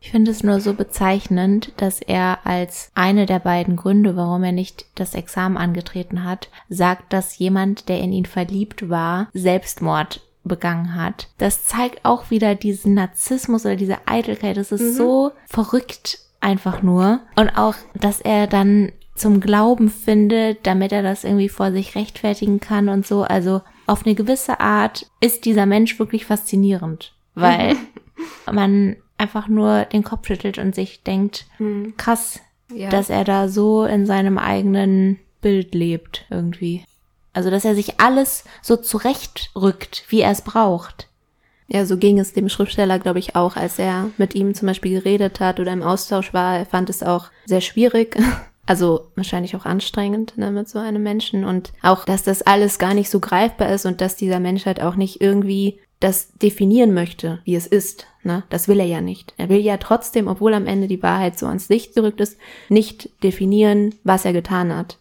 Ich 0.00 0.10
finde 0.10 0.30
es 0.30 0.42
nur 0.42 0.60
so 0.60 0.72
bezeichnend, 0.72 1.72
dass 1.76 2.00
er 2.00 2.38
als 2.44 2.90
eine 2.94 3.26
der 3.26 3.38
beiden 3.38 3.76
Gründe, 3.76 4.16
warum 4.16 4.42
er 4.42 4.52
nicht 4.52 4.86
das 4.94 5.14
Examen 5.14 5.58
angetreten 5.58 6.24
hat, 6.24 6.48
sagt, 6.70 7.12
dass 7.12 7.38
jemand, 7.38 7.88
der 7.90 8.00
in 8.00 8.12
ihn 8.12 8.24
verliebt 8.24 8.88
war, 8.88 9.28
Selbstmord 9.34 10.22
begangen 10.42 10.94
hat. 10.94 11.28
Das 11.36 11.66
zeigt 11.66 12.04
auch 12.04 12.30
wieder 12.30 12.54
diesen 12.54 12.94
Narzissmus 12.94 13.66
oder 13.66 13.76
diese 13.76 13.98
Eitelkeit. 14.06 14.56
Das 14.56 14.72
ist 14.72 14.94
mhm. 14.94 14.96
so 14.96 15.32
verrückt 15.46 16.18
einfach 16.40 16.82
nur. 16.82 17.20
Und 17.36 17.50
auch, 17.50 17.74
dass 17.94 18.22
er 18.22 18.46
dann 18.46 18.92
zum 19.14 19.40
Glauben 19.40 19.90
findet, 19.90 20.66
damit 20.66 20.92
er 20.92 21.02
das 21.02 21.24
irgendwie 21.24 21.50
vor 21.50 21.72
sich 21.72 21.94
rechtfertigen 21.94 22.58
kann 22.58 22.88
und 22.88 23.06
so. 23.06 23.22
Also 23.22 23.60
auf 23.86 24.06
eine 24.06 24.14
gewisse 24.14 24.60
Art 24.60 25.10
ist 25.20 25.44
dieser 25.44 25.66
Mensch 25.66 25.98
wirklich 25.98 26.24
faszinierend, 26.24 27.12
weil 27.34 27.76
man 28.50 28.96
einfach 29.20 29.48
nur 29.48 29.84
den 29.84 30.02
Kopf 30.02 30.26
schüttelt 30.26 30.58
und 30.58 30.74
sich 30.74 31.02
denkt, 31.02 31.46
mhm. 31.58 31.94
krass, 31.96 32.40
ja. 32.74 32.88
dass 32.88 33.10
er 33.10 33.24
da 33.24 33.48
so 33.48 33.84
in 33.84 34.06
seinem 34.06 34.38
eigenen 34.38 35.18
Bild 35.40 35.74
lebt 35.74 36.26
irgendwie. 36.30 36.84
Also, 37.32 37.50
dass 37.50 37.64
er 37.64 37.74
sich 37.74 38.00
alles 38.00 38.44
so 38.62 38.76
zurechtrückt, 38.76 40.04
wie 40.08 40.22
er 40.22 40.32
es 40.32 40.42
braucht. 40.42 41.08
Ja, 41.68 41.86
so 41.86 41.96
ging 41.96 42.18
es 42.18 42.32
dem 42.32 42.48
Schriftsteller, 42.48 42.98
glaube 42.98 43.20
ich, 43.20 43.36
auch, 43.36 43.54
als 43.54 43.78
er 43.78 44.10
mit 44.18 44.34
ihm 44.34 44.54
zum 44.54 44.66
Beispiel 44.66 44.98
geredet 44.98 45.38
hat 45.38 45.60
oder 45.60 45.72
im 45.72 45.84
Austausch 45.84 46.34
war. 46.34 46.58
Er 46.58 46.66
fand 46.66 46.90
es 46.90 47.04
auch 47.04 47.26
sehr 47.46 47.60
schwierig, 47.60 48.16
also 48.66 49.12
wahrscheinlich 49.14 49.54
auch 49.54 49.66
anstrengend 49.66 50.36
ne, 50.36 50.50
mit 50.50 50.68
so 50.68 50.80
einem 50.80 51.04
Menschen 51.04 51.44
und 51.44 51.72
auch, 51.82 52.04
dass 52.04 52.24
das 52.24 52.42
alles 52.42 52.80
gar 52.80 52.94
nicht 52.94 53.08
so 53.08 53.20
greifbar 53.20 53.68
ist 53.70 53.86
und 53.86 54.00
dass 54.00 54.16
dieser 54.16 54.40
Mensch 54.40 54.66
halt 54.66 54.82
auch 54.82 54.96
nicht 54.96 55.20
irgendwie 55.20 55.78
das 56.00 56.32
definieren 56.32 56.92
möchte, 56.92 57.40
wie 57.44 57.54
es 57.54 57.68
ist. 57.68 58.06
Ne? 58.22 58.44
Das 58.50 58.68
will 58.68 58.80
er 58.80 58.86
ja 58.86 59.00
nicht. 59.00 59.34
Er 59.36 59.48
will 59.48 59.60
ja 59.60 59.78
trotzdem, 59.78 60.28
obwohl 60.28 60.54
am 60.54 60.66
Ende 60.66 60.88
die 60.88 61.02
Wahrheit 61.02 61.38
so 61.38 61.46
ans 61.46 61.68
Licht 61.68 61.94
gerückt 61.94 62.20
ist, 62.20 62.38
nicht 62.68 63.10
definieren, 63.22 63.94
was 64.04 64.24
er 64.24 64.32
getan 64.32 64.76
hat 64.76 64.98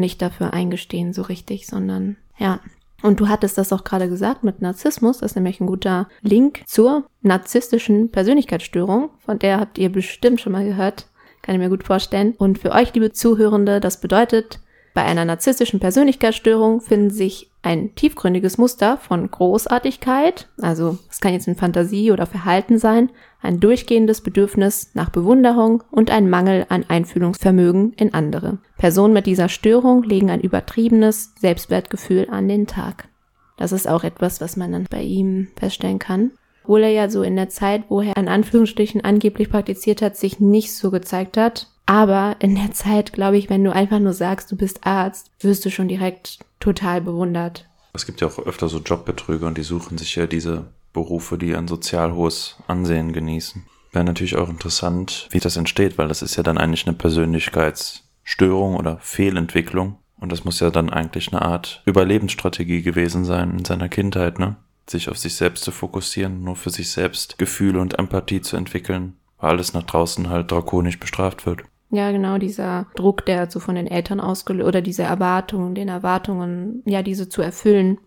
nicht 0.00 0.20
dafür 0.20 0.52
eingestehen 0.52 1.12
so 1.12 1.22
richtig, 1.22 1.66
sondern 1.66 2.16
ja. 2.38 2.60
Und 3.02 3.20
du 3.20 3.28
hattest 3.28 3.56
das 3.56 3.72
auch 3.72 3.84
gerade 3.84 4.10
gesagt 4.10 4.44
mit 4.44 4.60
Narzissmus, 4.60 5.18
das 5.18 5.32
ist 5.32 5.36
nämlich 5.36 5.60
ein 5.60 5.66
guter 5.66 6.08
Link 6.20 6.62
zur 6.66 7.04
narzisstischen 7.22 8.10
Persönlichkeitsstörung, 8.10 9.10
von 9.24 9.38
der 9.38 9.58
habt 9.58 9.78
ihr 9.78 9.90
bestimmt 9.90 10.40
schon 10.40 10.52
mal 10.52 10.64
gehört, 10.64 11.06
kann 11.40 11.54
ich 11.54 11.60
mir 11.60 11.70
gut 11.70 11.84
vorstellen. 11.84 12.34
Und 12.36 12.58
für 12.58 12.72
euch, 12.72 12.92
liebe 12.92 13.12
Zuhörende, 13.12 13.80
das 13.80 14.00
bedeutet, 14.00 14.60
bei 14.92 15.02
einer 15.02 15.24
narzisstischen 15.24 15.80
Persönlichkeitsstörung 15.80 16.82
finden 16.82 17.10
sich 17.10 17.49
ein 17.62 17.94
tiefgründiges 17.94 18.56
Muster 18.56 18.96
von 18.96 19.30
Großartigkeit, 19.30 20.48
also 20.60 20.98
es 21.10 21.20
kann 21.20 21.34
jetzt 21.34 21.46
in 21.46 21.56
Fantasie 21.56 22.10
oder 22.10 22.26
Verhalten 22.26 22.78
sein, 22.78 23.10
ein 23.42 23.60
durchgehendes 23.60 24.22
Bedürfnis 24.22 24.90
nach 24.94 25.10
Bewunderung 25.10 25.82
und 25.90 26.10
ein 26.10 26.30
Mangel 26.30 26.66
an 26.68 26.84
Einfühlungsvermögen 26.88 27.92
in 27.94 28.14
andere. 28.14 28.58
Personen 28.78 29.12
mit 29.12 29.26
dieser 29.26 29.48
Störung 29.48 30.02
legen 30.02 30.30
ein 30.30 30.40
übertriebenes 30.40 31.34
Selbstwertgefühl 31.38 32.28
an 32.30 32.48
den 32.48 32.66
Tag. 32.66 33.08
Das 33.56 33.72
ist 33.72 33.88
auch 33.88 34.04
etwas, 34.04 34.40
was 34.40 34.56
man 34.56 34.72
dann 34.72 34.86
bei 34.88 35.02
ihm 35.02 35.48
feststellen 35.56 35.98
kann. 35.98 36.32
Obwohl 36.62 36.84
er 36.84 36.90
ja 36.90 37.10
so 37.10 37.22
in 37.22 37.36
der 37.36 37.48
Zeit, 37.48 37.84
wo 37.88 38.00
er 38.00 38.16
in 38.16 38.28
Anführungsstrichen 38.28 39.02
angeblich 39.04 39.50
praktiziert 39.50 40.02
hat, 40.02 40.16
sich 40.16 40.40
nicht 40.40 40.72
so 40.72 40.90
gezeigt 40.90 41.36
hat. 41.36 41.68
Aber 41.90 42.36
in 42.38 42.54
der 42.54 42.70
Zeit, 42.70 43.12
glaube 43.12 43.36
ich, 43.36 43.50
wenn 43.50 43.64
du 43.64 43.74
einfach 43.74 43.98
nur 43.98 44.12
sagst, 44.12 44.52
du 44.52 44.56
bist 44.56 44.86
Arzt, 44.86 45.32
wirst 45.40 45.64
du 45.64 45.72
schon 45.72 45.88
direkt 45.88 46.38
total 46.60 47.00
bewundert. 47.00 47.68
Es 47.92 48.06
gibt 48.06 48.20
ja 48.20 48.28
auch 48.28 48.38
öfter 48.38 48.68
so 48.68 48.78
Jobbetrüger 48.78 49.48
und 49.48 49.58
die 49.58 49.64
suchen 49.64 49.98
sich 49.98 50.14
ja 50.14 50.28
diese 50.28 50.68
Berufe, 50.92 51.36
die 51.36 51.52
ein 51.56 51.66
sozial 51.66 52.14
hohes 52.14 52.58
Ansehen 52.68 53.12
genießen. 53.12 53.64
Wäre 53.90 54.04
natürlich 54.04 54.36
auch 54.36 54.48
interessant, 54.48 55.26
wie 55.32 55.40
das 55.40 55.56
entsteht, 55.56 55.98
weil 55.98 56.06
das 56.06 56.22
ist 56.22 56.36
ja 56.36 56.44
dann 56.44 56.58
eigentlich 56.58 56.86
eine 56.86 56.94
Persönlichkeitsstörung 56.96 58.76
oder 58.76 58.98
Fehlentwicklung. 59.00 59.98
Und 60.16 60.30
das 60.30 60.44
muss 60.44 60.60
ja 60.60 60.70
dann 60.70 60.90
eigentlich 60.90 61.32
eine 61.32 61.42
Art 61.42 61.82
Überlebensstrategie 61.86 62.82
gewesen 62.82 63.24
sein 63.24 63.58
in 63.58 63.64
seiner 63.64 63.88
Kindheit, 63.88 64.38
ne? 64.38 64.54
Sich 64.88 65.08
auf 65.08 65.18
sich 65.18 65.34
selbst 65.34 65.64
zu 65.64 65.72
fokussieren, 65.72 66.44
nur 66.44 66.54
für 66.54 66.70
sich 66.70 66.92
selbst 66.92 67.36
Gefühle 67.36 67.80
und 67.80 67.98
Empathie 67.98 68.42
zu 68.42 68.56
entwickeln, 68.56 69.16
weil 69.38 69.50
alles 69.50 69.72
nach 69.72 69.82
draußen 69.82 70.28
halt 70.28 70.52
drakonisch 70.52 71.00
bestraft 71.00 71.46
wird. 71.46 71.64
Ja, 71.90 72.12
genau, 72.12 72.38
dieser 72.38 72.86
Druck, 72.94 73.26
der 73.26 73.50
so 73.50 73.58
von 73.58 73.74
den 73.74 73.88
Eltern 73.88 74.20
ausgelöst, 74.20 74.68
oder 74.68 74.80
diese 74.80 75.02
Erwartungen, 75.02 75.74
den 75.74 75.88
Erwartungen, 75.88 76.82
ja, 76.86 77.02
diese 77.02 77.28
zu 77.28 77.42
erfüllen. 77.42 77.98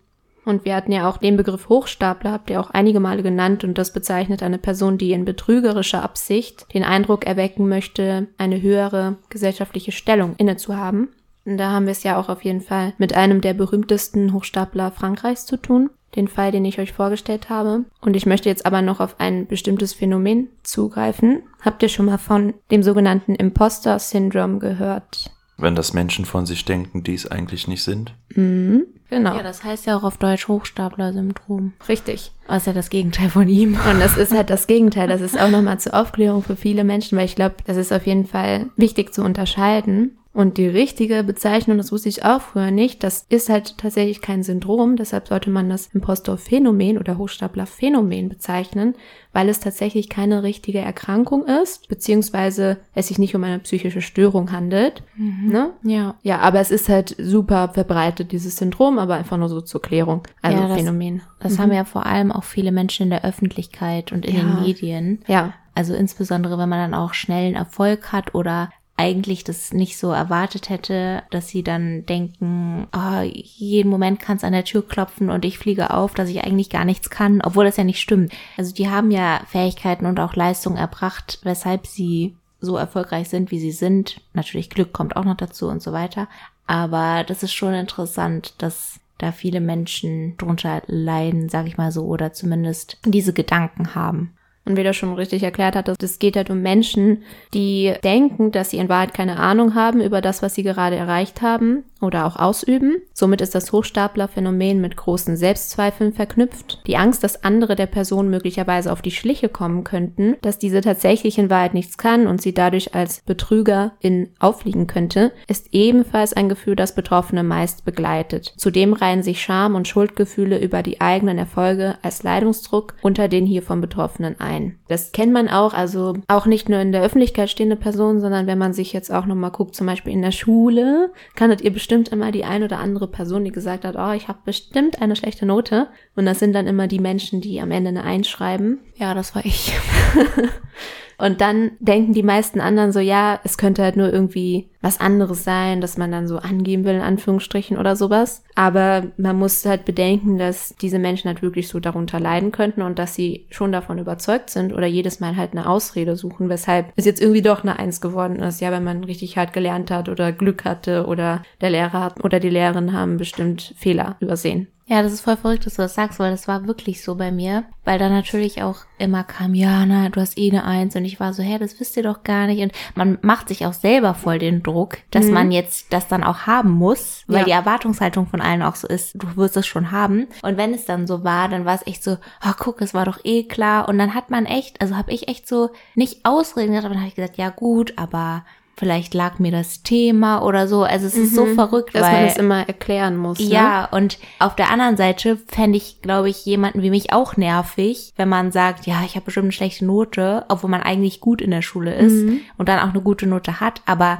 Und 0.46 0.64
wir 0.64 0.74
hatten 0.74 0.92
ja 0.92 1.08
auch 1.08 1.18
den 1.18 1.36
Begriff 1.36 1.68
Hochstapler, 1.68 2.32
habt 2.32 2.50
ihr 2.50 2.60
auch 2.60 2.70
einige 2.70 3.00
Male 3.00 3.22
genannt, 3.22 3.64
und 3.64 3.76
das 3.76 3.92
bezeichnet 3.92 4.42
eine 4.42 4.58
Person, 4.58 4.98
die 4.98 5.12
in 5.12 5.24
betrügerischer 5.24 6.02
Absicht 6.02 6.66
den 6.74 6.84
Eindruck 6.84 7.26
erwecken 7.26 7.68
möchte, 7.68 8.28
eine 8.38 8.60
höhere 8.60 9.16
gesellschaftliche 9.28 9.92
Stellung 9.92 10.34
inne 10.36 10.56
zu 10.56 10.76
haben. 10.76 11.08
Und 11.46 11.58
da 11.58 11.70
haben 11.70 11.84
wir 11.84 11.92
es 11.92 12.02
ja 12.02 12.18
auch 12.18 12.30
auf 12.30 12.42
jeden 12.44 12.62
Fall 12.62 12.94
mit 12.96 13.14
einem 13.14 13.42
der 13.42 13.52
berühmtesten 13.52 14.32
Hochstapler 14.32 14.92
Frankreichs 14.92 15.44
zu 15.44 15.58
tun 15.58 15.90
den 16.16 16.28
Fall, 16.28 16.52
den 16.52 16.64
ich 16.64 16.78
euch 16.78 16.92
vorgestellt 16.92 17.50
habe. 17.50 17.84
Und 18.00 18.16
ich 18.16 18.26
möchte 18.26 18.48
jetzt 18.48 18.66
aber 18.66 18.82
noch 18.82 19.00
auf 19.00 19.16
ein 19.18 19.46
bestimmtes 19.46 19.92
Phänomen 19.92 20.48
zugreifen. 20.62 21.42
Habt 21.60 21.82
ihr 21.82 21.88
schon 21.88 22.06
mal 22.06 22.18
von 22.18 22.54
dem 22.70 22.82
sogenannten 22.82 23.34
Imposter-Syndrom 23.34 24.60
gehört? 24.60 25.30
Wenn 25.56 25.76
das 25.76 25.92
Menschen 25.92 26.24
von 26.24 26.46
sich 26.46 26.64
denken, 26.64 27.04
die 27.04 27.14
es 27.14 27.30
eigentlich 27.30 27.68
nicht 27.68 27.84
sind. 27.84 28.14
Mhm, 28.34 28.86
genau. 29.08 29.36
Ja, 29.36 29.42
das 29.42 29.62
heißt 29.62 29.86
ja 29.86 29.96
auch 29.96 30.02
auf 30.02 30.18
Deutsch 30.18 30.48
Hochstapler-Syndrom. 30.48 31.74
Richtig. 31.88 32.32
Das 32.48 32.58
ist 32.58 32.66
ja 32.66 32.72
das 32.72 32.90
Gegenteil 32.90 33.28
von 33.28 33.48
ihm. 33.48 33.78
Und 33.90 34.00
das 34.00 34.16
ist 34.16 34.32
halt 34.34 34.50
das 34.50 34.66
Gegenteil. 34.66 35.06
Das 35.06 35.20
ist 35.20 35.38
auch 35.38 35.50
nochmal 35.50 35.78
zur 35.78 35.94
Aufklärung 35.94 36.42
für 36.42 36.56
viele 36.56 36.82
Menschen, 36.82 37.16
weil 37.16 37.26
ich 37.26 37.36
glaube, 37.36 37.56
das 37.66 37.76
ist 37.76 37.92
auf 37.92 38.06
jeden 38.06 38.26
Fall 38.26 38.66
wichtig 38.76 39.14
zu 39.14 39.22
unterscheiden. 39.22 40.18
Und 40.34 40.58
die 40.58 40.66
richtige 40.66 41.22
Bezeichnung, 41.22 41.78
das 41.78 41.92
wusste 41.92 42.08
ich 42.08 42.24
auch 42.24 42.40
früher 42.40 42.72
nicht, 42.72 43.04
das 43.04 43.24
ist 43.28 43.48
halt 43.48 43.78
tatsächlich 43.78 44.20
kein 44.20 44.42
Syndrom, 44.42 44.96
deshalb 44.96 45.28
sollte 45.28 45.48
man 45.48 45.70
das 45.70 45.86
Impostor-Phänomen 45.94 46.98
oder 46.98 47.16
Hochstapler-Phänomen 47.18 48.28
bezeichnen, 48.28 48.94
weil 49.32 49.48
es 49.48 49.60
tatsächlich 49.60 50.08
keine 50.08 50.42
richtige 50.42 50.80
Erkrankung 50.80 51.44
ist, 51.46 51.88
beziehungsweise 51.88 52.78
es 52.94 53.08
sich 53.08 53.18
nicht 53.20 53.36
um 53.36 53.44
eine 53.44 53.60
psychische 53.60 54.00
Störung 54.02 54.50
handelt. 54.50 55.02
Mhm. 55.16 55.48
Ne? 55.52 55.70
Ja. 55.84 56.14
Ja, 56.22 56.40
aber 56.40 56.58
es 56.60 56.72
ist 56.72 56.88
halt 56.88 57.14
super 57.18 57.68
verbreitet, 57.72 58.32
dieses 58.32 58.56
Syndrom, 58.56 58.98
aber 58.98 59.14
einfach 59.14 59.36
nur 59.36 59.48
so 59.48 59.60
zur 59.60 59.82
Klärung. 59.82 60.22
Also 60.42 60.58
Ja, 60.60 60.68
das- 60.68 60.76
Phänomen. 60.78 61.22
Das 61.38 61.58
haben 61.58 61.72
ja 61.72 61.84
vor 61.84 62.06
allem 62.06 62.32
auch 62.32 62.44
viele 62.44 62.72
Menschen 62.72 63.04
in 63.04 63.10
der 63.10 63.24
Öffentlichkeit 63.24 64.10
und 64.12 64.24
in 64.26 64.34
Ja. 64.36 64.42
den 64.42 64.62
Medien. 64.62 65.22
Ja, 65.28 65.52
Also 65.76 65.92
insbesondere, 65.94 66.56
wenn 66.56 66.68
man 66.68 66.78
dann 66.92 66.94
auch 67.00 67.14
schnellen 67.14 67.56
Erfolg 67.56 68.12
hat 68.12 68.32
oder 68.36 68.70
eigentlich 68.96 69.42
das 69.42 69.72
nicht 69.72 69.98
so 69.98 70.12
erwartet 70.12 70.70
hätte, 70.70 71.24
dass 71.30 71.48
sie 71.48 71.64
dann 71.64 72.06
denken, 72.06 72.86
ah, 72.92 73.22
jeden 73.22 73.90
Moment 73.90 74.20
kann 74.20 74.36
es 74.36 74.44
an 74.44 74.52
der 74.52 74.64
Tür 74.64 74.86
klopfen 74.86 75.30
und 75.30 75.44
ich 75.44 75.58
fliege 75.58 75.90
auf, 75.90 76.14
dass 76.14 76.28
ich 76.28 76.44
eigentlich 76.44 76.70
gar 76.70 76.84
nichts 76.84 77.10
kann, 77.10 77.40
obwohl 77.42 77.64
das 77.64 77.76
ja 77.76 77.84
nicht 77.84 78.00
stimmt. 78.00 78.32
Also 78.56 78.72
die 78.72 78.88
haben 78.88 79.10
ja 79.10 79.40
Fähigkeiten 79.48 80.06
und 80.06 80.20
auch 80.20 80.36
Leistungen 80.36 80.76
erbracht, 80.76 81.40
weshalb 81.42 81.86
sie 81.86 82.36
so 82.60 82.76
erfolgreich 82.76 83.28
sind, 83.28 83.50
wie 83.50 83.58
sie 83.58 83.72
sind. 83.72 84.20
Natürlich 84.32 84.70
Glück 84.70 84.92
kommt 84.92 85.16
auch 85.16 85.24
noch 85.24 85.36
dazu 85.36 85.68
und 85.68 85.82
so 85.82 85.92
weiter. 85.92 86.28
Aber 86.66 87.24
das 87.24 87.42
ist 87.42 87.52
schon 87.52 87.74
interessant, 87.74 88.54
dass 88.58 89.00
da 89.18 89.32
viele 89.32 89.60
Menschen 89.60 90.36
drunter 90.36 90.82
leiden, 90.86 91.48
sag 91.48 91.66
ich 91.66 91.76
mal 91.76 91.92
so, 91.92 92.04
oder 92.04 92.32
zumindest 92.32 92.98
diese 93.04 93.32
Gedanken 93.32 93.94
haben. 93.94 94.34
Und 94.66 94.76
wie 94.76 94.82
du 94.82 94.94
schon 94.94 95.12
richtig 95.14 95.42
erklärt 95.42 95.76
hattest, 95.76 96.02
es 96.02 96.18
geht 96.18 96.36
halt 96.36 96.48
um 96.48 96.62
Menschen, 96.62 97.22
die 97.52 97.92
denken, 98.02 98.50
dass 98.50 98.70
sie 98.70 98.78
in 98.78 98.88
Wahrheit 98.88 99.12
keine 99.12 99.38
Ahnung 99.38 99.74
haben 99.74 100.00
über 100.00 100.20
das, 100.22 100.42
was 100.42 100.54
sie 100.54 100.62
gerade 100.62 100.96
erreicht 100.96 101.42
haben 101.42 101.84
oder 102.04 102.26
auch 102.26 102.36
ausüben. 102.36 102.96
Somit 103.12 103.40
ist 103.40 103.54
das 103.54 103.72
Hochstapler-Phänomen 103.72 104.80
mit 104.80 104.96
großen 104.96 105.36
Selbstzweifeln 105.36 106.12
verknüpft. 106.12 106.80
Die 106.86 106.96
Angst, 106.96 107.24
dass 107.24 107.44
andere 107.44 107.76
der 107.76 107.86
Person 107.86 108.30
möglicherweise 108.30 108.92
auf 108.92 109.02
die 109.02 109.10
Schliche 109.10 109.48
kommen 109.48 109.84
könnten, 109.84 110.36
dass 110.42 110.58
diese 110.58 110.80
tatsächlich 110.80 111.38
in 111.38 111.50
Wahrheit 111.50 111.74
nichts 111.74 111.98
kann 111.98 112.26
und 112.26 112.40
sie 112.40 112.54
dadurch 112.54 112.94
als 112.94 113.22
Betrügerin 113.22 114.28
auffliegen 114.38 114.86
könnte, 114.86 115.32
ist 115.48 115.68
ebenfalls 115.72 116.32
ein 116.32 116.48
Gefühl, 116.48 116.76
das 116.76 116.94
Betroffene 116.94 117.42
meist 117.42 117.84
begleitet. 117.84 118.54
Zudem 118.56 118.92
reihen 118.92 119.22
sich 119.22 119.42
Scham 119.42 119.74
und 119.74 119.88
Schuldgefühle 119.88 120.58
über 120.58 120.82
die 120.82 121.00
eigenen 121.00 121.38
Erfolge 121.38 121.96
als 122.02 122.22
Leidungsdruck 122.22 122.94
unter 123.02 123.28
den 123.28 123.46
hiervon 123.46 123.80
Betroffenen 123.80 124.38
ein. 124.40 124.78
Das 124.88 125.12
kennt 125.12 125.32
man 125.32 125.48
auch, 125.48 125.74
also 125.74 126.14
auch 126.28 126.46
nicht 126.46 126.68
nur 126.68 126.80
in 126.80 126.92
der 126.92 127.02
Öffentlichkeit 127.02 127.50
stehende 127.50 127.76
Personen, 127.76 128.20
sondern 128.20 128.46
wenn 128.46 128.58
man 128.58 128.72
sich 128.72 128.92
jetzt 128.92 129.12
auch 129.12 129.26
nochmal 129.26 129.50
guckt, 129.50 129.74
zum 129.74 129.86
Beispiel 129.86 130.12
in 130.12 130.22
der 130.22 130.32
Schule, 130.32 131.12
kanntet 131.34 131.60
ihr 131.60 131.72
bestimmt 131.72 131.93
immer 132.02 132.32
die 132.32 132.44
ein 132.44 132.62
oder 132.62 132.78
andere 132.78 133.08
Person, 133.08 133.44
die 133.44 133.52
gesagt 133.52 133.84
hat, 133.84 133.96
oh, 133.96 134.12
ich 134.12 134.28
habe 134.28 134.40
bestimmt 134.44 135.00
eine 135.00 135.16
schlechte 135.16 135.46
Note. 135.46 135.88
Und 136.16 136.26
das 136.26 136.38
sind 136.38 136.52
dann 136.52 136.66
immer 136.66 136.86
die 136.88 136.98
Menschen, 136.98 137.40
die 137.40 137.60
am 137.60 137.70
Ende 137.70 137.88
eine 137.90 138.04
einschreiben. 138.04 138.80
Ja, 138.96 139.14
das 139.14 139.34
war 139.34 139.44
ich. 139.44 139.72
Und 141.18 141.40
dann 141.40 141.72
denken 141.80 142.12
die 142.12 142.22
meisten 142.22 142.60
anderen 142.60 142.92
so, 142.92 143.00
ja, 143.00 143.40
es 143.44 143.58
könnte 143.58 143.82
halt 143.82 143.96
nur 143.96 144.12
irgendwie 144.12 144.68
was 144.80 145.00
anderes 145.00 145.44
sein, 145.44 145.80
dass 145.80 145.96
man 145.96 146.12
dann 146.12 146.28
so 146.28 146.38
angeben 146.38 146.84
will, 146.84 146.94
in 146.94 147.00
Anführungsstrichen 147.00 147.78
oder 147.78 147.96
sowas. 147.96 148.44
Aber 148.54 149.04
man 149.16 149.38
muss 149.38 149.64
halt 149.64 149.86
bedenken, 149.86 150.36
dass 150.36 150.74
diese 150.80 150.98
Menschen 150.98 151.28
halt 151.28 151.40
wirklich 151.40 151.68
so 151.68 151.80
darunter 151.80 152.20
leiden 152.20 152.52
könnten 152.52 152.82
und 152.82 152.98
dass 152.98 153.14
sie 153.14 153.46
schon 153.50 153.72
davon 153.72 153.98
überzeugt 153.98 154.50
sind 154.50 154.74
oder 154.74 154.86
jedes 154.86 155.20
Mal 155.20 155.36
halt 155.36 155.52
eine 155.52 155.68
Ausrede 155.68 156.16
suchen, 156.16 156.48
weshalb 156.48 156.92
es 156.96 157.06
jetzt 157.06 157.22
irgendwie 157.22 157.42
doch 157.42 157.62
eine 157.62 157.78
Eins 157.78 158.00
geworden 158.00 158.40
ist. 158.40 158.60
Ja, 158.60 158.72
wenn 158.72 158.84
man 158.84 159.04
richtig 159.04 159.38
hart 159.38 159.54
gelernt 159.54 159.90
hat 159.90 160.08
oder 160.08 160.32
Glück 160.32 160.64
hatte 160.64 161.06
oder 161.06 161.42
der 161.62 161.70
Lehrer 161.70 162.00
hat 162.04 162.22
oder 162.22 162.38
die 162.38 162.50
Lehrerin 162.50 162.92
haben 162.92 163.16
bestimmt 163.16 163.74
Fehler 163.78 164.16
übersehen. 164.20 164.68
Ja, 164.86 165.02
das 165.02 165.12
ist 165.14 165.22
voll 165.22 165.38
verrückt, 165.38 165.64
dass 165.64 165.76
du 165.76 165.82
das 165.82 165.94
sagst, 165.94 166.18
weil 166.18 166.30
das 166.30 166.46
war 166.46 166.66
wirklich 166.66 167.02
so 167.02 167.14
bei 167.14 167.32
mir. 167.32 167.64
Weil 167.84 167.98
da 167.98 168.10
natürlich 168.10 168.62
auch 168.62 168.80
immer 168.98 169.24
kam, 169.24 169.54
ja, 169.54 169.86
na, 169.86 170.10
du 170.10 170.20
hast 170.20 170.36
eh 170.36 170.50
eine 170.50 170.64
Eins. 170.64 170.94
Und 170.94 171.06
ich 171.06 171.18
war 171.20 171.32
so, 171.32 171.42
hä, 171.42 171.56
das 171.58 171.80
wisst 171.80 171.96
ihr 171.96 172.02
doch 172.02 172.22
gar 172.22 172.46
nicht. 172.46 172.62
Und 172.62 172.72
man 172.94 173.16
macht 173.22 173.48
sich 173.48 173.64
auch 173.64 173.72
selber 173.72 174.12
voll 174.12 174.38
den 174.38 174.62
Druck, 174.62 174.98
dass 175.10 175.24
Mhm. 175.26 175.32
man 175.32 175.52
jetzt 175.52 175.90
das 175.94 176.06
dann 176.08 176.22
auch 176.22 176.40
haben 176.40 176.70
muss, 176.70 177.24
weil 177.28 177.38
Ja. 177.38 177.44
die 177.44 177.50
Erwartungshaltung 177.52 178.26
von 178.26 178.42
allen 178.42 178.62
auch 178.62 178.76
so 178.76 178.86
ist, 178.86 179.12
du 179.14 179.36
wirst 179.36 179.56
es 179.56 179.66
schon 179.66 179.90
haben. 179.90 180.26
Und 180.42 180.58
wenn 180.58 180.74
es 180.74 180.84
dann 180.84 181.06
so 181.06 181.24
war, 181.24 181.48
dann 181.48 181.64
war 181.64 181.74
es 181.76 181.86
echt 181.86 182.04
so, 182.04 182.18
ah, 182.40 182.54
guck, 182.58 182.82
es 182.82 182.92
war 182.92 183.06
doch 183.06 183.18
eh 183.24 183.44
klar. 183.44 183.88
Und 183.88 183.96
dann 183.98 184.14
hat 184.14 184.28
man 184.30 184.44
echt, 184.44 184.82
also 184.82 184.96
habe 184.96 185.12
ich 185.12 185.28
echt 185.28 185.48
so 185.48 185.70
nicht 185.94 186.26
Ausreden 186.26 186.76
aber 186.76 186.90
dann 186.90 186.98
habe 186.98 187.08
ich 187.08 187.14
gesagt, 187.14 187.38
ja 187.38 187.48
gut, 187.48 187.94
aber 187.96 188.44
vielleicht 188.76 189.14
lag 189.14 189.38
mir 189.38 189.52
das 189.52 189.82
Thema 189.82 190.42
oder 190.42 190.66
so. 190.68 190.82
Also 190.82 191.06
es 191.06 191.16
ist 191.16 191.34
so 191.34 191.46
verrückt, 191.46 191.94
Mhm. 191.94 191.98
Dass 191.98 192.02
weil 192.06 192.12
man 192.20 192.24
es 192.24 192.36
immer 192.36 192.68
erklären 192.68 193.16
muss. 193.16 193.38
Ne? 193.38 193.46
ja, 193.46 193.84
und 193.86 194.18
auf 194.38 194.56
der 194.56 194.70
anderen 194.70 194.96
Seite 194.96 195.38
fände 195.48 195.76
ich, 195.76 196.02
glaube 196.02 196.28
ich, 196.28 196.44
jemanden 196.44 196.82
wie 196.82 196.90
mich 196.90 197.12
auch 197.12 197.36
nervig, 197.36 198.12
wenn 198.16 198.28
man 198.28 198.52
sagt, 198.52 198.86
ja, 198.86 199.02
ich 199.04 199.14
habe 199.14 199.24
bestimmt 199.26 199.44
eine 199.44 199.52
schlechte 199.52 199.84
Note, 199.84 200.44
obwohl 200.48 200.70
man 200.70 200.82
eigentlich 200.82 201.20
gut 201.20 201.40
in 201.40 201.50
der 201.50 201.62
Schule 201.62 201.94
ist 201.94 202.24
und 202.58 202.68
dann 202.68 202.80
auch 202.80 202.92
eine 202.92 203.02
gute 203.02 203.26
Note 203.26 203.60
hat. 203.60 203.82
Aber 203.86 204.18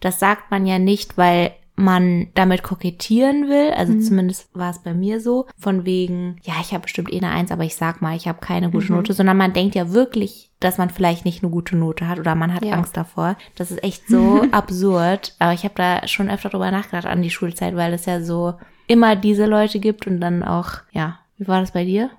das 0.00 0.18
sagt 0.20 0.50
man 0.50 0.66
ja 0.66 0.78
nicht, 0.78 1.16
weil 1.18 1.52
man 1.78 2.28
damit 2.34 2.62
kokettieren 2.62 3.48
will, 3.48 3.70
also 3.76 3.92
zumindest 4.00 4.48
war 4.54 4.70
es 4.70 4.78
bei 4.78 4.94
mir 4.94 5.20
so, 5.20 5.44
von 5.58 5.84
wegen, 5.84 6.36
ja, 6.42 6.54
ich 6.62 6.72
habe 6.72 6.84
bestimmt 6.84 7.12
eh 7.12 7.18
eine 7.18 7.28
Eins, 7.30 7.50
aber 7.52 7.64
ich 7.64 7.76
sag 7.76 8.00
mal, 8.00 8.16
ich 8.16 8.26
habe 8.26 8.38
keine 8.40 8.70
gute 8.70 8.86
Note, 8.94 9.12
sondern 9.12 9.36
man 9.36 9.52
denkt 9.52 9.74
ja 9.74 9.92
wirklich, 9.92 10.45
dass 10.60 10.78
man 10.78 10.90
vielleicht 10.90 11.24
nicht 11.24 11.42
eine 11.42 11.50
gute 11.52 11.76
Note 11.76 12.08
hat 12.08 12.18
oder 12.18 12.34
man 12.34 12.52
hat 12.54 12.64
Ja. 12.64 12.74
Angst 12.74 12.96
davor. 12.96 13.36
Das 13.56 13.70
ist 13.70 13.82
echt 13.84 14.08
so 14.08 14.42
absurd, 14.52 15.34
aber 15.38 15.52
ich 15.52 15.64
habe 15.64 15.74
da 15.74 16.06
schon 16.08 16.30
öfter 16.30 16.48
drüber 16.48 16.70
nachgedacht 16.70 17.06
an 17.06 17.22
die 17.22 17.30
Schulzeit, 17.30 17.76
weil 17.76 17.92
es 17.92 18.06
ja 18.06 18.22
so 18.22 18.54
immer 18.86 19.16
diese 19.16 19.46
Leute 19.46 19.80
gibt 19.80 20.06
und 20.06 20.20
dann 20.20 20.42
auch, 20.42 20.70
ja, 20.92 21.18
wie 21.38 21.48
war 21.48 21.60
das 21.60 21.72
bei 21.72 21.84
dir? 21.84 22.10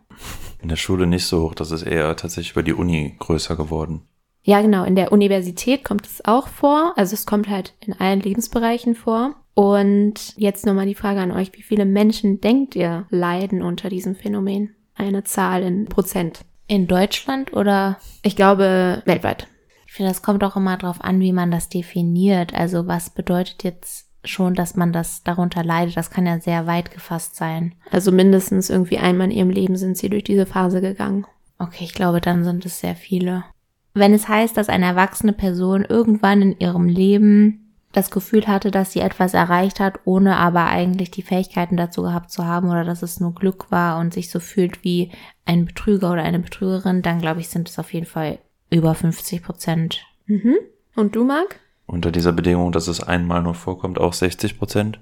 In 0.61 0.69
der 0.69 0.75
Schule 0.75 1.07
nicht 1.07 1.25
so 1.25 1.43
hoch, 1.43 1.55
das 1.55 1.71
ist 1.71 1.83
eher 1.83 2.15
tatsächlich 2.15 2.51
über 2.51 2.63
die 2.63 2.73
Uni 2.73 3.15
größer 3.19 3.55
geworden. 3.55 4.01
Ja, 4.43 4.61
genau. 4.61 4.85
In 4.85 4.95
der 4.95 5.11
Universität 5.11 5.83
kommt 5.83 6.05
es 6.05 6.23
auch 6.23 6.47
vor. 6.47 6.93
Also 6.95 7.15
es 7.15 7.25
kommt 7.25 7.49
halt 7.49 7.73
in 7.85 7.93
allen 7.99 8.21
Lebensbereichen 8.21 8.95
vor. 8.95 9.35
Und 9.53 10.33
jetzt 10.37 10.65
nochmal 10.65 10.85
die 10.85 10.95
Frage 10.95 11.19
an 11.19 11.31
euch. 11.31 11.51
Wie 11.53 11.63
viele 11.63 11.83
Menschen 11.85 12.39
denkt 12.39 12.73
ihr 12.75 13.07
leiden 13.09 13.61
unter 13.61 13.89
diesem 13.89 14.15
Phänomen? 14.15 14.73
Eine 14.95 15.25
Zahl 15.25 15.63
in 15.63 15.85
Prozent. 15.85 16.45
In 16.67 16.87
Deutschland 16.87 17.53
oder? 17.53 17.97
Ich 18.23 18.35
glaube 18.35 19.01
weltweit. 19.05 19.47
Ich 19.85 19.93
finde, 19.93 20.11
das 20.11 20.21
kommt 20.21 20.43
auch 20.43 20.55
immer 20.55 20.77
drauf 20.77 20.97
an, 21.01 21.19
wie 21.21 21.31
man 21.31 21.49
das 21.49 21.69
definiert. 21.69 22.53
Also 22.53 22.87
was 22.87 23.09
bedeutet 23.09 23.63
jetzt 23.63 24.07
schon, 24.25 24.53
dass 24.53 24.75
man 24.75 24.91
das 24.91 25.23
darunter 25.23 25.63
leidet? 25.63 25.95
Das 25.95 26.11
kann 26.11 26.25
ja 26.25 26.39
sehr 26.39 26.67
weit 26.67 26.91
gefasst 26.91 27.35
sein. 27.35 27.73
Also 27.89 28.11
mindestens 28.11 28.69
irgendwie 28.69 28.97
einmal 28.97 29.31
in 29.31 29.37
ihrem 29.37 29.49
Leben 29.49 29.77
sind 29.77 29.97
sie 29.97 30.09
durch 30.09 30.25
diese 30.25 30.45
Phase 30.45 30.81
gegangen. 30.81 31.25
Okay, 31.57 31.85
ich 31.85 31.93
glaube, 31.93 32.21
dann 32.21 32.43
sind 32.43 32.65
es 32.65 32.79
sehr 32.79 32.95
viele. 32.95 33.45
Wenn 33.93 34.13
es 34.13 34.27
heißt, 34.27 34.55
dass 34.57 34.69
eine 34.69 34.85
erwachsene 34.85 35.33
Person 35.33 35.83
irgendwann 35.83 36.41
in 36.41 36.59
ihrem 36.59 36.85
Leben 36.85 37.66
das 37.93 38.11
Gefühl 38.11 38.47
hatte, 38.47 38.69
dass 38.69 38.91
sie 38.91 38.99
etwas 38.99 39.33
erreicht 39.33 39.79
hat, 39.79 39.99
ohne 40.05 40.35
aber 40.37 40.65
eigentlich 40.65 41.11
die 41.11 41.21
Fähigkeiten 41.21 41.77
dazu 41.77 42.03
gehabt 42.03 42.31
zu 42.31 42.45
haben 42.45 42.69
oder 42.69 42.83
dass 42.83 43.01
es 43.01 43.19
nur 43.19 43.33
Glück 43.33 43.71
war 43.71 43.99
und 43.99 44.13
sich 44.13 44.29
so 44.29 44.39
fühlt 44.39 44.83
wie 44.83 45.11
ein 45.45 45.65
Betrüger 45.65 46.11
oder 46.11 46.23
eine 46.23 46.39
Betrügerin, 46.39 47.01
dann 47.01 47.19
glaube 47.19 47.39
ich, 47.39 47.49
sind 47.49 47.69
es 47.69 47.79
auf 47.79 47.93
jeden 47.93 48.05
Fall 48.05 48.39
über 48.69 48.93
50 48.93 49.41
Prozent. 49.43 50.05
Mhm. 50.25 50.57
Und 50.95 51.15
du, 51.15 51.23
Marc? 51.23 51.59
Unter 51.85 52.11
dieser 52.11 52.33
Bedingung, 52.33 52.71
dass 52.71 52.87
es 52.87 53.01
einmal 53.01 53.41
nur 53.41 53.53
vorkommt, 53.53 53.97
auch 53.97 54.13
60 54.13 54.59
Prozent. 54.59 54.99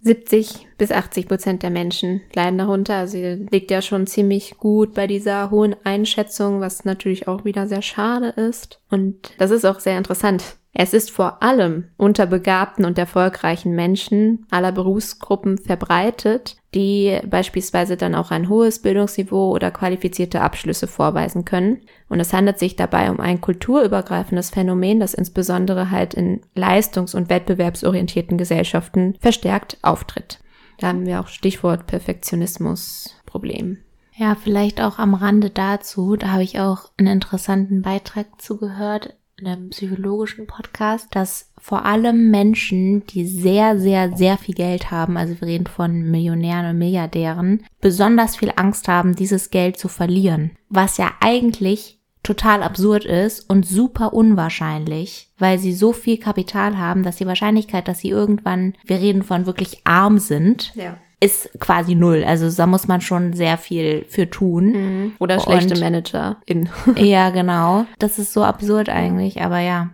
70 0.00 0.68
bis 0.78 0.92
80 0.92 1.26
Prozent 1.26 1.62
der 1.62 1.70
Menschen 1.70 2.22
leiden 2.32 2.58
darunter. 2.58 2.94
Also 2.94 3.18
ihr 3.18 3.36
liegt 3.36 3.70
ja 3.70 3.82
schon 3.82 4.06
ziemlich 4.06 4.56
gut 4.56 4.94
bei 4.94 5.06
dieser 5.06 5.50
hohen 5.50 5.74
Einschätzung, 5.84 6.60
was 6.60 6.84
natürlich 6.84 7.26
auch 7.26 7.44
wieder 7.44 7.66
sehr 7.66 7.82
schade 7.82 8.28
ist. 8.28 8.80
Und 8.90 9.32
das 9.38 9.50
ist 9.50 9.64
auch 9.64 9.80
sehr 9.80 9.98
interessant. 9.98 10.56
Es 10.80 10.94
ist 10.94 11.10
vor 11.10 11.42
allem 11.42 11.88
unter 11.96 12.24
begabten 12.24 12.84
und 12.84 12.98
erfolgreichen 12.98 13.74
Menschen 13.74 14.46
aller 14.48 14.70
Berufsgruppen 14.70 15.58
verbreitet, 15.58 16.56
die 16.72 17.18
beispielsweise 17.28 17.96
dann 17.96 18.14
auch 18.14 18.30
ein 18.30 18.48
hohes 18.48 18.80
Bildungsniveau 18.80 19.50
oder 19.50 19.72
qualifizierte 19.72 20.40
Abschlüsse 20.40 20.86
vorweisen 20.86 21.44
können. 21.44 21.80
Und 22.08 22.20
es 22.20 22.32
handelt 22.32 22.60
sich 22.60 22.76
dabei 22.76 23.10
um 23.10 23.18
ein 23.18 23.40
kulturübergreifendes 23.40 24.50
Phänomen, 24.50 25.00
das 25.00 25.14
insbesondere 25.14 25.90
halt 25.90 26.14
in 26.14 26.42
leistungs- 26.54 27.16
und 27.16 27.28
wettbewerbsorientierten 27.28 28.38
Gesellschaften 28.38 29.16
verstärkt 29.18 29.78
auftritt. 29.82 30.38
Da 30.78 30.86
haben 30.86 31.06
wir 31.06 31.18
auch 31.18 31.26
Stichwort 31.26 31.88
Perfektionismus-Problem. 31.88 33.78
Ja, 34.14 34.36
vielleicht 34.36 34.80
auch 34.80 35.00
am 35.00 35.14
Rande 35.14 35.50
dazu, 35.50 36.14
da 36.14 36.28
habe 36.28 36.44
ich 36.44 36.60
auch 36.60 36.92
einen 36.98 37.08
interessanten 37.08 37.82
Beitrag 37.82 38.40
zugehört. 38.40 39.17
In 39.40 39.46
einem 39.46 39.70
psychologischen 39.70 40.46
Podcast, 40.46 41.08
dass 41.12 41.50
vor 41.58 41.84
allem 41.84 42.30
Menschen, 42.30 43.06
die 43.06 43.26
sehr, 43.26 43.78
sehr, 43.78 44.16
sehr 44.16 44.36
viel 44.36 44.54
Geld 44.54 44.90
haben, 44.90 45.16
also 45.16 45.40
wir 45.40 45.46
reden 45.46 45.66
von 45.66 46.10
Millionären 46.10 46.70
und 46.70 46.78
Milliardären, 46.78 47.64
besonders 47.80 48.36
viel 48.36 48.52
Angst 48.56 48.88
haben, 48.88 49.14
dieses 49.14 49.50
Geld 49.50 49.78
zu 49.78 49.88
verlieren. 49.88 50.52
Was 50.68 50.96
ja 50.96 51.12
eigentlich 51.20 52.00
total 52.22 52.62
absurd 52.62 53.04
ist 53.04 53.48
und 53.48 53.64
super 53.64 54.12
unwahrscheinlich, 54.12 55.30
weil 55.38 55.58
sie 55.58 55.72
so 55.72 55.92
viel 55.92 56.18
Kapital 56.18 56.76
haben, 56.76 57.04
dass 57.04 57.16
die 57.16 57.26
Wahrscheinlichkeit, 57.26 57.86
dass 57.86 58.00
sie 58.00 58.10
irgendwann, 58.10 58.74
wir 58.84 58.98
reden 58.98 59.22
von 59.22 59.46
wirklich 59.46 59.82
arm 59.84 60.18
sind, 60.18 60.72
Ja. 60.74 60.98
Ist 61.20 61.50
quasi 61.58 61.94
null. 61.94 62.24
Also 62.24 62.50
da 62.50 62.66
muss 62.66 62.86
man 62.86 63.00
schon 63.00 63.32
sehr 63.32 63.58
viel 63.58 64.04
für 64.08 64.30
tun. 64.30 65.14
Oder 65.18 65.40
schlechte 65.40 65.78
Manager 65.78 66.36
in. 66.46 66.68
Ja, 66.96 67.30
genau. 67.30 67.86
Das 67.98 68.18
ist 68.18 68.32
so 68.32 68.44
absurd 68.44 68.88
eigentlich, 68.88 69.42
aber 69.42 69.58
ja. 69.58 69.90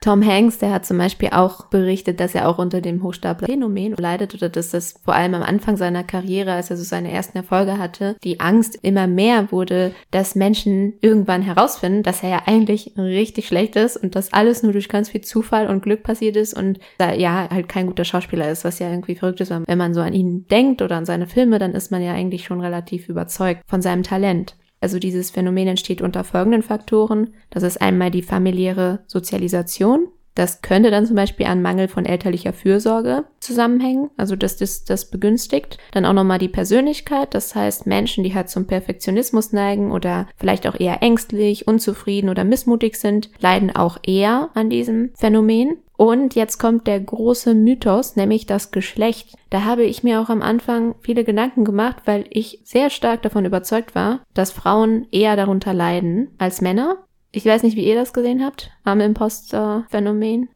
Tom 0.00 0.24
Hanks, 0.24 0.58
der 0.58 0.70
hat 0.70 0.86
zum 0.86 0.96
Beispiel 0.96 1.30
auch 1.32 1.66
berichtet, 1.66 2.20
dass 2.20 2.34
er 2.34 2.48
auch 2.48 2.58
unter 2.58 2.80
dem 2.80 3.02
Hochstapler-Phänomen 3.02 3.96
leidet 3.98 4.32
oder 4.32 4.48
dass 4.48 4.70
das 4.70 4.94
vor 5.04 5.14
allem 5.14 5.34
am 5.34 5.42
Anfang 5.42 5.76
seiner 5.76 6.04
Karriere, 6.04 6.52
als 6.52 6.70
er 6.70 6.76
so 6.76 6.84
seine 6.84 7.10
ersten 7.10 7.36
Erfolge 7.36 7.78
hatte, 7.78 8.16
die 8.22 8.38
Angst 8.38 8.78
immer 8.82 9.08
mehr 9.08 9.50
wurde, 9.50 9.92
dass 10.12 10.36
Menschen 10.36 10.94
irgendwann 11.00 11.42
herausfinden, 11.42 12.04
dass 12.04 12.22
er 12.22 12.30
ja 12.30 12.42
eigentlich 12.46 12.92
richtig 12.96 13.48
schlecht 13.48 13.74
ist 13.74 13.96
und 13.96 14.14
dass 14.14 14.32
alles 14.32 14.62
nur 14.62 14.72
durch 14.72 14.88
ganz 14.88 15.08
viel 15.08 15.22
Zufall 15.22 15.66
und 15.66 15.82
Glück 15.82 16.04
passiert 16.04 16.36
ist 16.36 16.54
und 16.54 16.78
ja 17.00 17.48
halt 17.50 17.68
kein 17.68 17.88
guter 17.88 18.04
Schauspieler 18.04 18.48
ist, 18.50 18.64
was 18.64 18.78
ja 18.78 18.88
irgendwie 18.88 19.16
verrückt 19.16 19.40
ist. 19.40 19.50
Wenn 19.50 19.78
man 19.78 19.94
so 19.94 20.00
an 20.00 20.14
ihn 20.14 20.46
denkt 20.46 20.80
oder 20.80 20.96
an 20.96 21.06
seine 21.06 21.26
Filme, 21.26 21.58
dann 21.58 21.72
ist 21.72 21.90
man 21.90 22.02
ja 22.02 22.12
eigentlich 22.12 22.44
schon 22.44 22.60
relativ 22.60 23.08
überzeugt 23.08 23.62
von 23.66 23.82
seinem 23.82 24.04
Talent. 24.04 24.54
Also 24.80 24.98
dieses 24.98 25.30
Phänomen 25.30 25.68
entsteht 25.68 26.02
unter 26.02 26.24
folgenden 26.24 26.62
Faktoren. 26.62 27.34
Das 27.50 27.62
ist 27.62 27.80
einmal 27.80 28.10
die 28.10 28.22
familiäre 28.22 29.00
Sozialisation. 29.06 30.08
Das 30.38 30.62
könnte 30.62 30.92
dann 30.92 31.04
zum 31.04 31.16
Beispiel 31.16 31.46
an 31.46 31.62
Mangel 31.62 31.88
von 31.88 32.06
elterlicher 32.06 32.52
Fürsorge 32.52 33.24
zusammenhängen, 33.40 34.10
also 34.16 34.36
dass 34.36 34.56
das 34.56 34.84
das 34.84 35.10
begünstigt. 35.10 35.78
Dann 35.90 36.04
auch 36.04 36.12
nochmal 36.12 36.38
die 36.38 36.46
Persönlichkeit, 36.46 37.34
das 37.34 37.56
heißt 37.56 37.88
Menschen, 37.88 38.22
die 38.22 38.36
halt 38.36 38.48
zum 38.48 38.64
Perfektionismus 38.64 39.52
neigen 39.52 39.90
oder 39.90 40.28
vielleicht 40.36 40.68
auch 40.68 40.78
eher 40.78 41.02
ängstlich, 41.02 41.66
unzufrieden 41.66 42.30
oder 42.30 42.44
missmutig 42.44 42.94
sind, 43.00 43.30
leiden 43.40 43.74
auch 43.74 43.98
eher 44.06 44.50
an 44.54 44.70
diesem 44.70 45.10
Phänomen. 45.16 45.78
Und 45.96 46.36
jetzt 46.36 46.58
kommt 46.58 46.86
der 46.86 47.00
große 47.00 47.56
Mythos, 47.56 48.14
nämlich 48.14 48.46
das 48.46 48.70
Geschlecht. 48.70 49.34
Da 49.50 49.64
habe 49.64 49.82
ich 49.82 50.04
mir 50.04 50.20
auch 50.20 50.28
am 50.28 50.42
Anfang 50.42 50.94
viele 51.00 51.24
Gedanken 51.24 51.64
gemacht, 51.64 51.96
weil 52.04 52.26
ich 52.30 52.60
sehr 52.62 52.90
stark 52.90 53.22
davon 53.22 53.44
überzeugt 53.44 53.96
war, 53.96 54.20
dass 54.34 54.52
Frauen 54.52 55.08
eher 55.10 55.34
darunter 55.34 55.74
leiden 55.74 56.30
als 56.38 56.60
Männer. 56.60 56.98
Ich 57.30 57.44
weiß 57.44 57.62
nicht, 57.62 57.76
wie 57.76 57.86
ihr 57.86 57.94
das 57.94 58.12
gesehen 58.12 58.44
habt, 58.44 58.70
am 58.84 59.00
Imposter-Phänomen. 59.00 60.48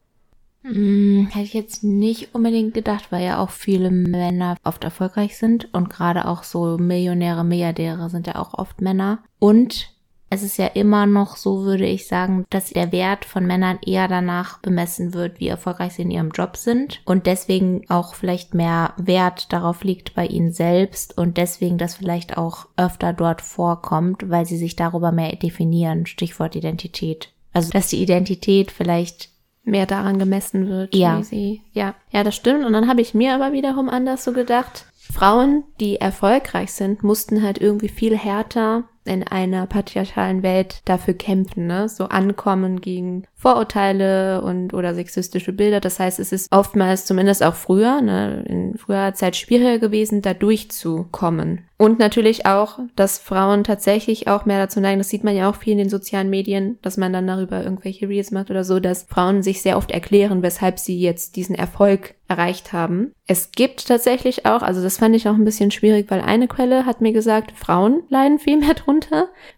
Hm, 0.63 1.29
hätte 1.31 1.45
ich 1.45 1.55
jetzt 1.55 1.83
nicht 1.83 2.35
unbedingt 2.35 2.73
gedacht, 2.73 3.11
weil 3.11 3.25
ja 3.25 3.39
auch 3.39 3.51
viele 3.51 3.91
Männer 3.91 4.57
oft 4.63 4.85
erfolgreich 4.85 5.37
sind 5.37 5.73
und 5.75 5.91
gerade 5.91 6.27
auch 6.27 6.45
so 6.45 6.79
Millionäre, 6.79 7.45
Milliardäre 7.45 8.09
sind 8.11 8.27
ja 8.29 8.37
auch 8.37 8.55
oft 8.55 8.81
Männer. 8.81 9.25
Und 9.39 9.93
es 10.33 10.43
ist 10.43 10.57
ja 10.57 10.67
immer 10.69 11.05
noch 11.05 11.37
so, 11.37 11.65
würde 11.65 11.85
ich 11.85 12.07
sagen, 12.07 12.47
dass 12.49 12.71
der 12.71 12.91
Wert 12.91 13.27
von 13.27 13.47
Männern 13.47 13.79
eher 13.85 14.09
danach 14.09 14.61
bemessen 14.61 15.13
wird, 15.13 15.41
wie 15.41 15.49
erfolgreich 15.49 15.93
sie 15.93 16.03
in 16.03 16.11
ihrem 16.11 16.31
Job 16.31 16.57
sind 16.57 17.03
und 17.05 17.27
deswegen 17.27 17.83
auch 17.91 18.15
vielleicht 18.15 18.55
mehr 18.55 18.95
Wert 18.97 19.53
darauf 19.53 19.85
liegt 19.85 20.15
bei 20.15 20.27
ihnen 20.27 20.53
selbst 20.53 21.19
und 21.19 21.37
deswegen 21.37 21.77
das 21.77 21.97
vielleicht 21.97 22.39
auch 22.39 22.67
öfter 22.79 23.13
dort 23.13 23.43
vorkommt, 23.43 24.31
weil 24.31 24.47
sie 24.47 24.57
sich 24.57 24.75
darüber 24.75 25.13
mehr 25.13 25.37
definieren. 25.37 26.07
Stichwort 26.07 26.57
Identität. 26.57 27.31
Also, 27.53 27.71
dass 27.71 27.89
die 27.89 28.03
Identität 28.03 28.73
vielleicht 28.73 29.29
Mehr 29.65 29.87
daran 29.87 30.19
gemessen 30.19 30.69
wird. 30.69 30.93
Ja. 30.93 31.21
Wie 31.21 31.23
sie, 31.23 31.63
ja. 31.73 31.95
Ja, 32.11 32.25
das 32.25 32.35
stimmt. 32.35 32.65
Und 32.65 32.73
dann 32.73 32.89
habe 32.89 33.01
ich 33.01 33.15
mir 33.15 33.33
aber 33.33 33.53
wiederum 33.53 33.89
anders 33.89 34.25
so 34.25 34.33
gedacht. 34.33 34.87
Frauen, 34.97 35.63
die 35.79 36.01
erfolgreich 36.01 36.73
sind, 36.73 37.05
mussten 37.05 37.45
halt 37.45 37.59
irgendwie 37.59 37.89
viel 37.89 38.17
härter 38.17 38.89
in 39.05 39.27
einer 39.27 39.67
patriarchalen 39.67 40.43
Welt 40.43 40.83
dafür 40.85 41.15
kämpfen, 41.15 41.67
ne? 41.67 41.89
So 41.89 42.05
ankommen 42.07 42.81
gegen 42.81 43.25
Vorurteile 43.35 44.41
und 44.43 44.73
oder 44.73 44.95
sexistische 44.95 45.53
Bilder. 45.53 45.81
Das 45.81 45.99
heißt, 45.99 46.21
es 46.21 46.31
ist 46.31 46.53
oftmals, 46.53 47.07
zumindest 47.07 47.43
auch 47.43 47.55
früher, 47.57 48.01
ne, 48.01 48.45
in 48.47 48.79
früherer 48.79 49.15
Zeit 49.15 49.35
schwieriger 49.35 49.81
gewesen, 49.81 50.23
da 50.23 50.33
durchzukommen. 50.33 51.63
Und 51.77 51.99
natürlich 51.99 52.47
auch, 52.47 52.79
dass 52.95 53.19
Frauen 53.19 53.65
tatsächlich 53.65 54.29
auch 54.29 54.45
mehr 54.45 54.61
dazu 54.61 54.79
neigen, 54.79 55.01
das 55.01 55.09
sieht 55.09 55.25
man 55.25 55.35
ja 55.35 55.51
auch 55.51 55.57
viel 55.57 55.73
in 55.73 55.79
den 55.79 55.89
sozialen 55.89 56.31
Medien, 56.31 56.79
dass 56.83 56.97
man 56.97 57.13
dann 57.13 57.27
darüber 57.27 57.65
irgendwelche 57.65 58.09
Reels 58.09 58.31
macht 58.31 58.53
oder 58.53 58.63
so, 58.63 58.79
dass 58.79 59.03
Frauen 59.03 59.43
sich 59.43 59.63
sehr 59.63 59.77
oft 59.77 59.91
erklären, 59.91 60.43
weshalb 60.43 60.79
sie 60.79 61.01
jetzt 61.01 61.35
diesen 61.35 61.57
Erfolg 61.57 62.15
erreicht 62.29 62.73
haben. 62.73 63.13
Es 63.27 63.51
gibt 63.51 63.89
tatsächlich 63.89 64.47
auch, 64.47 64.63
also 64.63 64.81
das 64.81 64.99
fand 64.99 65.17
ich 65.17 65.29
auch 65.29 65.35
ein 65.35 65.45
bisschen 65.45 65.73
schwierig, 65.73 66.09
weil 66.09 66.21
eine 66.21 66.47
Quelle 66.47 66.87
hat 66.87 67.01
mir 67.01 67.13
gesagt, 67.13 67.51
Frauen 67.53 68.05
leiden 68.09 68.39
viel 68.39 68.59
mehr 68.59 68.75
drunter 68.75 68.92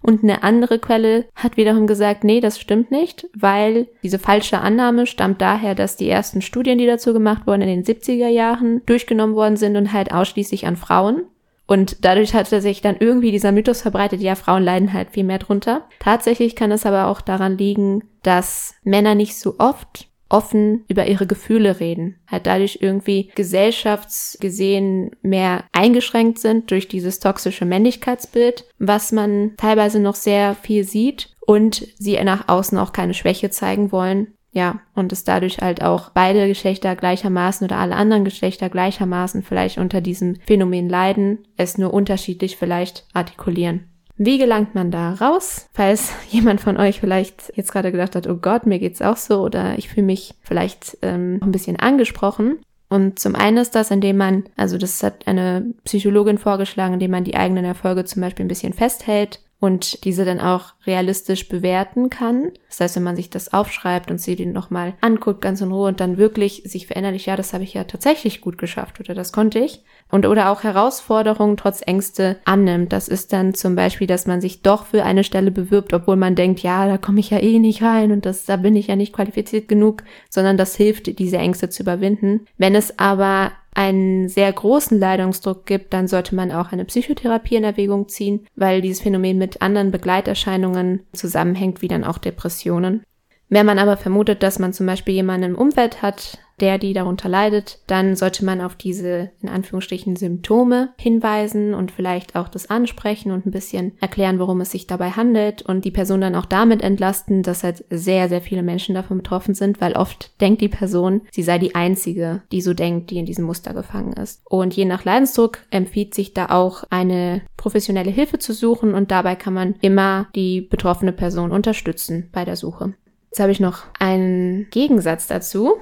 und 0.03 0.23
eine 0.23 0.43
andere 0.43 0.79
Quelle 0.79 1.27
hat 1.35 1.57
wiederum 1.57 1.87
gesagt, 1.87 2.25
nee, 2.25 2.41
das 2.41 2.59
stimmt 2.59 2.91
nicht, 2.91 3.27
weil 3.35 3.89
diese 4.03 4.19
falsche 4.19 4.61
Annahme 4.61 5.07
stammt 5.07 5.41
daher, 5.41 5.75
dass 5.75 5.97
die 5.97 6.09
ersten 6.09 6.43
Studien, 6.43 6.79
die 6.79 6.87
dazu 6.87 7.13
gemacht 7.13 7.47
wurden, 7.47 7.63
in 7.63 7.83
den 7.83 7.85
70er 7.85 8.29
Jahren 8.29 8.83
durchgenommen 8.87 9.35
worden 9.35 9.57
sind 9.57 9.77
und 9.77 9.93
halt 9.93 10.13
ausschließlich 10.13 10.67
an 10.67 10.77
Frauen. 10.77 11.23
Und 11.67 12.05
dadurch 12.05 12.35
hatte 12.35 12.61
sich 12.61 12.83
dann 12.83 12.97
irgendwie 13.01 13.31
dieser 13.31 13.53
Mythos 13.53 13.83
verbreitet, 13.83 14.21
ja, 14.21 14.35
Frauen 14.35 14.63
leiden 14.63 14.93
halt 14.93 15.11
viel 15.11 15.25
mehr 15.25 15.39
drunter. 15.39 15.89
Tatsächlich 15.99 16.57
kann 16.57 16.71
es 16.71 16.85
aber 16.85 17.07
auch 17.07 17.23
daran 17.23 17.57
liegen, 17.57 18.05
dass 18.23 18.75
Männer 18.85 19.15
nicht 19.15 19.37
so 19.37 19.55
oft 19.59 20.09
offen 20.35 20.85
über 20.89 21.07
ihre 21.07 21.29
Gefühle 21.29 21.79
reden. 21.79 22.17
Halt 22.27 22.47
dadurch 22.49 22.81
irgendwie 22.83 23.31
gesellschaftsgesehen 23.37 25.13
mehr 25.23 25.63
eingeschränkt 25.71 26.41
sind 26.41 26.73
durch 26.73 26.89
dieses 26.89 27.21
toxische 27.21 27.65
Männlichkeitsbild, 27.65 28.65
was 28.81 29.13
man 29.13 29.53
teilweise 29.57 30.01
noch 30.01 30.17
sehr 30.17 30.57
viel 30.57 30.83
sieht 30.83 31.31
und 31.47 31.87
sie 31.97 32.19
nach 32.25 32.49
außen 32.49 32.77
auch 32.79 32.93
keine 32.93 33.15
Schwäche 33.15 33.51
zeigen 33.51 33.93
wollen. 33.93 34.35
Ja, 34.51 34.81
und 34.95 35.13
es 35.13 35.25
dadurch 35.25 35.59
halt 35.59 35.83
auch 35.83 36.11
beide 36.11 36.49
Geschlechter 36.49 36.97
gleichermaßen 36.97 37.65
oder 37.65 37.79
alle 37.79 37.95
anderen 37.95 38.25
Geschlechter 38.25 38.69
gleichermaßen 38.69 39.43
vielleicht 39.43 39.79
unter 39.79 40.01
diesem 40.01 40.37
Phänomen 40.47 40.89
leiden, 40.89 41.47
es 41.57 41.79
nur 41.79 41.95
unterschiedlich 41.95 42.57
vielleicht 42.57 43.07
artikulieren. 43.13 43.94
Wie 44.17 44.39
gelangt 44.39 44.75
man 44.75 44.91
da 44.91 45.15
raus? 45.15 45.69
Falls 45.73 46.13
jemand 46.29 46.61
von 46.61 46.77
euch 46.77 47.01
vielleicht 47.01 47.53
jetzt 47.55 47.73
gerade 47.73 47.93
gedacht 47.93 48.15
hat, 48.15 48.27
oh 48.27 48.37
Gott, 48.37 48.67
mir 48.67 48.79
geht's 48.79 49.03
auch 49.03 49.17
so 49.17 49.41
oder 49.41 49.79
ich 49.79 49.89
fühle 49.89 50.07
mich 50.07 50.35
vielleicht 50.41 50.99
ähm, 51.03 51.41
ein 51.43 51.53
bisschen 51.53 51.79
angesprochen. 51.79 52.59
Und 52.89 53.19
zum 53.19 53.35
einen 53.35 53.57
ist 53.57 53.75
das, 53.75 53.91
indem 53.91 54.19
man, 54.19 54.45
also 54.57 54.79
das 54.79 55.03
hat 55.03 55.27
eine 55.27 55.75
Psychologin 55.85 56.39
vorgeschlagen, 56.39 56.95
indem 56.95 57.11
man 57.11 57.25
die 57.25 57.35
eigenen 57.35 57.65
Erfolge 57.65 58.05
zum 58.05 58.23
Beispiel 58.23 58.45
ein 58.45 58.49
bisschen 58.49 58.73
festhält 58.73 59.41
und 59.65 60.05
diese 60.05 60.27
dann 60.27 60.41
auch 60.41 60.75
realistisch 60.87 61.49
bewerten 61.49 62.11
kann. 62.11 62.53
Das 62.69 62.81
heißt, 62.81 62.97
wenn 62.97 63.03
man 63.03 63.17
sich 63.17 63.31
das 63.31 63.55
aufschreibt 63.55 64.11
und 64.11 64.21
sie 64.21 64.37
den 64.37 64.53
nochmal 64.53 64.93
anguckt, 65.01 65.41
ganz 65.41 65.63
in 65.63 65.73
Ruhe 65.73 65.89
und 65.89 66.01
dann 66.01 66.19
wirklich 66.19 66.65
sich 66.67 66.87
verinnerlicht, 66.87 67.25
ja, 67.25 67.35
das 67.35 67.55
habe 67.55 67.65
ich 67.65 67.73
ja 67.73 67.85
tatsächlich 67.85 68.43
gut 68.43 68.59
geschafft 68.59 69.01
oder 69.01 69.15
das 69.15 69.33
konnte 69.33 69.61
ich. 69.61 69.83
Und 70.11 70.27
oder 70.27 70.51
auch 70.51 70.65
Herausforderungen 70.65 71.57
trotz 71.57 71.81
Ängste 71.87 72.37
annimmt. 72.45 72.93
Das 72.93 73.09
ist 73.09 73.33
dann 73.33 73.55
zum 73.55 73.75
Beispiel, 73.75 74.07
dass 74.07 74.27
man 74.27 74.43
sich 74.43 74.61
doch 74.61 74.85
für 74.85 75.03
eine 75.03 75.25
Stelle 75.25 75.51
bewirbt, 75.51 75.95
obwohl 75.95 76.17
man 76.17 76.35
denkt, 76.35 76.61
ja, 76.61 76.87
da 76.87 76.99
komme 76.99 77.21
ich 77.21 77.31
ja 77.31 77.39
eh 77.39 77.59
nicht 77.59 77.83
rein 77.83 78.13
und 78.13 78.27
das, 78.27 78.45
da 78.45 78.57
bin 78.57 78.77
ich 78.77 78.89
ja 78.89 78.97
nicht 78.97 79.15
qualifiziert 79.15 79.67
genug, 79.67 80.03
sondern 80.29 80.59
das 80.59 80.77
hilft, 80.77 81.19
diese 81.19 81.39
Ängste 81.39 81.71
zu 81.71 81.83
überwinden. 81.83 82.47
Wenn 82.59 82.75
es 82.75 82.99
aber 82.99 83.53
einen 83.75 84.29
sehr 84.29 84.53
großen 84.53 84.99
Leidungsdruck 84.99 85.67
gibt, 85.67 85.93
dann 85.93 86.07
sollte 86.09 86.35
man 86.35 86.53
auch 86.53 86.73
eine 86.73 86.85
Psychotherapie 86.85 87.57
in 87.57 87.65
Erwägung 87.65 88.09
ziehen, 88.09 88.47
weil 88.55 88.81
dieses 88.81 89.03
Phänomen 89.03 89.37
mit 89.37 89.63
anderen 89.63 89.91
Begleiterscheinungen 89.91 91.01
zusammenhängt, 91.13 91.83
wie 91.83 91.89
dann 91.89 92.05
auch 92.05 92.19
Depressionen. 92.19 93.03
Wenn 93.49 93.67
man 93.67 93.79
aber 93.79 93.97
vermutet, 93.97 94.43
dass 94.43 94.59
man 94.59 94.73
zum 94.73 94.87
Beispiel 94.87 95.15
jemanden 95.15 95.51
im 95.51 95.59
Umfeld 95.59 96.03
hat, 96.03 96.39
der 96.61 96.79
die 96.79 96.93
darunter 96.93 97.29
leidet, 97.29 97.81
dann 97.87 98.17
sollte 98.17 98.45
man 98.45 98.61
auf 98.61 98.77
diese 98.77 99.31
in 99.43 99.49
Anführungsstrichen 99.49 100.17
Symptome 100.17 100.91
hinweisen 100.99 101.75
und 101.75 101.91
vielleicht 101.91 102.37
auch 102.37 102.49
das 102.49 102.71
ansprechen 102.71 103.33
und 103.33 103.47
ein 103.47 103.51
bisschen 103.51 103.93
erklären, 104.01 104.39
worum 104.39 104.61
es 104.61 104.71
sich 104.71 104.87
dabei 104.87 105.11
handelt 105.11 105.63
und 105.63 105.85
die 105.85 105.91
Person 105.91 106.21
dann 106.21 106.35
auch 106.35 106.47
damit 106.47 106.83
entlasten, 106.83 107.43
dass 107.43 107.65
halt 107.65 107.85
sehr, 107.91 108.29
sehr 108.29 108.41
viele 108.41 108.63
Menschen 108.63 108.95
davon 108.95 109.19
betroffen 109.19 109.55
sind, 109.55 109.81
weil 109.81 109.95
oft 109.95 110.41
denkt 110.41 110.61
die 110.61 110.69
Person, 110.69 111.23
sie 111.33 111.43
sei 111.43 111.59
die 111.59 111.75
einzige, 111.75 112.43
die 112.53 112.61
so 112.61 112.75
denkt, 112.75 113.11
die 113.11 113.19
in 113.19 113.27
diesem 113.27 113.45
Muster 113.45 113.75
gefangen 113.75 114.13
ist. 114.13 114.43
Und 114.45 114.75
je 114.75 114.85
nach 114.85 115.05
Leidensdruck 115.05 115.59
empfiehlt 115.71 116.15
sich 116.15 116.35
da 116.35 116.47
auch 116.51 116.85
eine 116.91 117.43
professionelle 117.57 118.11
Hilfe 118.11 118.39
zu 118.39 118.53
suchen 118.53 118.95
und 118.95 119.11
dabei 119.11 119.37
kann 119.37 119.55
man 119.55 119.75
immer 119.81 120.29
die 120.35 120.61
betroffene 120.61 121.13
Person 121.13 121.51
unterstützen 121.51 122.29
bei 122.33 122.45
der 122.45 122.57
Suche. 122.57 122.95
Jetzt 123.31 123.41
habe 123.41 123.51
ich 123.51 123.59
noch 123.59 123.83
einen 123.99 124.69
Gegensatz 124.71 125.27
dazu. 125.27 125.75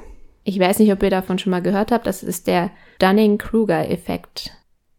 Ich 0.44 0.58
weiß 0.58 0.78
nicht, 0.78 0.92
ob 0.92 1.02
ihr 1.02 1.10
davon 1.10 1.38
schon 1.38 1.50
mal 1.50 1.62
gehört 1.62 1.92
habt. 1.92 2.06
Das 2.06 2.22
ist 2.22 2.46
der 2.46 2.70
Dunning-Kruger-Effekt. 2.98 4.50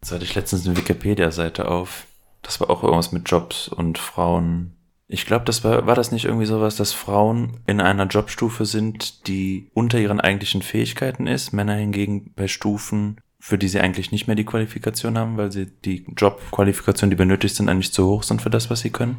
Jetzt 0.01 0.11
hatte 0.11 0.23
ich 0.23 0.35
letztens 0.35 0.65
eine 0.65 0.77
Wikipedia-Seite 0.77 1.67
auf. 1.67 2.05
Das 2.41 2.59
war 2.59 2.69
auch 2.69 2.83
irgendwas 2.83 3.11
mit 3.11 3.29
Jobs 3.29 3.67
und 3.67 3.97
Frauen 3.97 4.75
Ich 5.07 5.25
glaube, 5.25 5.45
das 5.45 5.63
war, 5.63 5.85
war 5.85 5.95
das 5.95 6.11
nicht 6.11 6.25
irgendwie 6.25 6.45
sowas, 6.45 6.75
dass 6.75 6.91
Frauen 6.91 7.61
in 7.67 7.79
einer 7.79 8.05
Jobstufe 8.05 8.65
sind, 8.65 9.27
die 9.27 9.69
unter 9.73 9.99
ihren 9.99 10.19
eigentlichen 10.19 10.61
Fähigkeiten 10.61 11.27
ist, 11.27 11.53
Männer 11.53 11.75
hingegen 11.75 12.33
bei 12.35 12.47
Stufen, 12.47 13.17
für 13.39 13.57
die 13.57 13.67
sie 13.67 13.79
eigentlich 13.79 14.11
nicht 14.11 14.27
mehr 14.27 14.35
die 14.35 14.45
Qualifikation 14.45 15.17
haben, 15.17 15.37
weil 15.37 15.51
sie 15.51 15.65
die 15.65 16.05
Jobqualifikation, 16.17 17.09
die 17.09 17.15
benötigt 17.15 17.55
sind, 17.55 17.69
eigentlich 17.69 17.93
zu 17.93 18.07
hoch 18.07 18.23
sind 18.23 18.41
für 18.41 18.49
das, 18.49 18.69
was 18.69 18.79
sie 18.79 18.89
können? 18.89 19.17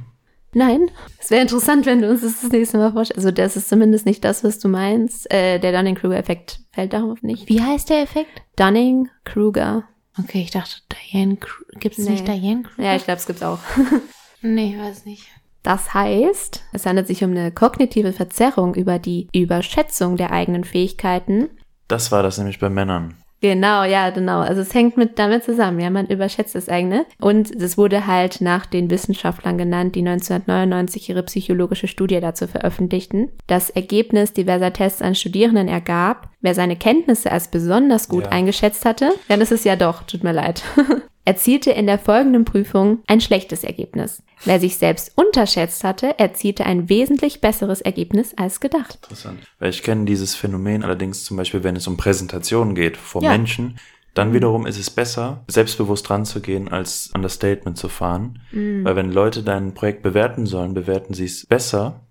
Nein. 0.55 0.90
Es 1.20 1.30
wäre 1.30 1.42
interessant, 1.42 1.84
wenn 1.86 2.00
du 2.00 2.09
uns 2.11 2.20
das 2.22 2.40
das 2.40 2.50
nächste 2.52 2.78
Mal 2.78 2.92
vorstellst. 2.92 3.18
Also 3.18 3.30
das 3.32 3.57
ist 3.57 3.68
zumindest 3.68 4.07
nicht 4.07 4.24
das, 4.24 4.44
was 4.44 4.59
du 4.59 4.68
meinst. 4.68 5.30
Äh, 5.32 5.59
der 5.59 5.72
Dunning-Kruger-Effekt 5.72 6.61
fällt 6.72 6.92
darauf 6.92 7.22
nicht. 7.22 7.48
Wie 7.48 7.61
heißt 7.61 7.90
der 7.90 8.02
Effekt? 8.02 8.42
Dunning-Kruger. 8.57 9.84
Okay, 10.18 10.42
ich 10.42 10.50
dachte, 10.52 10.76
Diane 11.12 11.36
Kruger. 11.36 11.80
Gibt 11.80 11.98
es 11.98 12.05
Nee. 12.05 12.12
nicht 12.12 12.28
Diane 12.28 12.62
Kruger? 12.62 12.82
Ja, 12.88 12.96
ich 12.96 13.05
glaube, 13.05 13.18
es 13.18 13.26
gibt's 13.26 13.42
auch. 13.42 13.59
Nee, 14.46 14.76
weiß 14.78 15.07
nicht. 15.07 15.26
Das 15.62 15.94
heißt, 15.94 16.64
es 16.74 16.84
handelt 16.84 17.07
sich 17.07 17.24
um 17.24 17.30
eine 17.30 17.50
kognitive 17.50 18.12
Verzerrung 18.12 18.74
über 18.74 18.98
die 18.98 19.28
Überschätzung 19.32 20.18
der 20.18 20.32
eigenen 20.32 20.64
Fähigkeiten. 20.64 21.48
Das 21.88 22.12
war 22.12 22.22
das 22.22 22.36
nämlich 22.36 22.59
bei 22.59 22.68
Männern. 22.68 23.14
Genau, 23.45 23.84
ja, 23.84 24.09
genau. 24.09 24.40
Also 24.40 24.62
es 24.62 24.72
hängt 24.72 24.97
mit 24.97 25.18
damit 25.18 25.45
zusammen. 25.45 25.78
Ja, 25.78 25.90
man 25.90 26.07
überschätzt 26.07 26.55
das 26.55 26.70
eigene. 26.70 27.05
Und 27.20 27.55
es 27.55 27.76
wurde 27.76 28.07
halt 28.07 28.40
nach 28.40 28.64
den 28.64 28.88
Wissenschaftlern 28.88 29.59
genannt, 29.59 29.97
die 29.97 30.01
1999 30.01 31.11
ihre 31.11 31.22
psychologische 31.24 31.86
Studie 31.86 32.20
dazu 32.20 32.47
veröffentlichten. 32.47 33.28
Das 33.47 33.68
Ergebnis 33.68 34.32
diverser 34.32 34.72
Tests 34.72 35.03
an 35.03 35.14
Studierenden 35.14 35.68
ergab, 35.68 36.30
wer 36.40 36.55
seine 36.55 36.76
Kenntnisse 36.76 37.30
als 37.30 37.49
besonders 37.49 38.09
gut 38.09 38.24
Ja. 38.24 38.30
eingeschätzt 38.30 38.86
hatte, 38.86 39.11
das 39.28 39.53
ist 39.53 39.66
ja 39.66 39.76
doch, 39.76 40.05
tut 40.05 40.24
mir 40.24 40.32
leid, 40.32 40.62
erzielte 41.25 41.70
in 41.70 41.87
der 41.87 41.99
folgenden 41.99 42.45
Prüfung 42.45 43.03
ein 43.07 43.20
schlechtes 43.20 43.64
Ergebnis. 43.64 44.22
Wer 44.45 44.61
sich 44.61 44.77
selbst 44.77 45.12
unterschätzt 45.16 45.85
hatte, 45.85 46.18
erzielte 46.18 46.66
ein 46.66 46.89
wesentlich 46.89 47.41
besseres 47.41 47.81
Ergebnis 47.81 48.35
als 48.37 48.61
gedacht. 48.61 48.99
Interessant. 49.03 49.41
Weil 49.59 49.70
ich 49.70 49.83
kenne 49.83 50.05
dieses 50.05 50.35
Phänomen 50.35 50.85
allerdings 50.85 51.25
zum 51.25 51.37
Beispiel, 51.37 51.64
wenn 51.64 51.77
es 51.77 51.87
um 51.87 51.97
Präsentationen 51.97 52.75
geht 52.75 52.97
vor 52.97 53.22
Ja. 53.22 53.31
Menschen, 53.31 53.79
dann 54.12 54.33
wiederum 54.33 54.64
ist 54.64 54.79
es 54.79 54.91
besser, 54.91 55.43
selbstbewusst 55.49 56.09
ranzugehen, 56.09 56.68
als 56.68 57.11
an 57.14 57.22
das 57.22 57.35
Statement 57.35 57.77
zu 57.77 57.89
fahren. 57.89 58.39
Weil 58.53 58.95
wenn 58.95 59.11
Leute 59.11 59.43
dein 59.43 59.75
Projekt 59.75 60.05
bewerten 60.05 60.47
sollen, 60.47 60.72
bewerten 60.72 61.14
sie 61.14 61.25
es 61.25 61.47
besser, 61.47 62.03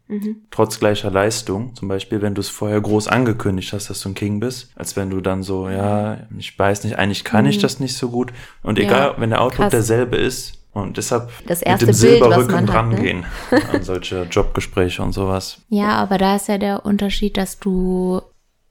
trotz 0.51 0.79
gleicher 0.79 1.09
Leistung. 1.09 1.75
Zum 1.75 1.87
Beispiel, 1.87 2.21
wenn 2.21 2.35
du 2.35 2.41
es 2.41 2.49
vorher 2.49 2.79
groß 2.79 3.07
angekündigt 3.07 3.73
hast, 3.73 3.89
dass 3.89 4.01
du 4.01 4.09
ein 4.09 4.15
King 4.15 4.39
bist, 4.39 4.71
als 4.75 4.95
wenn 4.95 5.09
du 5.09 5.21
dann 5.21 5.43
so, 5.43 5.69
ja, 5.69 6.27
ich 6.37 6.57
weiß 6.57 6.83
nicht, 6.83 6.97
eigentlich 6.97 7.23
kann 7.23 7.45
ich 7.45 7.57
das 7.57 7.79
nicht 7.79 7.97
so 7.97 8.09
gut. 8.09 8.33
Und 8.61 8.79
egal, 8.79 9.15
wenn 9.17 9.31
der 9.31 9.41
Outlook 9.41 9.61
krass. 9.61 9.71
derselbe 9.71 10.17
ist, 10.17 10.59
und 10.73 10.97
deshalb 10.97 11.29
Das 11.45 11.63
mit 11.63 11.81
dem 11.81 11.93
Silberrücken 11.93 12.73
hat, 12.73 12.87
ne? 12.87 13.23
an 13.71 13.83
solche 13.83 14.23
Jobgespräche 14.23 15.03
und 15.03 15.11
sowas. 15.11 15.59
Ja, 15.69 15.89
aber 15.89 16.17
da 16.17 16.35
ist 16.35 16.47
ja 16.47 16.57
der 16.57 16.83
Unterschied, 16.83 17.37
dass 17.37 17.59
du 17.59 18.21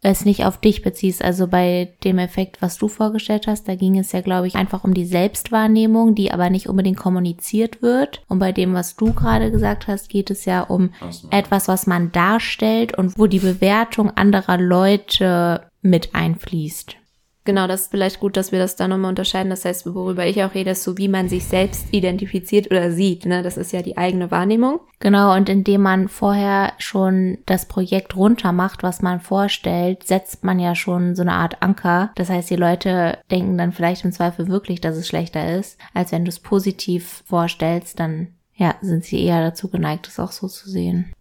es 0.02 0.24
nicht 0.24 0.44
auf 0.44 0.58
dich 0.58 0.82
beziehst. 0.82 1.24
Also 1.24 1.46
bei 1.46 1.92
dem 2.02 2.18
Effekt, 2.18 2.60
was 2.60 2.76
du 2.76 2.88
vorgestellt 2.88 3.46
hast, 3.46 3.68
da 3.68 3.76
ging 3.76 3.96
es 3.96 4.10
ja, 4.10 4.20
glaube 4.20 4.48
ich, 4.48 4.56
einfach 4.56 4.82
um 4.82 4.94
die 4.94 5.06
Selbstwahrnehmung, 5.06 6.16
die 6.16 6.32
aber 6.32 6.50
nicht 6.50 6.68
unbedingt 6.68 6.98
kommuniziert 6.98 7.82
wird. 7.82 8.20
Und 8.28 8.40
bei 8.40 8.50
dem, 8.50 8.74
was 8.74 8.96
du 8.96 9.12
gerade 9.12 9.52
gesagt 9.52 9.86
hast, 9.86 10.08
geht 10.08 10.30
es 10.30 10.44
ja 10.44 10.62
um 10.62 10.90
etwas, 11.30 11.68
was 11.68 11.86
man 11.86 12.10
darstellt 12.10 12.98
und 12.98 13.16
wo 13.16 13.28
die 13.28 13.38
Bewertung 13.38 14.10
anderer 14.10 14.58
Leute 14.58 15.62
mit 15.82 16.14
einfließt. 16.14 16.96
Genau, 17.44 17.66
das 17.66 17.82
ist 17.82 17.90
vielleicht 17.90 18.20
gut, 18.20 18.36
dass 18.36 18.52
wir 18.52 18.60
das 18.60 18.76
da 18.76 18.86
nochmal 18.86 19.08
unterscheiden. 19.08 19.50
Das 19.50 19.64
heißt, 19.64 19.84
worüber 19.86 20.24
ich 20.26 20.44
auch 20.44 20.54
rede, 20.54 20.70
ist 20.70 20.84
so, 20.84 20.96
wie 20.96 21.08
man 21.08 21.28
sich 21.28 21.44
selbst 21.44 21.86
identifiziert 21.90 22.70
oder 22.70 22.92
sieht. 22.92 23.26
Ne? 23.26 23.42
Das 23.42 23.56
ist 23.56 23.72
ja 23.72 23.82
die 23.82 23.96
eigene 23.96 24.30
Wahrnehmung. 24.30 24.80
Genau, 25.00 25.34
und 25.34 25.48
indem 25.48 25.82
man 25.82 26.08
vorher 26.08 26.72
schon 26.78 27.38
das 27.46 27.66
Projekt 27.66 28.14
runter 28.14 28.52
macht, 28.52 28.84
was 28.84 29.02
man 29.02 29.20
vorstellt, 29.20 30.06
setzt 30.06 30.44
man 30.44 30.60
ja 30.60 30.76
schon 30.76 31.16
so 31.16 31.22
eine 31.22 31.32
Art 31.32 31.62
Anker. 31.62 32.12
Das 32.14 32.30
heißt, 32.30 32.48
die 32.48 32.56
Leute 32.56 33.18
denken 33.30 33.58
dann 33.58 33.72
vielleicht 33.72 34.04
im 34.04 34.12
Zweifel 34.12 34.46
wirklich, 34.46 34.80
dass 34.80 34.96
es 34.96 35.08
schlechter 35.08 35.58
ist, 35.58 35.78
als 35.94 36.12
wenn 36.12 36.24
du 36.24 36.28
es 36.28 36.38
positiv 36.38 37.24
vorstellst, 37.26 37.98
dann 37.98 38.28
ja, 38.54 38.76
sind 38.80 39.04
sie 39.04 39.20
eher 39.20 39.42
dazu 39.42 39.68
geneigt, 39.68 40.06
es 40.06 40.20
auch 40.20 40.30
so 40.30 40.46
zu 40.46 40.70
sehen. 40.70 41.12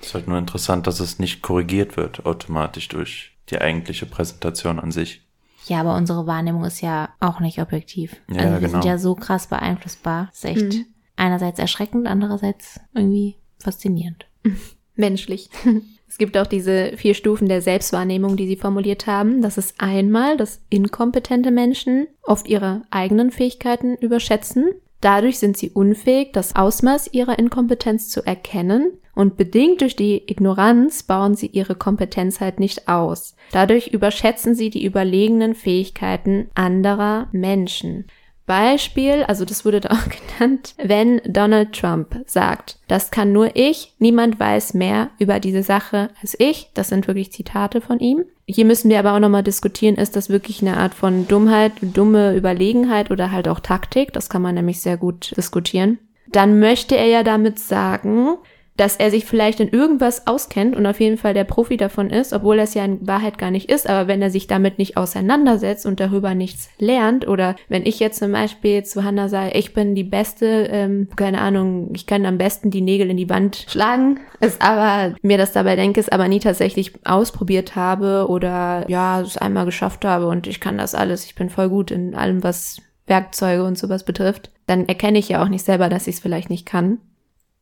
Es 0.00 0.08
ist 0.08 0.14
halt 0.14 0.26
nur 0.26 0.38
interessant, 0.38 0.88
dass 0.88 0.98
es 0.98 1.20
nicht 1.20 1.42
korrigiert 1.42 1.96
wird 1.96 2.26
automatisch 2.26 2.88
durch 2.88 3.36
die 3.50 3.60
eigentliche 3.60 4.06
Präsentation 4.06 4.80
an 4.80 4.90
sich. 4.90 5.22
Ja, 5.70 5.80
aber 5.80 5.94
unsere 5.96 6.26
Wahrnehmung 6.26 6.64
ist 6.64 6.80
ja 6.80 7.10
auch 7.20 7.38
nicht 7.38 7.60
objektiv. 7.62 8.16
Ja, 8.28 8.38
also 8.40 8.52
wir 8.54 8.58
genau. 8.60 8.70
sind 8.72 8.84
ja 8.84 8.98
so 8.98 9.14
krass 9.14 9.46
beeinflussbar. 9.46 10.26
Das 10.30 10.38
ist 10.38 10.44
echt 10.44 10.74
Mhm. 10.74 10.86
einerseits 11.14 11.60
erschreckend, 11.60 12.08
andererseits 12.08 12.80
irgendwie 12.92 13.36
faszinierend. 13.58 14.26
Menschlich. 14.96 15.48
Es 16.10 16.18
gibt 16.18 16.36
auch 16.36 16.48
diese 16.48 16.96
vier 16.96 17.14
Stufen 17.14 17.48
der 17.48 17.62
Selbstwahrnehmung, 17.62 18.36
die 18.36 18.48
sie 18.48 18.56
formuliert 18.56 19.06
haben. 19.06 19.42
Das 19.42 19.56
ist 19.58 19.76
einmal, 19.78 20.36
dass 20.36 20.60
inkompetente 20.68 21.52
Menschen 21.52 22.08
oft 22.24 22.48
ihre 22.48 22.82
eigenen 22.90 23.30
Fähigkeiten 23.30 23.94
überschätzen. 23.94 24.72
Dadurch 25.00 25.38
sind 25.38 25.56
sie 25.56 25.70
unfähig, 25.70 26.32
das 26.32 26.56
Ausmaß 26.56 27.12
ihrer 27.12 27.38
Inkompetenz 27.38 28.08
zu 28.10 28.24
erkennen. 28.24 28.92
Und 29.14 29.36
bedingt 29.36 29.80
durch 29.80 29.96
die 29.96 30.30
Ignoranz 30.30 31.02
bauen 31.02 31.34
sie 31.34 31.48
ihre 31.48 31.74
Kompetenz 31.74 32.40
halt 32.40 32.60
nicht 32.60 32.88
aus. 32.88 33.34
Dadurch 33.52 33.88
überschätzen 33.88 34.54
sie 34.54 34.70
die 34.70 34.84
überlegenen 34.84 35.54
Fähigkeiten 35.54 36.48
anderer 36.54 37.28
Menschen. 37.32 38.06
Beispiel, 38.50 39.22
also 39.28 39.44
das 39.44 39.64
wurde 39.64 39.78
da 39.80 39.90
auch 39.90 40.08
genannt, 40.08 40.74
wenn 40.76 41.20
Donald 41.24 41.72
Trump 41.72 42.16
sagt, 42.26 42.78
das 42.88 43.12
kann 43.12 43.30
nur 43.30 43.54
ich, 43.54 43.94
niemand 44.00 44.40
weiß 44.40 44.74
mehr 44.74 45.10
über 45.20 45.38
diese 45.38 45.62
Sache 45.62 46.10
als 46.20 46.34
ich, 46.36 46.68
das 46.74 46.88
sind 46.88 47.06
wirklich 47.06 47.30
Zitate 47.30 47.80
von 47.80 48.00
ihm. 48.00 48.24
Hier 48.46 48.64
müssen 48.64 48.90
wir 48.90 48.98
aber 48.98 49.14
auch 49.14 49.20
nochmal 49.20 49.44
diskutieren, 49.44 49.94
ist 49.94 50.16
das 50.16 50.30
wirklich 50.30 50.62
eine 50.62 50.78
Art 50.78 50.94
von 50.94 51.28
Dummheit, 51.28 51.74
dumme 51.80 52.34
Überlegenheit 52.34 53.12
oder 53.12 53.30
halt 53.30 53.46
auch 53.46 53.60
Taktik, 53.60 54.12
das 54.12 54.28
kann 54.28 54.42
man 54.42 54.56
nämlich 54.56 54.80
sehr 54.80 54.96
gut 54.96 55.32
diskutieren. 55.36 56.00
Dann 56.26 56.58
möchte 56.58 56.96
er 56.96 57.06
ja 57.06 57.22
damit 57.22 57.60
sagen, 57.60 58.36
dass 58.80 58.96
er 58.96 59.10
sich 59.10 59.26
vielleicht 59.26 59.60
in 59.60 59.68
irgendwas 59.68 60.26
auskennt 60.26 60.74
und 60.74 60.86
auf 60.86 61.00
jeden 61.00 61.18
Fall 61.18 61.34
der 61.34 61.44
Profi 61.44 61.76
davon 61.76 62.08
ist, 62.08 62.32
obwohl 62.32 62.58
es 62.58 62.72
ja 62.72 62.82
in 62.82 63.06
Wahrheit 63.06 63.36
gar 63.36 63.50
nicht 63.50 63.70
ist, 63.70 63.86
aber 63.86 64.08
wenn 64.08 64.22
er 64.22 64.30
sich 64.30 64.46
damit 64.46 64.78
nicht 64.78 64.96
auseinandersetzt 64.96 65.84
und 65.84 66.00
darüber 66.00 66.34
nichts 66.34 66.70
lernt 66.78 67.28
oder 67.28 67.56
wenn 67.68 67.84
ich 67.84 68.00
jetzt 68.00 68.18
zum 68.18 68.32
Beispiel 68.32 68.82
zu 68.82 69.04
Hannah 69.04 69.28
sage, 69.28 69.50
ich 69.52 69.74
bin 69.74 69.94
die 69.94 70.04
Beste, 70.04 70.66
ähm, 70.70 71.08
keine 71.14 71.42
Ahnung, 71.42 71.90
ich 71.94 72.06
kann 72.06 72.24
am 72.24 72.38
besten 72.38 72.70
die 72.70 72.80
Nägel 72.80 73.10
in 73.10 73.18
die 73.18 73.28
Wand 73.28 73.66
schlagen, 73.68 74.18
ist 74.40 74.62
aber 74.62 75.14
mir 75.20 75.36
das 75.36 75.52
dabei 75.52 75.76
denke, 75.76 76.00
es 76.00 76.08
aber 76.08 76.26
nie 76.28 76.40
tatsächlich 76.40 76.94
ausprobiert 77.04 77.76
habe 77.76 78.28
oder 78.30 78.86
ja, 78.88 79.20
es 79.20 79.36
einmal 79.36 79.66
geschafft 79.66 80.06
habe 80.06 80.26
und 80.26 80.46
ich 80.46 80.58
kann 80.58 80.78
das 80.78 80.94
alles, 80.94 81.26
ich 81.26 81.34
bin 81.34 81.50
voll 81.50 81.68
gut 81.68 81.90
in 81.90 82.14
allem, 82.14 82.42
was 82.42 82.80
Werkzeuge 83.06 83.62
und 83.62 83.76
sowas 83.76 84.04
betrifft, 84.04 84.50
dann 84.66 84.86
erkenne 84.86 85.18
ich 85.18 85.28
ja 85.28 85.42
auch 85.42 85.48
nicht 85.48 85.66
selber, 85.66 85.90
dass 85.90 86.06
ich 86.06 86.14
es 86.14 86.20
vielleicht 86.22 86.48
nicht 86.48 86.64
kann. 86.64 86.96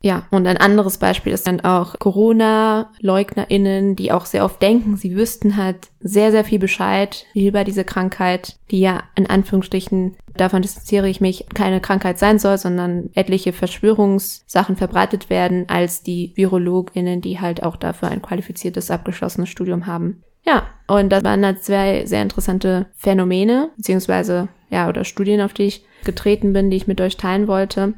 Ja, 0.01 0.23
und 0.31 0.47
ein 0.47 0.55
anderes 0.55 0.97
Beispiel 0.97 1.33
ist 1.33 1.45
dann 1.45 1.59
auch 1.59 1.99
Corona-LeugnerInnen, 1.99 3.97
die 3.97 4.13
auch 4.13 4.25
sehr 4.25 4.45
oft 4.45 4.61
denken, 4.61 4.95
sie 4.95 5.13
wüssten 5.13 5.57
halt 5.57 5.89
sehr, 5.99 6.31
sehr 6.31 6.45
viel 6.45 6.59
Bescheid 6.59 7.25
über 7.33 7.65
diese 7.65 7.83
Krankheit, 7.83 8.55
die 8.71 8.79
ja 8.79 9.03
in 9.15 9.29
Anführungsstrichen, 9.29 10.15
davon 10.37 10.61
distanziere 10.61 11.09
ich 11.09 11.19
mich, 11.19 11.47
keine 11.53 11.81
Krankheit 11.81 12.17
sein 12.17 12.39
soll, 12.39 12.57
sondern 12.57 13.09
etliche 13.13 13.51
Verschwörungssachen 13.51 14.77
verbreitet 14.77 15.29
werden 15.29 15.65
als 15.67 16.01
die 16.01 16.31
VirologInnen, 16.35 17.19
die 17.19 17.41
halt 17.41 17.63
auch 17.63 17.75
dafür 17.75 18.07
ein 18.07 18.21
qualifiziertes, 18.21 18.91
abgeschlossenes 18.91 19.49
Studium 19.49 19.85
haben. 19.85 20.23
Ja, 20.45 20.67
und 20.87 21.09
das 21.09 21.25
waren 21.25 21.45
halt 21.45 21.61
zwei 21.61 22.05
sehr 22.05 22.21
interessante 22.21 22.85
Phänomene, 22.95 23.71
beziehungsweise, 23.75 24.47
ja, 24.69 24.87
oder 24.87 25.03
Studien, 25.03 25.41
auf 25.41 25.51
die 25.51 25.63
ich 25.63 25.85
getreten 26.05 26.53
bin, 26.53 26.69
die 26.69 26.77
ich 26.77 26.87
mit 26.87 27.01
euch 27.01 27.17
teilen 27.17 27.49
wollte. 27.49 27.95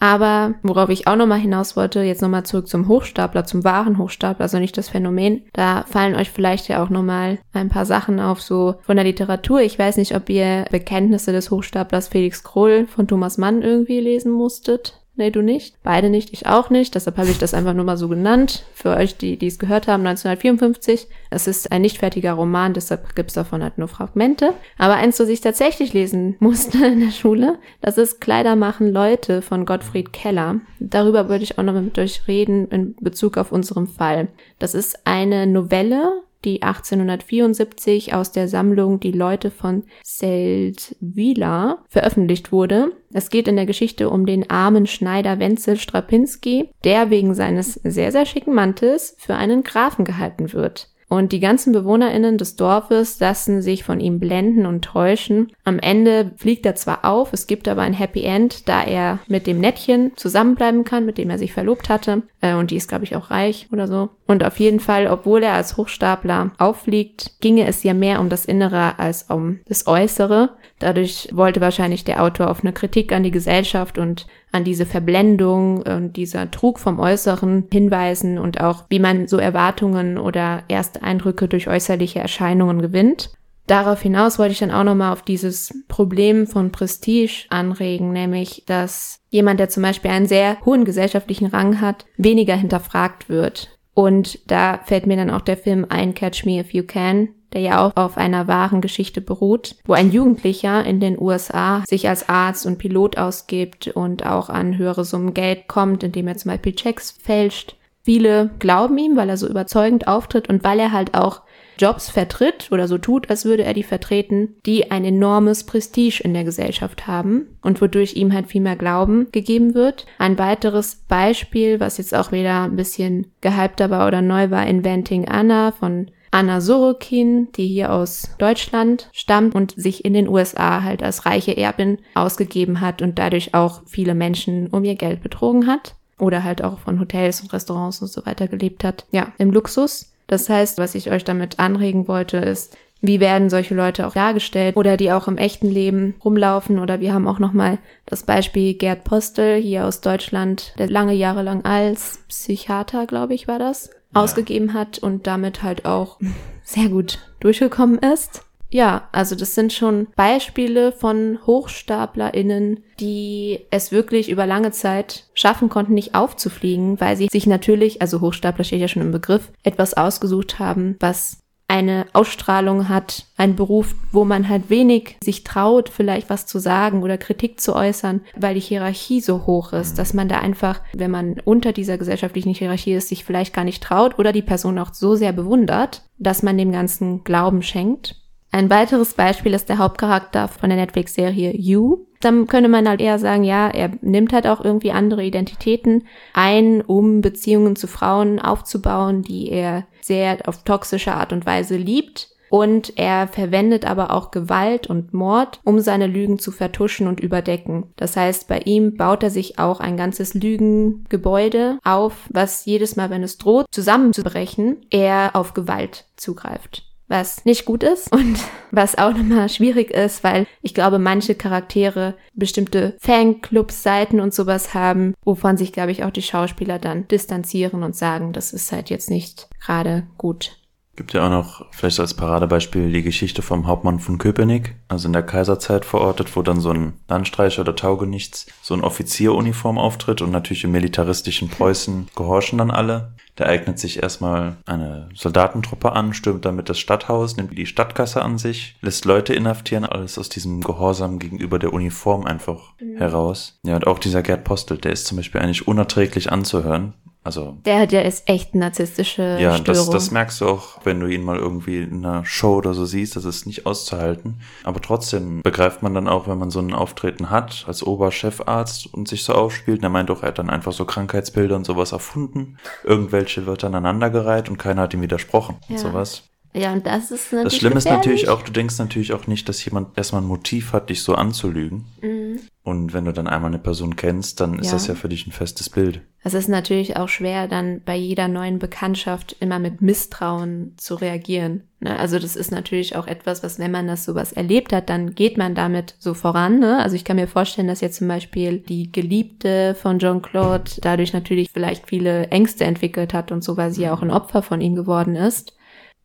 Aber 0.00 0.54
worauf 0.62 0.88
ich 0.88 1.06
auch 1.06 1.16
nochmal 1.16 1.38
hinaus 1.38 1.76
wollte, 1.76 2.00
jetzt 2.00 2.22
nochmal 2.22 2.44
zurück 2.44 2.66
zum 2.66 2.88
Hochstapler, 2.88 3.44
zum 3.44 3.64
wahren 3.64 3.98
Hochstapler, 3.98 4.44
also 4.44 4.58
nicht 4.58 4.76
das 4.78 4.88
Phänomen. 4.88 5.42
Da 5.52 5.84
fallen 5.86 6.16
euch 6.16 6.30
vielleicht 6.30 6.68
ja 6.68 6.82
auch 6.82 6.88
nochmal 6.88 7.38
ein 7.52 7.68
paar 7.68 7.84
Sachen 7.84 8.18
auf, 8.18 8.40
so 8.40 8.76
von 8.80 8.96
der 8.96 9.04
Literatur. 9.04 9.60
Ich 9.60 9.78
weiß 9.78 9.98
nicht, 9.98 10.16
ob 10.16 10.30
ihr 10.30 10.64
Bekenntnisse 10.70 11.32
des 11.32 11.50
Hochstaplers 11.50 12.08
Felix 12.08 12.42
Krull 12.42 12.86
von 12.86 13.06
Thomas 13.06 13.36
Mann 13.36 13.60
irgendwie 13.62 14.00
lesen 14.00 14.32
musstet. 14.32 14.99
Nee, 15.20 15.30
du 15.30 15.42
nicht. 15.42 15.74
Beide 15.82 16.08
nicht, 16.08 16.32
ich 16.32 16.46
auch 16.46 16.70
nicht. 16.70 16.94
Deshalb 16.94 17.18
habe 17.18 17.28
ich 17.28 17.36
das 17.36 17.52
einfach 17.52 17.74
nur 17.74 17.84
mal 17.84 17.98
so 17.98 18.08
genannt. 18.08 18.64
Für 18.72 18.96
euch, 18.96 19.18
die, 19.18 19.36
die 19.36 19.48
es 19.48 19.58
gehört 19.58 19.86
haben, 19.86 20.06
1954. 20.06 21.08
Es 21.28 21.46
ist 21.46 21.70
ein 21.70 21.82
nicht 21.82 21.98
fertiger 21.98 22.32
Roman, 22.32 22.72
deshalb 22.72 23.14
gibt's 23.14 23.34
davon 23.34 23.62
halt 23.62 23.76
nur 23.76 23.88
Fragmente. 23.88 24.54
Aber 24.78 24.94
eins, 24.94 25.20
was 25.20 25.28
ich 25.28 25.42
tatsächlich 25.42 25.92
lesen 25.92 26.36
musste 26.40 26.86
in 26.86 27.00
der 27.00 27.10
Schule, 27.10 27.58
das 27.82 27.98
ist 27.98 28.22
Kleider 28.22 28.56
machen 28.56 28.90
Leute 28.90 29.42
von 29.42 29.66
Gottfried 29.66 30.14
Keller. 30.14 30.60
Darüber 30.78 31.28
würde 31.28 31.44
ich 31.44 31.58
auch 31.58 31.64
noch 31.64 31.74
mit 31.74 31.98
euch 31.98 32.26
reden 32.26 32.68
in 32.68 32.96
Bezug 32.98 33.36
auf 33.36 33.52
unseren 33.52 33.88
Fall. 33.88 34.28
Das 34.58 34.74
ist 34.74 35.00
eine 35.04 35.46
Novelle, 35.46 36.22
die 36.44 36.62
1874 36.62 38.14
aus 38.14 38.32
der 38.32 38.48
Sammlung 38.48 39.00
Die 39.00 39.12
Leute 39.12 39.50
von 39.50 39.84
Seldwyla 40.02 41.84
veröffentlicht 41.88 42.52
wurde. 42.52 42.92
Es 43.12 43.30
geht 43.30 43.48
in 43.48 43.56
der 43.56 43.66
Geschichte 43.66 44.10
um 44.10 44.26
den 44.26 44.48
armen 44.50 44.86
Schneider 44.86 45.38
Wenzel 45.38 45.76
Strapinski, 45.76 46.70
der 46.84 47.10
wegen 47.10 47.34
seines 47.34 47.74
sehr, 47.74 48.12
sehr 48.12 48.26
schicken 48.26 48.54
Mantels 48.54 49.16
für 49.18 49.34
einen 49.34 49.62
Grafen 49.62 50.04
gehalten 50.04 50.52
wird. 50.52 50.90
Und 51.10 51.32
die 51.32 51.40
ganzen 51.40 51.72
BewohnerInnen 51.72 52.38
des 52.38 52.54
Dorfes 52.54 53.18
lassen 53.18 53.62
sich 53.62 53.82
von 53.82 53.98
ihm 53.98 54.20
blenden 54.20 54.64
und 54.64 54.84
täuschen. 54.84 55.50
Am 55.64 55.80
Ende 55.80 56.30
fliegt 56.36 56.64
er 56.64 56.76
zwar 56.76 57.04
auf, 57.04 57.32
es 57.32 57.48
gibt 57.48 57.66
aber 57.66 57.82
ein 57.82 57.92
Happy 57.92 58.22
End, 58.22 58.68
da 58.68 58.84
er 58.84 59.18
mit 59.26 59.48
dem 59.48 59.58
Nettchen 59.58 60.12
zusammenbleiben 60.14 60.84
kann, 60.84 61.04
mit 61.04 61.18
dem 61.18 61.28
er 61.28 61.38
sich 61.38 61.52
verlobt 61.52 61.88
hatte. 61.88 62.22
Äh, 62.40 62.54
und 62.54 62.70
die 62.70 62.76
ist, 62.76 62.88
glaube 62.88 63.02
ich, 63.02 63.16
auch 63.16 63.32
reich 63.32 63.66
oder 63.72 63.88
so. 63.88 64.10
Und 64.30 64.44
auf 64.44 64.60
jeden 64.60 64.78
Fall, 64.78 65.08
obwohl 65.08 65.42
er 65.42 65.54
als 65.54 65.76
Hochstapler 65.76 66.52
auffliegt, 66.56 67.40
ginge 67.40 67.66
es 67.66 67.82
ja 67.82 67.94
mehr 67.94 68.20
um 68.20 68.28
das 68.28 68.44
Innere 68.44 68.96
als 69.00 69.24
um 69.24 69.58
das 69.66 69.88
Äußere. 69.88 70.50
Dadurch 70.78 71.30
wollte 71.32 71.60
wahrscheinlich 71.60 72.04
der 72.04 72.22
Autor 72.22 72.48
auf 72.48 72.62
eine 72.62 72.72
Kritik 72.72 73.12
an 73.12 73.24
die 73.24 73.32
Gesellschaft 73.32 73.98
und 73.98 74.28
an 74.52 74.62
diese 74.62 74.86
Verblendung 74.86 75.82
und 75.82 76.12
dieser 76.12 76.48
Trug 76.48 76.78
vom 76.78 77.00
Äußeren 77.00 77.66
hinweisen 77.72 78.38
und 78.38 78.60
auch, 78.60 78.84
wie 78.88 79.00
man 79.00 79.26
so 79.26 79.36
Erwartungen 79.36 80.16
oder 80.16 80.62
erste 80.68 81.02
Eindrücke 81.02 81.48
durch 81.48 81.66
äußerliche 81.66 82.20
Erscheinungen 82.20 82.80
gewinnt. 82.80 83.30
Darauf 83.66 84.00
hinaus 84.00 84.38
wollte 84.38 84.52
ich 84.52 84.60
dann 84.60 84.70
auch 84.70 84.84
nochmal 84.84 85.12
auf 85.12 85.22
dieses 85.22 85.74
Problem 85.88 86.46
von 86.46 86.70
Prestige 86.70 87.46
anregen, 87.50 88.12
nämlich, 88.12 88.62
dass 88.64 89.18
jemand, 89.28 89.58
der 89.58 89.70
zum 89.70 89.82
Beispiel 89.82 90.12
einen 90.12 90.28
sehr 90.28 90.56
hohen 90.64 90.84
gesellschaftlichen 90.84 91.46
Rang 91.46 91.80
hat, 91.80 92.04
weniger 92.16 92.54
hinterfragt 92.54 93.28
wird. 93.28 93.76
Und 93.94 94.38
da 94.50 94.80
fällt 94.84 95.06
mir 95.06 95.16
dann 95.16 95.30
auch 95.30 95.40
der 95.40 95.56
Film 95.56 95.86
ein, 95.88 96.14
Catch 96.14 96.44
Me 96.44 96.60
If 96.60 96.72
You 96.72 96.84
Can, 96.84 97.28
der 97.52 97.60
ja 97.60 97.84
auch 97.84 97.96
auf 97.96 98.16
einer 98.16 98.46
wahren 98.46 98.80
Geschichte 98.80 99.20
beruht, 99.20 99.76
wo 99.84 99.92
ein 99.92 100.12
Jugendlicher 100.12 100.84
in 100.84 101.00
den 101.00 101.20
USA 101.20 101.82
sich 101.86 102.08
als 102.08 102.28
Arzt 102.28 102.66
und 102.66 102.78
Pilot 102.78 103.18
ausgibt 103.18 103.88
und 103.88 104.24
auch 104.24 104.48
an 104.48 104.78
höhere 104.78 105.04
Summen 105.04 105.34
Geld 105.34 105.66
kommt, 105.68 106.02
indem 106.02 106.28
er 106.28 106.36
zum 106.36 106.52
Beispiel 106.52 106.74
Checks 106.74 107.10
fälscht. 107.10 107.76
Viele 108.02 108.50
glauben 108.58 108.96
ihm, 108.96 109.16
weil 109.16 109.28
er 109.28 109.36
so 109.36 109.46
überzeugend 109.46 110.08
auftritt 110.08 110.48
und 110.48 110.64
weil 110.64 110.80
er 110.80 110.92
halt 110.92 111.14
auch 111.14 111.42
Jobs 111.80 112.10
vertritt 112.10 112.68
oder 112.70 112.86
so 112.88 112.98
tut, 112.98 113.30
als 113.30 113.44
würde 113.44 113.64
er 113.64 113.74
die 113.74 113.82
vertreten, 113.82 114.56
die 114.66 114.90
ein 114.90 115.04
enormes 115.04 115.64
Prestige 115.64 116.20
in 116.22 116.34
der 116.34 116.44
Gesellschaft 116.44 117.06
haben 117.06 117.56
und 117.62 117.80
wodurch 117.80 118.14
ihm 118.14 118.32
halt 118.32 118.48
viel 118.48 118.60
mehr 118.60 118.76
Glauben 118.76 119.28
gegeben 119.32 119.74
wird. 119.74 120.06
Ein 120.18 120.38
weiteres 120.38 120.96
Beispiel, 121.08 121.80
was 121.80 121.98
jetzt 121.98 122.14
auch 122.14 122.32
wieder 122.32 122.64
ein 122.64 122.76
bisschen 122.76 123.32
gehypter 123.40 123.90
war 123.90 124.06
oder 124.06 124.22
neu 124.22 124.50
war, 124.50 124.66
Inventing 124.66 125.26
Anna 125.26 125.72
von 125.72 126.10
Anna 126.32 126.60
Sorokin, 126.60 127.48
die 127.56 127.66
hier 127.66 127.92
aus 127.92 128.30
Deutschland 128.38 129.08
stammt 129.12 129.54
und 129.54 129.72
sich 129.72 130.04
in 130.04 130.12
den 130.12 130.28
USA 130.28 130.82
halt 130.82 131.02
als 131.02 131.26
reiche 131.26 131.56
Erbin 131.56 131.98
ausgegeben 132.14 132.80
hat 132.80 133.02
und 133.02 133.18
dadurch 133.18 133.54
auch 133.54 133.82
viele 133.86 134.14
Menschen 134.14 134.68
um 134.68 134.84
ihr 134.84 134.94
Geld 134.94 135.22
betrogen 135.22 135.66
hat 135.66 135.96
oder 136.20 136.44
halt 136.44 136.62
auch 136.62 136.78
von 136.78 137.00
Hotels 137.00 137.40
und 137.40 137.52
Restaurants 137.52 138.00
und 138.00 138.08
so 138.08 138.24
weiter 138.26 138.46
gelebt 138.46 138.84
hat. 138.84 139.06
Ja, 139.10 139.32
im 139.38 139.50
Luxus. 139.50 140.09
Das 140.30 140.48
heißt, 140.48 140.78
was 140.78 140.94
ich 140.94 141.10
euch 141.10 141.24
damit 141.24 141.58
anregen 141.58 142.06
wollte, 142.06 142.36
ist, 142.36 142.76
wie 143.00 143.18
werden 143.18 143.50
solche 143.50 143.74
Leute 143.74 144.06
auch 144.06 144.12
dargestellt 144.12 144.76
oder 144.76 144.96
die 144.96 145.10
auch 145.10 145.26
im 145.26 145.38
echten 145.38 145.68
Leben 145.68 146.14
rumlaufen 146.24 146.78
oder 146.78 147.00
wir 147.00 147.12
haben 147.12 147.26
auch 147.26 147.40
noch 147.40 147.52
mal 147.52 147.78
das 148.06 148.22
Beispiel 148.22 148.74
Gerd 148.74 149.02
Postel 149.02 149.60
hier 149.60 149.86
aus 149.86 150.02
Deutschland, 150.02 150.72
der 150.78 150.88
lange 150.88 151.14
Jahre 151.14 151.42
lang 151.42 151.64
als 151.64 152.20
Psychiater, 152.28 153.06
glaube 153.06 153.34
ich, 153.34 153.48
war 153.48 153.58
das, 153.58 153.90
ja. 154.14 154.22
ausgegeben 154.22 154.72
hat 154.72 155.00
und 155.00 155.26
damit 155.26 155.64
halt 155.64 155.84
auch 155.84 156.20
sehr 156.62 156.88
gut 156.88 157.18
durchgekommen 157.40 157.98
ist. 157.98 158.44
Ja, 158.70 159.08
also 159.12 159.34
das 159.34 159.54
sind 159.54 159.72
schon 159.72 160.06
Beispiele 160.16 160.92
von 160.92 161.38
HochstaplerInnen, 161.44 162.84
die 163.00 163.60
es 163.70 163.90
wirklich 163.90 164.30
über 164.30 164.46
lange 164.46 164.70
Zeit 164.70 165.24
schaffen 165.34 165.68
konnten, 165.68 165.94
nicht 165.94 166.14
aufzufliegen, 166.14 167.00
weil 167.00 167.16
sie 167.16 167.28
sich 167.30 167.46
natürlich, 167.46 168.00
also 168.00 168.20
Hochstapler 168.20 168.64
steht 168.64 168.80
ja 168.80 168.88
schon 168.88 169.02
im 169.02 169.12
Begriff, 169.12 169.50
etwas 169.64 169.94
ausgesucht 169.94 170.58
haben, 170.58 170.96
was 171.00 171.38
eine 171.70 172.06
Ausstrahlung 172.14 172.88
hat, 172.88 173.26
ein 173.36 173.54
Beruf, 173.54 173.94
wo 174.10 174.24
man 174.24 174.48
halt 174.48 174.70
wenig 174.70 175.16
sich 175.22 175.44
traut, 175.44 175.88
vielleicht 175.88 176.28
was 176.28 176.44
zu 176.44 176.58
sagen 176.58 177.04
oder 177.04 177.16
Kritik 177.16 177.60
zu 177.60 177.76
äußern, 177.76 178.22
weil 178.36 178.54
die 178.54 178.60
Hierarchie 178.60 179.20
so 179.20 179.46
hoch 179.46 179.72
ist, 179.72 179.96
dass 179.96 180.12
man 180.12 180.28
da 180.28 180.40
einfach, 180.40 180.80
wenn 180.92 181.12
man 181.12 181.40
unter 181.44 181.72
dieser 181.72 181.96
gesellschaftlichen 181.96 182.54
Hierarchie 182.54 182.94
ist, 182.94 183.08
sich 183.08 183.24
vielleicht 183.24 183.54
gar 183.54 183.62
nicht 183.64 183.84
traut 183.84 184.18
oder 184.18 184.32
die 184.32 184.42
Person 184.42 184.80
auch 184.80 184.92
so 184.92 185.14
sehr 185.14 185.32
bewundert, 185.32 186.02
dass 186.18 186.42
man 186.42 186.58
dem 186.58 186.72
Ganzen 186.72 187.22
Glauben 187.22 187.62
schenkt. 187.62 188.19
Ein 188.52 188.68
weiteres 188.68 189.14
Beispiel 189.14 189.54
ist 189.54 189.68
der 189.68 189.78
Hauptcharakter 189.78 190.48
von 190.48 190.70
der 190.70 190.78
Netflix-Serie 190.78 191.56
You. 191.56 192.06
Dann 192.20 192.46
könnte 192.48 192.68
man 192.68 192.88
halt 192.88 193.00
eher 193.00 193.18
sagen, 193.18 193.44
ja, 193.44 193.68
er 193.68 193.92
nimmt 194.02 194.32
halt 194.32 194.46
auch 194.46 194.62
irgendwie 194.62 194.90
andere 194.90 195.24
Identitäten 195.24 196.06
ein, 196.34 196.82
um 196.82 197.20
Beziehungen 197.20 197.76
zu 197.76 197.86
Frauen 197.86 198.40
aufzubauen, 198.40 199.22
die 199.22 199.50
er 199.50 199.86
sehr 200.00 200.38
auf 200.46 200.64
toxische 200.64 201.14
Art 201.14 201.32
und 201.32 201.46
Weise 201.46 201.76
liebt. 201.76 202.28
Und 202.50 202.98
er 202.98 203.28
verwendet 203.28 203.88
aber 203.88 204.10
auch 204.10 204.32
Gewalt 204.32 204.88
und 204.88 205.14
Mord, 205.14 205.60
um 205.62 205.78
seine 205.78 206.08
Lügen 206.08 206.40
zu 206.40 206.50
vertuschen 206.50 207.06
und 207.06 207.20
überdecken. 207.20 207.92
Das 207.94 208.16
heißt, 208.16 208.48
bei 208.48 208.58
ihm 208.58 208.96
baut 208.96 209.22
er 209.22 209.30
sich 209.30 209.60
auch 209.60 209.78
ein 209.78 209.96
ganzes 209.96 210.34
Lügengebäude 210.34 211.78
auf, 211.84 212.28
was 212.28 212.64
jedes 212.64 212.96
Mal, 212.96 213.08
wenn 213.10 213.22
es 213.22 213.38
droht, 213.38 213.66
zusammenzubrechen, 213.70 214.78
er 214.90 215.30
auf 215.34 215.54
Gewalt 215.54 216.06
zugreift 216.16 216.89
was 217.10 217.44
nicht 217.44 217.66
gut 217.66 217.82
ist 217.82 218.10
und 218.12 218.38
was 218.70 218.96
auch 218.96 219.12
nochmal 219.12 219.48
schwierig 219.48 219.90
ist, 219.90 220.24
weil 220.24 220.46
ich 220.62 220.72
glaube, 220.72 220.98
manche 220.98 221.34
Charaktere 221.34 222.14
bestimmte 222.32 222.96
Fanclubs, 223.00 223.82
Seiten 223.82 224.20
und 224.20 224.32
sowas 224.32 224.72
haben, 224.72 225.14
wovon 225.24 225.56
sich, 225.56 225.72
glaube 225.72 225.90
ich, 225.90 226.04
auch 226.04 226.10
die 226.10 226.22
Schauspieler 226.22 226.78
dann 226.78 227.08
distanzieren 227.08 227.82
und 227.82 227.96
sagen, 227.96 228.32
das 228.32 228.52
ist 228.52 228.72
halt 228.72 228.88
jetzt 228.88 229.10
nicht 229.10 229.48
gerade 229.60 230.06
gut. 230.16 230.56
Gibt 230.96 231.14
ja 231.14 231.26
auch 231.26 231.30
noch, 231.30 231.64
vielleicht 231.70 231.98
als 231.98 232.14
Paradebeispiel, 232.14 232.92
die 232.92 233.02
Geschichte 233.02 233.40
vom 233.42 233.66
Hauptmann 233.66 234.00
von 234.00 234.18
Köpenick, 234.18 234.76
also 234.88 235.08
in 235.08 235.14
der 235.14 235.22
Kaiserzeit 235.22 235.84
verortet, 235.84 236.36
wo 236.36 236.42
dann 236.42 236.60
so 236.60 236.70
ein 236.70 236.92
Landstreicher 237.08 237.62
oder 237.62 237.74
Taugenichts 237.74 238.46
so 238.60 238.74
ein 238.74 238.82
Offizieruniform 238.82 239.78
auftritt 239.78 240.20
und 240.20 240.30
natürlich 240.30 240.64
im 240.64 240.72
militaristischen 240.72 241.48
Preußen 241.48 242.08
gehorchen 242.14 242.58
dann 242.58 242.70
alle. 242.70 243.14
Da 243.36 243.46
eignet 243.46 243.78
sich 243.78 244.02
erstmal 244.02 244.56
eine 244.66 245.08
Soldatentruppe 245.14 245.92
an, 245.92 246.12
stürmt 246.14 246.44
damit 246.44 246.68
das 246.68 246.78
Stadthaus, 246.78 247.36
nimmt 247.36 247.56
die 247.56 247.66
Stadtkasse 247.66 248.22
an 248.22 248.38
sich, 248.38 248.76
lässt 248.80 249.04
Leute 249.04 249.34
inhaftieren, 249.34 249.84
alles 249.84 250.18
aus 250.18 250.28
diesem 250.28 250.60
Gehorsam 250.60 251.18
gegenüber 251.18 251.58
der 251.58 251.72
Uniform 251.72 252.24
einfach 252.24 252.72
mhm. 252.80 252.96
heraus. 252.96 253.58
Ja, 253.62 253.76
und 253.76 253.86
auch 253.86 253.98
dieser 253.98 254.22
Gerd 254.22 254.44
Postel, 254.44 254.78
der 254.78 254.92
ist 254.92 255.06
zum 255.06 255.16
Beispiel 255.16 255.40
eigentlich 255.40 255.66
unerträglich 255.66 256.30
anzuhören. 256.30 256.94
Also 257.22 257.58
der 257.66 257.80
hat 257.80 257.92
ja 257.92 258.00
ist 258.00 258.28
echt 258.28 258.54
narzisstische 258.54 259.36
ja, 259.38 259.56
Störung. 259.56 259.64
das, 259.64 259.90
das 259.90 260.10
merkst 260.10 260.40
du 260.40 260.48
auch, 260.48 260.80
wenn 260.84 261.00
du 261.00 261.06
ihn 261.06 261.22
mal 261.22 261.36
irgendwie 261.36 261.82
in 261.82 262.04
einer 262.04 262.24
Show 262.24 262.56
oder 262.56 262.72
so 262.72 262.86
siehst, 262.86 263.14
das 263.14 263.26
ist 263.26 263.46
nicht 263.46 263.66
auszuhalten. 263.66 264.40
Aber 264.64 264.80
trotzdem 264.80 265.42
begreift 265.42 265.82
man 265.82 265.92
dann 265.92 266.08
auch, 266.08 266.28
wenn 266.28 266.38
man 266.38 266.50
so 266.50 266.60
ein 266.60 266.72
Auftreten 266.72 267.28
hat 267.28 267.64
als 267.66 267.82
Oberchefarzt 267.82 268.92
und 268.92 269.06
sich 269.06 269.24
so 269.24 269.34
aufspielt. 269.34 269.82
Der 269.82 269.90
meint 269.90 270.08
doch, 270.08 270.22
er 270.22 270.28
hat 270.28 270.38
dann 270.38 270.48
einfach 270.48 270.72
so 270.72 270.86
Krankheitsbilder 270.86 271.56
und 271.56 271.66
sowas 271.66 271.92
erfunden. 271.92 272.56
Irgendwelche 272.84 273.44
wird 273.44 273.62
dann 273.62 273.74
aneinandergereiht 273.74 274.48
und 274.48 274.56
keiner 274.56 274.82
hat 274.82 274.94
ihm 274.94 275.02
widersprochen 275.02 275.56
ja. 275.68 275.76
und 275.76 275.78
sowas. 275.78 276.22
Ja, 276.52 276.72
und 276.72 276.84
das 276.86 277.10
ist 277.10 277.32
natürlich. 277.32 277.44
Das 277.44 277.56
Schlimme 277.56 277.76
ist 277.76 277.84
natürlich 277.88 278.28
auch, 278.28 278.42
du 278.42 278.50
denkst 278.50 278.78
natürlich 278.78 279.12
auch 279.12 279.26
nicht, 279.26 279.48
dass 279.48 279.64
jemand 279.64 279.96
erstmal 279.96 280.22
ein 280.22 280.26
Motiv 280.26 280.72
hat, 280.72 280.90
dich 280.90 281.02
so 281.02 281.14
anzulügen. 281.14 281.84
Mhm. 282.02 282.40
Und 282.62 282.92
wenn 282.92 283.06
du 283.06 283.12
dann 283.12 283.26
einmal 283.26 283.50
eine 283.50 283.58
Person 283.58 283.96
kennst, 283.96 284.40
dann 284.40 284.58
ist 284.58 284.66
ja. 284.66 284.72
das 284.72 284.86
ja 284.86 284.94
für 284.94 285.08
dich 285.08 285.26
ein 285.26 285.32
festes 285.32 285.70
Bild. 285.70 286.02
Es 286.22 286.34
ist 286.34 286.48
natürlich 286.48 286.98
auch 286.98 287.08
schwer, 287.08 287.48
dann 287.48 287.80
bei 287.82 287.96
jeder 287.96 288.28
neuen 288.28 288.58
Bekanntschaft 288.58 289.34
immer 289.40 289.58
mit 289.58 289.80
Misstrauen 289.80 290.74
zu 290.76 290.96
reagieren. 290.96 291.62
Ne? 291.80 291.98
Also 291.98 292.18
das 292.18 292.36
ist 292.36 292.50
natürlich 292.50 292.96
auch 292.96 293.06
etwas, 293.06 293.42
was, 293.42 293.58
wenn 293.58 293.70
man 293.70 293.86
das 293.86 294.04
sowas 294.04 294.32
erlebt 294.32 294.74
hat, 294.74 294.90
dann 294.90 295.14
geht 295.14 295.38
man 295.38 295.54
damit 295.54 295.94
so 295.98 296.12
voran. 296.12 296.58
Ne? 296.58 296.78
Also 296.78 296.96
ich 296.96 297.04
kann 297.04 297.16
mir 297.16 297.28
vorstellen, 297.28 297.68
dass 297.68 297.80
jetzt 297.80 297.96
zum 297.96 298.08
Beispiel 298.08 298.58
die 298.58 298.92
Geliebte 298.92 299.74
von 299.74 299.98
John 299.98 300.20
Claude 300.20 300.70
dadurch 300.82 301.14
natürlich 301.14 301.50
vielleicht 301.50 301.88
viele 301.88 302.26
Ängste 302.28 302.64
entwickelt 302.64 303.14
hat 303.14 303.32
und 303.32 303.42
so, 303.42 303.56
weil 303.56 303.70
sie 303.70 303.84
ja 303.84 303.94
auch 303.94 304.02
ein 304.02 304.10
Opfer 304.10 304.42
von 304.42 304.60
ihm 304.60 304.74
geworden 304.74 305.16
ist 305.16 305.54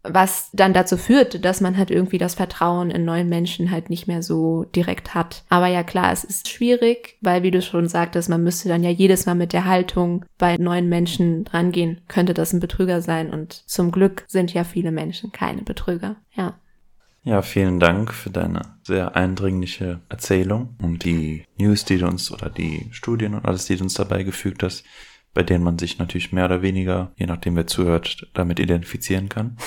was 0.09 0.49
dann 0.53 0.73
dazu 0.73 0.97
führt, 0.97 1.43
dass 1.45 1.61
man 1.61 1.77
halt 1.77 1.91
irgendwie 1.91 2.17
das 2.17 2.35
Vertrauen 2.35 2.91
in 2.91 3.05
neuen 3.05 3.29
Menschen 3.29 3.71
halt 3.71 3.89
nicht 3.89 4.07
mehr 4.07 4.23
so 4.23 4.65
direkt 4.75 5.15
hat. 5.15 5.43
Aber 5.49 5.67
ja 5.67 5.83
klar, 5.83 6.11
es 6.11 6.23
ist 6.23 6.49
schwierig, 6.49 7.17
weil 7.21 7.43
wie 7.43 7.51
du 7.51 7.61
schon 7.61 7.87
sagtest, 7.87 8.29
man 8.29 8.43
müsste 8.43 8.69
dann 8.69 8.83
ja 8.83 8.89
jedes 8.89 9.25
Mal 9.25 9.35
mit 9.35 9.53
der 9.53 9.65
Haltung 9.65 10.25
bei 10.37 10.57
neuen 10.57 10.89
Menschen 10.89 11.45
rangehen, 11.47 12.01
könnte 12.07 12.33
das 12.33 12.53
ein 12.53 12.59
Betrüger 12.59 13.01
sein 13.01 13.31
und 13.31 13.63
zum 13.67 13.91
Glück 13.91 14.25
sind 14.27 14.53
ja 14.53 14.63
viele 14.63 14.91
Menschen 14.91 15.31
keine 15.31 15.61
Betrüger. 15.61 16.17
Ja. 16.33 16.55
Ja, 17.23 17.41
vielen 17.41 17.79
Dank 17.79 18.13
für 18.13 18.29
deine 18.29 18.61
sehr 18.83 19.15
eindringliche 19.15 19.99
Erzählung 20.09 20.75
und 20.79 21.03
die 21.05 21.43
News, 21.57 21.83
die 21.83 21.97
du 21.97 22.05
uns 22.05 22.31
oder 22.31 22.51
die 22.51 22.87
Studien 22.91 23.33
und 23.33 23.45
alles, 23.45 23.65
die 23.65 23.77
du 23.77 23.83
uns 23.83 23.95
dabei 23.95 24.21
gefügt 24.21 24.61
hast, 24.61 24.85
bei 25.33 25.41
denen 25.41 25.63
man 25.63 25.79
sich 25.79 25.97
natürlich 25.97 26.31
mehr 26.31 26.45
oder 26.45 26.61
weniger, 26.61 27.11
je 27.17 27.25
nachdem 27.25 27.55
wer 27.55 27.65
zuhört, 27.65 28.27
damit 28.35 28.59
identifizieren 28.59 29.27
kann. 29.27 29.57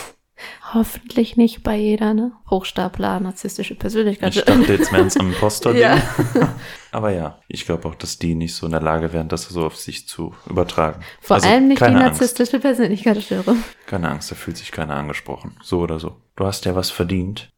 Hoffentlich 0.75 1.37
nicht 1.37 1.63
bei 1.63 1.77
jeder, 1.77 2.15
ne? 2.15 2.33
Hochstapler, 2.51 3.21
narzisstische 3.21 3.75
Persönlichkeit. 3.75 4.37
Ich 4.37 4.45
dachte 4.45 4.73
jetzt 4.73 4.93
mehr 4.93 5.03
ins 5.03 5.17
Imposter-Ding. 5.17 5.81
Ja. 5.81 6.01
Aber 6.93 7.11
ja, 7.11 7.39
ich 7.49 7.65
glaube 7.67 7.89
auch, 7.89 7.95
dass 7.95 8.19
die 8.19 8.35
nicht 8.35 8.55
so 8.55 8.67
in 8.67 8.73
der 8.73 8.81
Lage 8.81 9.13
wären, 9.13 9.29
das 9.29 9.45
so 9.49 9.67
auf 9.67 9.77
sich 9.77 10.07
zu 10.09 10.35
übertragen. 10.49 11.01
Vor 11.21 11.37
Also 11.37 11.49
allem 11.49 11.69
nicht 11.69 11.81
die 11.81 11.91
narzisstische 11.91 12.61
Persönlichkeitsstörung. 12.61 13.63
Keine 13.87 14.09
Angst, 14.11 14.31
da 14.31 14.35
fühlt 14.35 14.57
sich 14.57 14.73
keiner 14.73 14.95
angesprochen. 14.95 15.57
So 15.63 15.81
oder 15.81 15.99
so. 15.99 16.17
Du 16.37 16.45
hast 16.45 16.65
ja 16.65 16.75
was 16.75 16.91
verdient. 16.91 17.51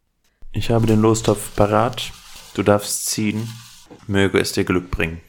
Ich 0.53 0.71
habe 0.71 0.87
den 0.87 1.01
Lostopf 1.01 1.55
parat. 1.57 2.13
Du 2.55 2.63
darfst 2.63 3.07
ziehen. 3.07 3.49
Möge 4.07 4.39
es 4.39 4.53
dir 4.53 4.65
Glück 4.65 4.91
bringen. 4.91 5.21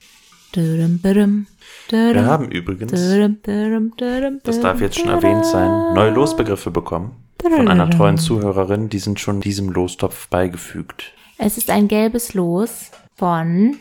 Wir 0.53 2.25
haben 2.25 2.51
übrigens, 2.51 2.91
das 2.91 4.59
darf 4.59 4.81
jetzt 4.81 4.99
schon 4.99 5.09
erwähnt 5.09 5.45
sein, 5.45 5.93
neue 5.93 6.11
Losbegriffe 6.11 6.71
bekommen. 6.71 7.15
Von 7.41 7.67
einer 7.67 7.89
treuen 7.89 8.17
Zuhörerin, 8.17 8.89
die 8.89 8.99
sind 8.99 9.19
schon 9.19 9.41
diesem 9.41 9.69
Lostopf 9.69 10.27
beigefügt. 10.29 11.13
Es 11.37 11.57
ist 11.57 11.69
ein 11.69 11.87
gelbes 11.87 12.33
Los 12.33 12.91
von 13.15 13.77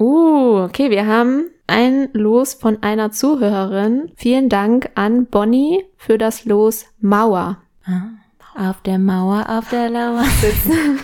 Uh, 0.00 0.62
okay, 0.64 0.90
wir 0.90 1.06
haben 1.06 1.50
ein 1.66 2.08
Los 2.14 2.54
von 2.54 2.82
einer 2.82 3.10
Zuhörerin. 3.12 4.10
Vielen 4.16 4.48
Dank 4.48 4.90
an 4.94 5.26
Bonnie 5.26 5.84
für 5.98 6.16
das 6.16 6.46
Los 6.46 6.86
Mauer. 7.00 7.58
Auf 8.56 8.80
der 8.80 8.98
Mauer, 8.98 9.46
auf 9.46 9.68
der 9.68 9.90
Lauer 9.90 10.24
sitzen. 10.40 10.98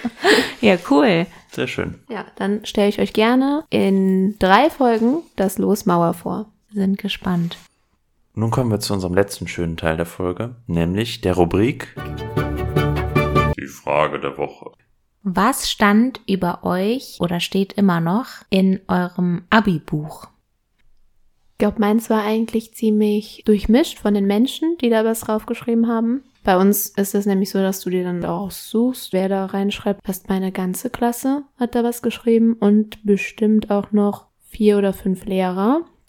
ja, 0.60 0.76
cool. 0.90 1.26
Sehr 1.50 1.66
schön. 1.66 2.00
Ja, 2.10 2.26
dann 2.36 2.64
stelle 2.66 2.88
ich 2.88 3.00
euch 3.00 3.14
gerne 3.14 3.64
in 3.70 4.36
drei 4.38 4.68
Folgen 4.68 5.22
das 5.36 5.56
Los 5.56 5.86
Mauer 5.86 6.12
vor. 6.12 6.46
Wir 6.70 6.82
sind 6.82 6.98
gespannt. 6.98 7.56
Nun 8.34 8.50
kommen 8.50 8.70
wir 8.70 8.80
zu 8.80 8.94
unserem 8.94 9.12
letzten 9.12 9.46
schönen 9.46 9.76
Teil 9.76 9.98
der 9.98 10.06
Folge, 10.06 10.56
nämlich 10.66 11.20
der 11.20 11.34
Rubrik 11.34 11.94
Die 13.58 13.66
Frage 13.66 14.18
der 14.20 14.38
Woche. 14.38 14.72
Was 15.22 15.70
stand 15.70 16.20
über 16.26 16.64
euch 16.64 17.18
oder 17.20 17.40
steht 17.40 17.74
immer 17.74 18.00
noch 18.00 18.28
in 18.48 18.80
eurem 18.88 19.42
Abi-Buch? 19.50 20.28
Ich 21.52 21.58
glaube, 21.58 21.78
meins 21.78 22.08
war 22.08 22.24
eigentlich 22.24 22.72
ziemlich 22.74 23.42
durchmischt 23.44 23.98
von 23.98 24.14
den 24.14 24.26
Menschen, 24.26 24.78
die 24.80 24.88
da 24.88 25.04
was 25.04 25.20
draufgeschrieben 25.20 25.86
haben. 25.86 26.24
Bei 26.42 26.56
uns 26.56 26.88
ist 26.88 27.14
es 27.14 27.26
nämlich 27.26 27.50
so, 27.50 27.58
dass 27.58 27.80
du 27.80 27.90
dir 27.90 28.02
dann 28.02 28.24
aussuchst, 28.24 29.12
wer 29.12 29.28
da 29.28 29.44
reinschreibt. 29.44 30.00
Fast 30.06 30.30
meine 30.30 30.52
ganze 30.52 30.88
Klasse 30.88 31.44
hat 31.58 31.74
da 31.74 31.84
was 31.84 32.00
geschrieben 32.00 32.54
und 32.54 33.04
bestimmt 33.04 33.70
auch 33.70 33.92
noch 33.92 34.28
vier 34.40 34.78
oder 34.78 34.94
fünf 34.94 35.26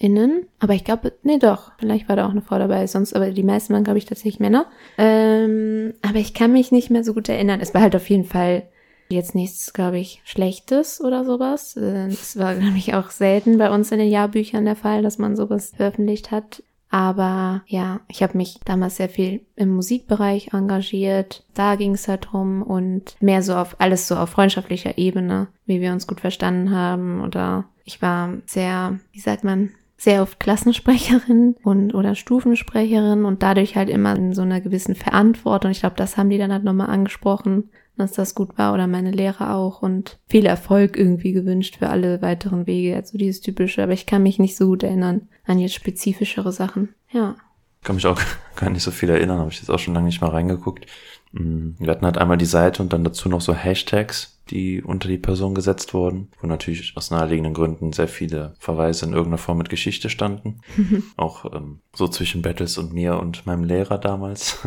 LehrerInnen. 0.03 0.45
Aber 0.59 0.73
ich 0.73 0.83
glaube, 0.83 1.13
nee, 1.23 1.37
doch, 1.39 1.71
vielleicht 1.77 2.09
war 2.09 2.15
da 2.15 2.25
auch 2.25 2.31
eine 2.31 2.41
Frau 2.41 2.57
dabei, 2.57 2.85
sonst, 2.87 3.15
aber 3.15 3.31
die 3.31 3.43
meisten 3.43 3.73
waren, 3.73 3.83
glaube 3.83 3.97
ich, 3.99 4.05
tatsächlich 4.05 4.39
Männer. 4.39 4.65
Ähm, 4.97 5.93
aber 6.01 6.19
ich 6.19 6.33
kann 6.33 6.51
mich 6.53 6.71
nicht 6.71 6.89
mehr 6.89 7.03
so 7.03 7.13
gut 7.13 7.29
erinnern. 7.29 7.59
Es 7.61 7.73
war 7.73 7.81
halt 7.81 7.95
auf 7.95 8.09
jeden 8.09 8.25
Fall 8.25 8.63
jetzt 9.09 9.35
nichts, 9.35 9.73
glaube 9.73 9.99
ich, 9.99 10.21
Schlechtes 10.25 11.01
oder 11.01 11.25
sowas. 11.25 11.75
Äh, 11.77 12.07
Es 12.07 12.37
war, 12.37 12.55
glaube 12.55 12.77
ich, 12.77 12.93
auch 12.93 13.09
selten 13.11 13.57
bei 13.57 13.69
uns 13.69 13.91
in 13.91 13.99
den 13.99 14.09
Jahrbüchern 14.09 14.65
der 14.65 14.75
Fall, 14.75 15.01
dass 15.01 15.17
man 15.17 15.35
sowas 15.35 15.73
veröffentlicht 15.75 16.31
hat. 16.31 16.63
Aber 16.89 17.63
ja, 17.65 18.01
ich 18.07 18.21
habe 18.21 18.37
mich 18.37 18.59
damals 18.65 18.97
sehr 18.97 19.09
viel 19.09 19.41
im 19.55 19.69
Musikbereich 19.69 20.53
engagiert. 20.53 21.43
Da 21.55 21.75
ging 21.75 21.93
es 21.95 22.07
halt 22.07 22.27
drum 22.31 22.61
und 22.61 23.15
mehr 23.19 23.41
so 23.41 23.55
auf 23.55 23.77
alles 23.79 24.07
so 24.07 24.15
auf 24.15 24.29
freundschaftlicher 24.29 24.99
Ebene, 24.99 25.47
wie 25.65 25.81
wir 25.81 25.91
uns 25.91 26.05
gut 26.05 26.21
verstanden 26.21 26.69
haben. 26.69 27.21
Oder 27.21 27.65
ich 27.83 28.03
war 28.03 28.33
sehr, 28.45 28.99
wie 29.11 29.19
sagt 29.19 29.43
man, 29.43 29.71
sehr 30.03 30.21
oft 30.21 30.39
Klassensprecherin 30.39 31.55
und 31.63 31.93
oder 31.93 32.15
Stufensprecherin 32.15 33.25
und 33.25 33.41
dadurch 33.41 33.75
halt 33.75 33.89
immer 33.89 34.15
in 34.15 34.33
so 34.33 34.41
einer 34.41 34.61
gewissen 34.61 34.95
Verantwortung. 34.95 35.71
Ich 35.71 35.79
glaube, 35.79 35.95
das 35.95 36.17
haben 36.17 36.29
die 36.29 36.37
dann 36.37 36.51
halt 36.51 36.63
nochmal 36.63 36.89
angesprochen, 36.89 37.69
dass 37.95 38.11
das 38.11 38.35
gut 38.35 38.57
war 38.57 38.73
oder 38.73 38.87
meine 38.87 39.11
Lehrer 39.11 39.55
auch 39.55 39.81
und 39.81 40.19
viel 40.27 40.45
Erfolg 40.45 40.97
irgendwie 40.97 41.31
gewünscht 41.31 41.77
für 41.77 41.89
alle 41.89 42.21
weiteren 42.21 42.67
Wege. 42.67 42.95
Also 42.95 43.17
dieses 43.17 43.41
typische, 43.41 43.81
aber 43.83 43.93
ich 43.93 44.05
kann 44.05 44.23
mich 44.23 44.39
nicht 44.39 44.57
so 44.57 44.67
gut 44.67 44.83
erinnern 44.83 45.29
an 45.45 45.59
jetzt 45.59 45.75
spezifischere 45.75 46.51
Sachen. 46.51 46.89
Ja. 47.11 47.35
kann 47.83 47.95
mich 47.95 48.05
auch 48.05 48.19
gar 48.55 48.69
nicht 48.69 48.83
so 48.83 48.91
viel 48.91 49.09
erinnern, 49.09 49.39
habe 49.39 49.51
ich 49.51 49.59
jetzt 49.59 49.69
auch 49.69 49.79
schon 49.79 49.93
lange 49.93 50.07
nicht 50.07 50.21
mal 50.21 50.31
reingeguckt. 50.31 50.85
Mm, 51.31 51.71
Wir 51.79 51.91
hatten 51.91 52.05
halt 52.05 52.17
einmal 52.17 52.37
die 52.37 52.45
Seite 52.45 52.81
und 52.83 52.91
dann 52.91 53.03
dazu 53.03 53.29
noch 53.29 53.41
so 53.41 53.53
Hashtags, 53.53 54.32
die 54.49 54.81
unter 54.81 55.07
die 55.07 55.17
Person 55.17 55.55
gesetzt 55.55 55.93
wurden, 55.93 56.29
wo 56.39 56.47
natürlich 56.47 56.95
aus 56.97 57.11
naheliegenden 57.11 57.53
Gründen 57.53 57.93
sehr 57.93 58.07
viele 58.07 58.53
Verweise 58.59 59.05
in 59.05 59.13
irgendeiner 59.13 59.37
Form 59.37 59.57
mit 59.57 59.69
Geschichte 59.69 60.09
standen. 60.09 60.59
auch 61.17 61.53
ähm, 61.53 61.79
so 61.95 62.07
zwischen 62.07 62.41
Battles 62.41 62.77
und 62.77 62.93
mir 62.93 63.17
und 63.19 63.45
meinem 63.45 63.63
Lehrer 63.63 63.97
damals. 63.97 64.59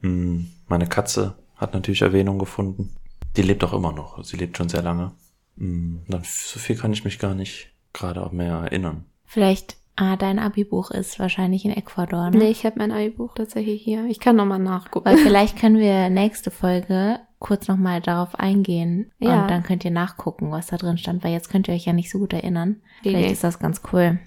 Mm, 0.00 0.40
Meine 0.68 0.86
Katze 0.88 1.36
hat 1.56 1.74
natürlich 1.74 2.02
Erwähnung 2.02 2.38
gefunden. 2.38 2.94
Die 3.36 3.42
lebt 3.42 3.62
auch 3.64 3.72
immer 3.72 3.92
noch. 3.92 4.22
Sie 4.24 4.36
lebt 4.36 4.56
schon 4.56 4.68
sehr 4.68 4.82
lange. 4.82 5.12
Dann 5.56 6.22
so 6.22 6.58
viel 6.58 6.76
kann 6.76 6.92
ich 6.92 7.04
mich 7.04 7.18
gar 7.18 7.34
nicht 7.34 7.72
gerade 7.92 8.22
auch 8.22 8.32
mehr 8.32 8.54
erinnern. 8.56 9.06
Vielleicht, 9.24 9.76
ah, 9.96 10.16
dein 10.16 10.38
Abi-Buch 10.38 10.90
ist 10.90 11.18
wahrscheinlich 11.18 11.64
in 11.64 11.70
Ecuador, 11.70 12.30
ne? 12.30 12.38
Nee, 12.38 12.50
ich 12.50 12.66
habe 12.66 12.78
mein 12.78 12.92
Abi-Buch 12.92 13.34
tatsächlich 13.34 13.82
hier. 13.82 14.04
Ich 14.06 14.20
kann 14.20 14.36
nochmal 14.36 14.58
nachgucken. 14.58 15.06
Weil 15.06 15.16
vielleicht 15.16 15.58
können 15.58 15.78
wir 15.78 16.10
nächste 16.10 16.50
Folge 16.50 17.20
kurz 17.38 17.68
nochmal 17.68 18.00
darauf 18.00 18.34
eingehen. 18.38 19.12
Ja. 19.18 19.42
Und 19.42 19.50
dann 19.50 19.62
könnt 19.62 19.84
ihr 19.84 19.90
nachgucken, 19.90 20.50
was 20.50 20.68
da 20.68 20.76
drin 20.76 20.98
stand, 20.98 21.22
weil 21.24 21.32
jetzt 21.32 21.50
könnt 21.50 21.68
ihr 21.68 21.74
euch 21.74 21.84
ja 21.86 21.92
nicht 21.92 22.10
so 22.10 22.18
gut 22.18 22.32
erinnern. 22.32 22.76
Vielleicht 23.02 23.26
Nee. 23.26 23.32
ist 23.32 23.44
das 23.44 23.58
ganz 23.58 23.82
cool. 23.92 24.18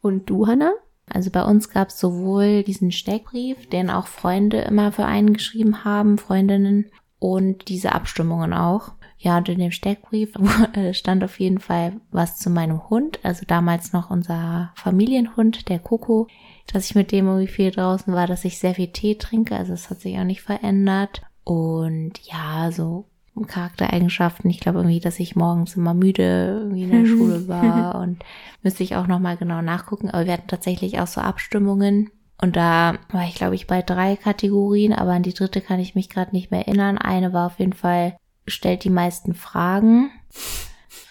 Und 0.00 0.28
du, 0.28 0.46
Hannah? 0.46 0.72
Also 1.12 1.30
bei 1.30 1.42
uns 1.44 1.70
gab 1.70 1.88
es 1.88 2.00
sowohl 2.00 2.62
diesen 2.64 2.90
Steckbrief, 2.90 3.68
den 3.68 3.90
auch 3.90 4.06
Freunde 4.08 4.60
immer 4.62 4.90
für 4.92 5.04
einen 5.04 5.32
geschrieben 5.32 5.84
haben, 5.84 6.18
Freundinnen, 6.18 6.86
und 7.18 7.68
diese 7.68 7.92
Abstimmungen 7.92 8.52
auch. 8.52 8.92
Ja, 9.18 9.38
und 9.38 9.48
in 9.48 9.58
dem 9.58 9.70
Steckbrief 9.70 10.34
äh, 10.74 10.92
stand 10.92 11.24
auf 11.24 11.40
jeden 11.40 11.58
Fall 11.58 11.94
was 12.10 12.38
zu 12.38 12.50
meinem 12.50 12.90
Hund, 12.90 13.18
also 13.22 13.44
damals 13.46 13.92
noch 13.92 14.10
unser 14.10 14.72
Familienhund, 14.74 15.68
der 15.68 15.78
Coco, 15.78 16.28
dass 16.72 16.90
ich 16.90 16.94
mit 16.94 17.12
dem 17.12 17.26
irgendwie 17.26 17.46
viel 17.46 17.70
draußen 17.70 18.12
war, 18.12 18.26
dass 18.26 18.44
ich 18.44 18.58
sehr 18.58 18.74
viel 18.74 18.88
Tee 18.88 19.14
trinke, 19.14 19.56
also 19.56 19.72
es 19.72 19.88
hat 19.88 20.00
sich 20.00 20.18
auch 20.18 20.24
nicht 20.24 20.42
verändert. 20.42 21.22
Und 21.46 22.18
ja, 22.24 22.72
so 22.72 23.04
Charaktereigenschaften. 23.46 24.50
Ich 24.50 24.58
glaube 24.58 24.78
irgendwie, 24.78 24.98
dass 24.98 25.20
ich 25.20 25.36
morgens 25.36 25.76
immer 25.76 25.94
müde 25.94 26.58
irgendwie 26.58 26.82
in 26.82 26.90
der 26.90 27.06
Schule 27.06 27.46
war 27.46 28.00
und 28.00 28.24
müsste 28.64 28.82
ich 28.82 28.96
auch 28.96 29.06
nochmal 29.06 29.36
genau 29.36 29.62
nachgucken. 29.62 30.10
Aber 30.10 30.26
wir 30.26 30.32
hatten 30.32 30.48
tatsächlich 30.48 30.98
auch 30.98 31.06
so 31.06 31.20
Abstimmungen. 31.20 32.10
Und 32.42 32.56
da 32.56 32.98
war 33.12 33.22
ich, 33.28 33.36
glaube 33.36 33.54
ich, 33.54 33.68
bei 33.68 33.80
drei 33.80 34.16
Kategorien, 34.16 34.92
aber 34.92 35.12
an 35.12 35.22
die 35.22 35.34
dritte 35.34 35.60
kann 35.60 35.78
ich 35.78 35.94
mich 35.94 36.10
gerade 36.10 36.32
nicht 36.32 36.50
mehr 36.50 36.66
erinnern. 36.66 36.98
Eine 36.98 37.32
war 37.32 37.46
auf 37.46 37.60
jeden 37.60 37.74
Fall, 37.74 38.16
stellt 38.48 38.82
die 38.82 38.90
meisten 38.90 39.34
Fragen. 39.34 40.10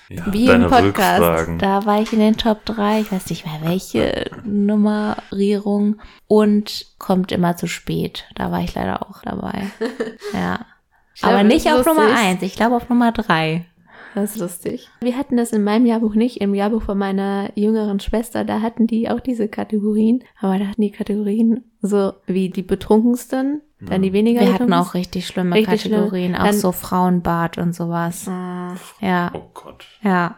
Ja, 0.10 0.32
Wie 0.32 0.48
im 0.48 0.68
Podcast. 0.68 1.22
Rückfragen. 1.22 1.60
Da 1.60 1.86
war 1.86 2.02
ich 2.02 2.14
in 2.14 2.20
den 2.20 2.38
Top 2.38 2.64
3. 2.66 3.02
Ich 3.02 3.12
weiß 3.12 3.30
nicht 3.30 3.46
mehr 3.46 3.60
welche 3.70 4.30
Nummerierung. 4.44 5.98
Und 6.28 6.86
kommt 7.00 7.32
immer 7.32 7.56
zu 7.58 7.68
spät. 7.68 8.26
Da 8.36 8.52
war 8.52 8.62
ich 8.62 8.76
leider 8.76 9.08
auch 9.10 9.22
dabei. 9.24 9.64
Ja. 10.34 10.66
glaube, 11.20 11.36
Aber 11.36 11.44
nicht 11.44 11.72
auf 11.72 11.86
Nummer 11.86 12.04
lustig. 12.10 12.26
1. 12.26 12.42
Ich 12.44 12.56
glaube 12.56 12.76
auf 12.76 12.90
Nummer 12.90 13.12
3. 13.12 13.66
Das 14.16 14.32
ist 14.32 14.40
lustig. 14.40 14.90
Wir 15.02 15.18
hatten 15.18 15.36
das 15.38 15.52
in 15.52 15.64
meinem 15.64 15.86
Jahrbuch 15.86 16.16
nicht. 16.16 16.40
Im 16.40 16.54
Jahrbuch 16.56 16.84
von 16.84 16.98
meiner 16.98 17.52
jüngeren 17.56 18.00
Schwester, 18.00 18.46
da 18.46 18.62
hatten 18.62 18.88
die 18.88 19.10
auch 19.10 19.20
diese 19.20 19.48
Kategorien. 19.50 20.24
Aber 20.40 20.58
da 20.58 20.68
hatten 20.68 20.82
die 20.82 20.92
Kategorien 20.92 21.66
so 21.82 22.14
wie 22.26 22.50
die 22.50 22.62
betrunkensten, 22.62 23.62
dann 23.82 24.02
die 24.02 24.14
weniger 24.14 24.42
Wir 24.42 24.54
hatten 24.54 24.74
auch 24.74 24.94
richtig 24.94 25.28
schlimme 25.28 25.56
Richtig 25.56 25.82
schlimm. 25.82 25.94
Kategorien. 26.00 26.36
Auch 26.36 26.46
Dann- 26.46 26.54
so 26.58 26.72
Frauenbart 26.72 27.58
und 27.58 27.74
sowas. 27.76 28.28
Ah, 28.28 28.76
Ja. 29.02 29.32
Oh 29.34 29.50
Gott. 29.54 29.86
Ja. 30.02 30.36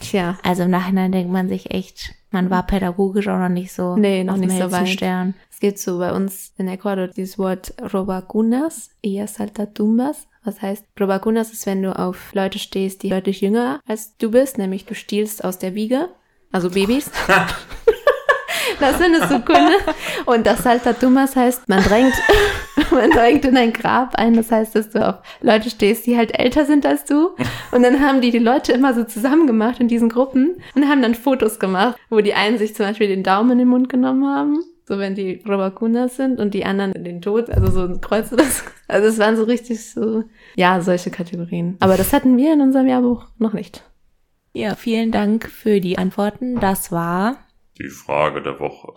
tja. 0.00 0.38
Also 0.42 0.62
im 0.64 0.70
Nachhinein 0.70 1.10
denkt 1.12 1.32
man 1.32 1.48
sich 1.48 1.70
echt, 1.72 2.14
man 2.30 2.50
war 2.50 2.64
pädagogisch 2.66 3.28
auch 3.28 3.38
noch 3.38 3.48
nicht 3.48 3.72
so 3.72 3.96
Nee, 3.96 4.24
noch 4.24 4.36
nicht 4.36 4.56
so 4.56 4.70
weit. 4.70 4.88
Stern. 4.88 5.34
Es 5.50 5.58
gibt 5.60 5.78
so 5.78 5.98
bei 5.98 6.12
uns 6.12 6.52
in 6.58 6.68
Ecuador 6.68 7.08
dieses 7.08 7.38
Wort 7.38 7.72
Robacunas 7.94 8.90
y 9.02 9.20
Asaltatumbas. 9.22 10.26
Was 10.44 10.60
heißt, 10.62 10.84
Robacunas 11.00 11.50
ist, 11.52 11.66
wenn 11.66 11.82
du 11.82 11.98
auf 11.98 12.32
Leute 12.34 12.58
stehst, 12.58 13.02
die 13.02 13.08
deutlich 13.08 13.40
jünger 13.40 13.80
als 13.86 14.16
du 14.18 14.30
bist, 14.30 14.58
nämlich 14.58 14.84
du 14.84 14.94
stiehlst 14.94 15.44
aus 15.44 15.58
der 15.58 15.74
Wiege, 15.74 16.08
also 16.52 16.70
Babys. 16.70 17.10
das 18.80 18.96
findest 18.96 19.30
du 19.30 19.36
cool, 19.48 19.60
ne? 19.60 19.76
Und 20.26 20.46
Asaltatumbas 20.46 21.36
heißt, 21.36 21.68
man 21.68 21.82
drängt, 21.82 22.14
man 22.90 23.10
drängt 23.10 23.44
in 23.44 23.56
ein 23.56 23.72
Grab 23.72 24.14
ein. 24.16 24.34
Das 24.34 24.50
heißt, 24.50 24.74
dass 24.74 24.90
du 24.90 25.06
auf 25.06 25.16
Leute 25.40 25.70
stehst, 25.70 26.06
die 26.06 26.16
halt 26.16 26.38
älter 26.38 26.64
sind 26.64 26.86
als 26.86 27.04
du. 27.04 27.30
Und 27.72 27.82
dann 27.82 28.00
haben 28.00 28.20
die 28.20 28.30
die 28.30 28.38
Leute 28.38 28.72
immer 28.72 28.94
so 28.94 29.04
zusammen 29.04 29.46
gemacht 29.46 29.80
in 29.80 29.88
diesen 29.88 30.08
Gruppen 30.08 30.56
und 30.74 30.88
haben 30.88 31.02
dann 31.02 31.14
Fotos 31.14 31.58
gemacht, 31.58 31.96
wo 32.10 32.20
die 32.20 32.34
einen 32.34 32.58
sich 32.58 32.74
zum 32.74 32.86
Beispiel 32.86 33.08
den 33.08 33.22
Daumen 33.22 33.52
in 33.52 33.58
den 33.58 33.68
Mund 33.68 33.88
genommen 33.88 34.26
haben. 34.26 34.58
So 34.88 34.98
wenn 34.98 35.16
die 35.16 35.42
Robakunas 35.48 36.16
sind 36.16 36.38
und 36.38 36.54
die 36.54 36.64
anderen 36.64 36.92
den 36.92 37.20
Tod, 37.20 37.50
also 37.50 37.72
so 37.72 37.80
ein 37.82 38.00
Kreuz 38.00 38.30
so. 38.30 38.36
Also 38.88 39.08
es 39.08 39.18
waren 39.18 39.36
so 39.36 39.42
richtig 39.42 39.84
so, 39.84 40.22
ja, 40.54 40.80
solche 40.80 41.10
Kategorien. 41.10 41.76
Aber 41.80 41.96
das 41.96 42.12
hatten 42.12 42.36
wir 42.36 42.52
in 42.52 42.60
unserem 42.60 42.86
Jahrbuch 42.86 43.26
noch 43.38 43.52
nicht. 43.52 43.82
Ja, 44.52 44.76
vielen 44.76 45.10
Dank 45.10 45.50
für 45.50 45.80
die 45.80 45.98
Antworten. 45.98 46.60
Das 46.60 46.92
war 46.92 47.36
Die 47.78 47.90
Frage 47.90 48.40
der 48.40 48.58
Woche. 48.58 48.94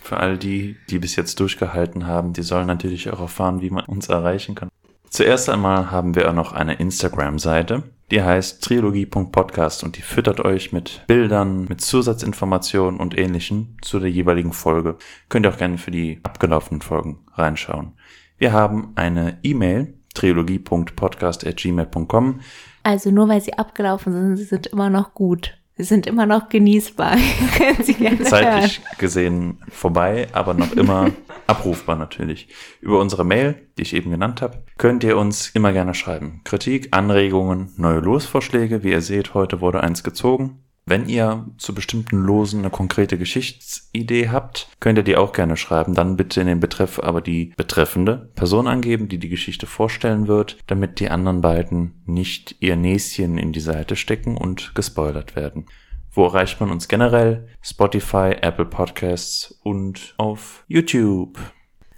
Für 0.00 0.16
all 0.16 0.38
die, 0.38 0.76
die 0.88 0.98
bis 0.98 1.14
jetzt 1.14 1.38
durchgehalten 1.38 2.06
haben, 2.06 2.32
die 2.32 2.40
sollen 2.40 2.66
natürlich 2.66 3.10
auch 3.10 3.20
erfahren, 3.20 3.60
wie 3.60 3.68
man 3.68 3.84
uns 3.84 4.08
erreichen 4.08 4.54
kann. 4.54 4.70
Zuerst 5.10 5.50
einmal 5.50 5.90
haben 5.90 6.14
wir 6.14 6.30
auch 6.30 6.34
noch 6.34 6.52
eine 6.52 6.72
Instagram-Seite, 6.74 7.82
die 8.10 8.22
heißt 8.22 8.64
trilogie.podcast 8.64 9.84
und 9.84 9.98
die 9.98 10.02
füttert 10.02 10.40
euch 10.40 10.72
mit 10.72 11.04
Bildern, 11.06 11.66
mit 11.68 11.82
Zusatzinformationen 11.82 12.98
und 12.98 13.18
ähnlichen 13.18 13.76
zu 13.82 14.00
der 14.00 14.10
jeweiligen 14.10 14.54
Folge. 14.54 14.96
Könnt 15.28 15.44
ihr 15.44 15.52
auch 15.52 15.58
gerne 15.58 15.76
für 15.76 15.90
die 15.90 16.20
abgelaufenen 16.22 16.80
Folgen 16.80 17.26
reinschauen. 17.34 17.92
Wir 18.38 18.54
haben 18.54 18.92
eine 18.94 19.36
E-Mail, 19.42 19.98
trilogie.podcast.gmail.com. 20.14 22.40
Also 22.82 23.10
nur 23.10 23.28
weil 23.28 23.42
sie 23.42 23.52
abgelaufen 23.52 24.14
sind, 24.14 24.38
sie 24.38 24.44
sind 24.44 24.68
immer 24.68 24.88
noch 24.88 25.12
gut. 25.12 25.58
Sie 25.76 25.82
sind 25.82 26.06
immer 26.06 26.24
noch 26.24 26.48
genießbar. 26.48 27.16
Zeitlich 28.24 28.80
gesehen 28.98 29.58
vorbei, 29.68 30.28
aber 30.32 30.54
noch 30.54 30.72
immer 30.72 31.10
abrufbar 31.46 31.96
natürlich. 31.96 32.48
Über 32.80 33.00
unsere 33.00 33.24
Mail, 33.24 33.56
die 33.76 33.82
ich 33.82 33.94
eben 33.94 34.10
genannt 34.10 34.40
habe, 34.40 34.62
könnt 34.78 35.02
ihr 35.02 35.18
uns 35.18 35.50
immer 35.50 35.72
gerne 35.72 35.94
schreiben. 35.94 36.42
Kritik, 36.44 36.88
Anregungen, 36.92 37.72
neue 37.76 37.98
Losvorschläge. 37.98 38.84
Wie 38.84 38.90
ihr 38.90 39.00
seht, 39.02 39.34
heute 39.34 39.60
wurde 39.60 39.82
eins 39.82 40.04
gezogen. 40.04 40.63
Wenn 40.86 41.08
ihr 41.08 41.46
zu 41.56 41.74
bestimmten 41.74 42.18
Losen 42.18 42.60
eine 42.60 42.68
konkrete 42.68 43.16
Geschichtsidee 43.16 44.28
habt, 44.28 44.68
könnt 44.80 44.98
ihr 44.98 45.04
die 45.04 45.16
auch 45.16 45.32
gerne 45.32 45.56
schreiben. 45.56 45.94
Dann 45.94 46.16
bitte 46.16 46.42
in 46.42 46.46
den 46.46 46.60
Betreff 46.60 46.98
aber 46.98 47.22
die 47.22 47.54
betreffende 47.56 48.30
Person 48.34 48.66
angeben, 48.66 49.08
die 49.08 49.18
die 49.18 49.30
Geschichte 49.30 49.66
vorstellen 49.66 50.28
wird, 50.28 50.58
damit 50.66 51.00
die 51.00 51.08
anderen 51.08 51.40
beiden 51.40 52.02
nicht 52.04 52.56
ihr 52.60 52.76
Näschen 52.76 53.38
in 53.38 53.52
die 53.52 53.60
Seite 53.60 53.96
stecken 53.96 54.36
und 54.36 54.74
gespoilert 54.74 55.36
werden. 55.36 55.64
Wo 56.12 56.26
erreicht 56.26 56.60
man 56.60 56.70
uns 56.70 56.86
generell? 56.86 57.48
Spotify, 57.62 58.36
Apple 58.40 58.66
Podcasts 58.66 59.58
und 59.62 60.14
auf 60.18 60.64
YouTube. 60.68 61.38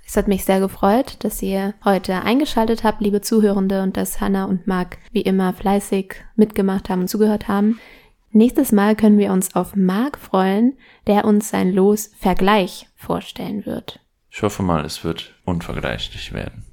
Es 0.07 0.16
hat 0.16 0.28
mich 0.28 0.45
sehr 0.45 0.61
gefreut, 0.61 1.16
dass 1.24 1.43
ihr 1.43 1.74
heute 1.84 2.22
eingeschaltet 2.22 2.84
habt, 2.84 3.01
liebe 3.01 3.20
Zuhörende, 3.20 3.82
und 3.82 3.97
dass 3.97 4.20
Hannah 4.20 4.45
und 4.45 4.68
Marc 4.68 4.99
wie 5.11 5.22
immer 5.22 5.53
fleißig 5.53 6.14
mitgemacht 6.37 6.89
haben 6.89 7.03
und 7.03 7.09
zugehört 7.09 7.49
haben. 7.49 7.80
Nächstes 8.37 8.70
Mal 8.70 8.95
können 8.97 9.16
wir 9.16 9.32
uns 9.32 9.57
auf 9.57 9.76
Marc 9.76 10.18
freuen, 10.18 10.76
der 11.07 11.24
uns 11.24 11.49
sein 11.49 11.72
Los 11.72 12.11
Vergleich 12.18 12.87
vorstellen 12.95 13.64
wird. 13.64 13.99
Ich 14.30 14.43
hoffe 14.43 14.62
mal, 14.62 14.84
es 14.84 15.05
wird 15.05 15.34
unvergleichlich 15.47 16.34
werden. 16.34 16.66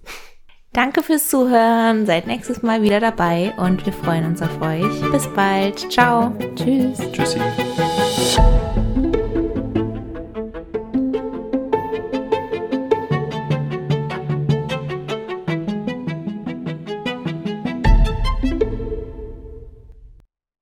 Danke 0.73 1.03
fürs 1.03 1.29
Zuhören. 1.29 2.05
Seid 2.05 2.27
nächstes 2.27 2.63
Mal 2.63 2.81
wieder 2.81 2.99
dabei 2.99 3.53
und 3.55 3.85
wir 3.85 3.93
freuen 3.93 4.25
uns 4.25 4.41
auf 4.41 4.61
euch. 4.61 5.11
Bis 5.13 5.25
bald. 5.27 5.89
Ciao. 5.89 6.35
Tschüss. 6.57 6.99
Tschüssi. 7.13 7.39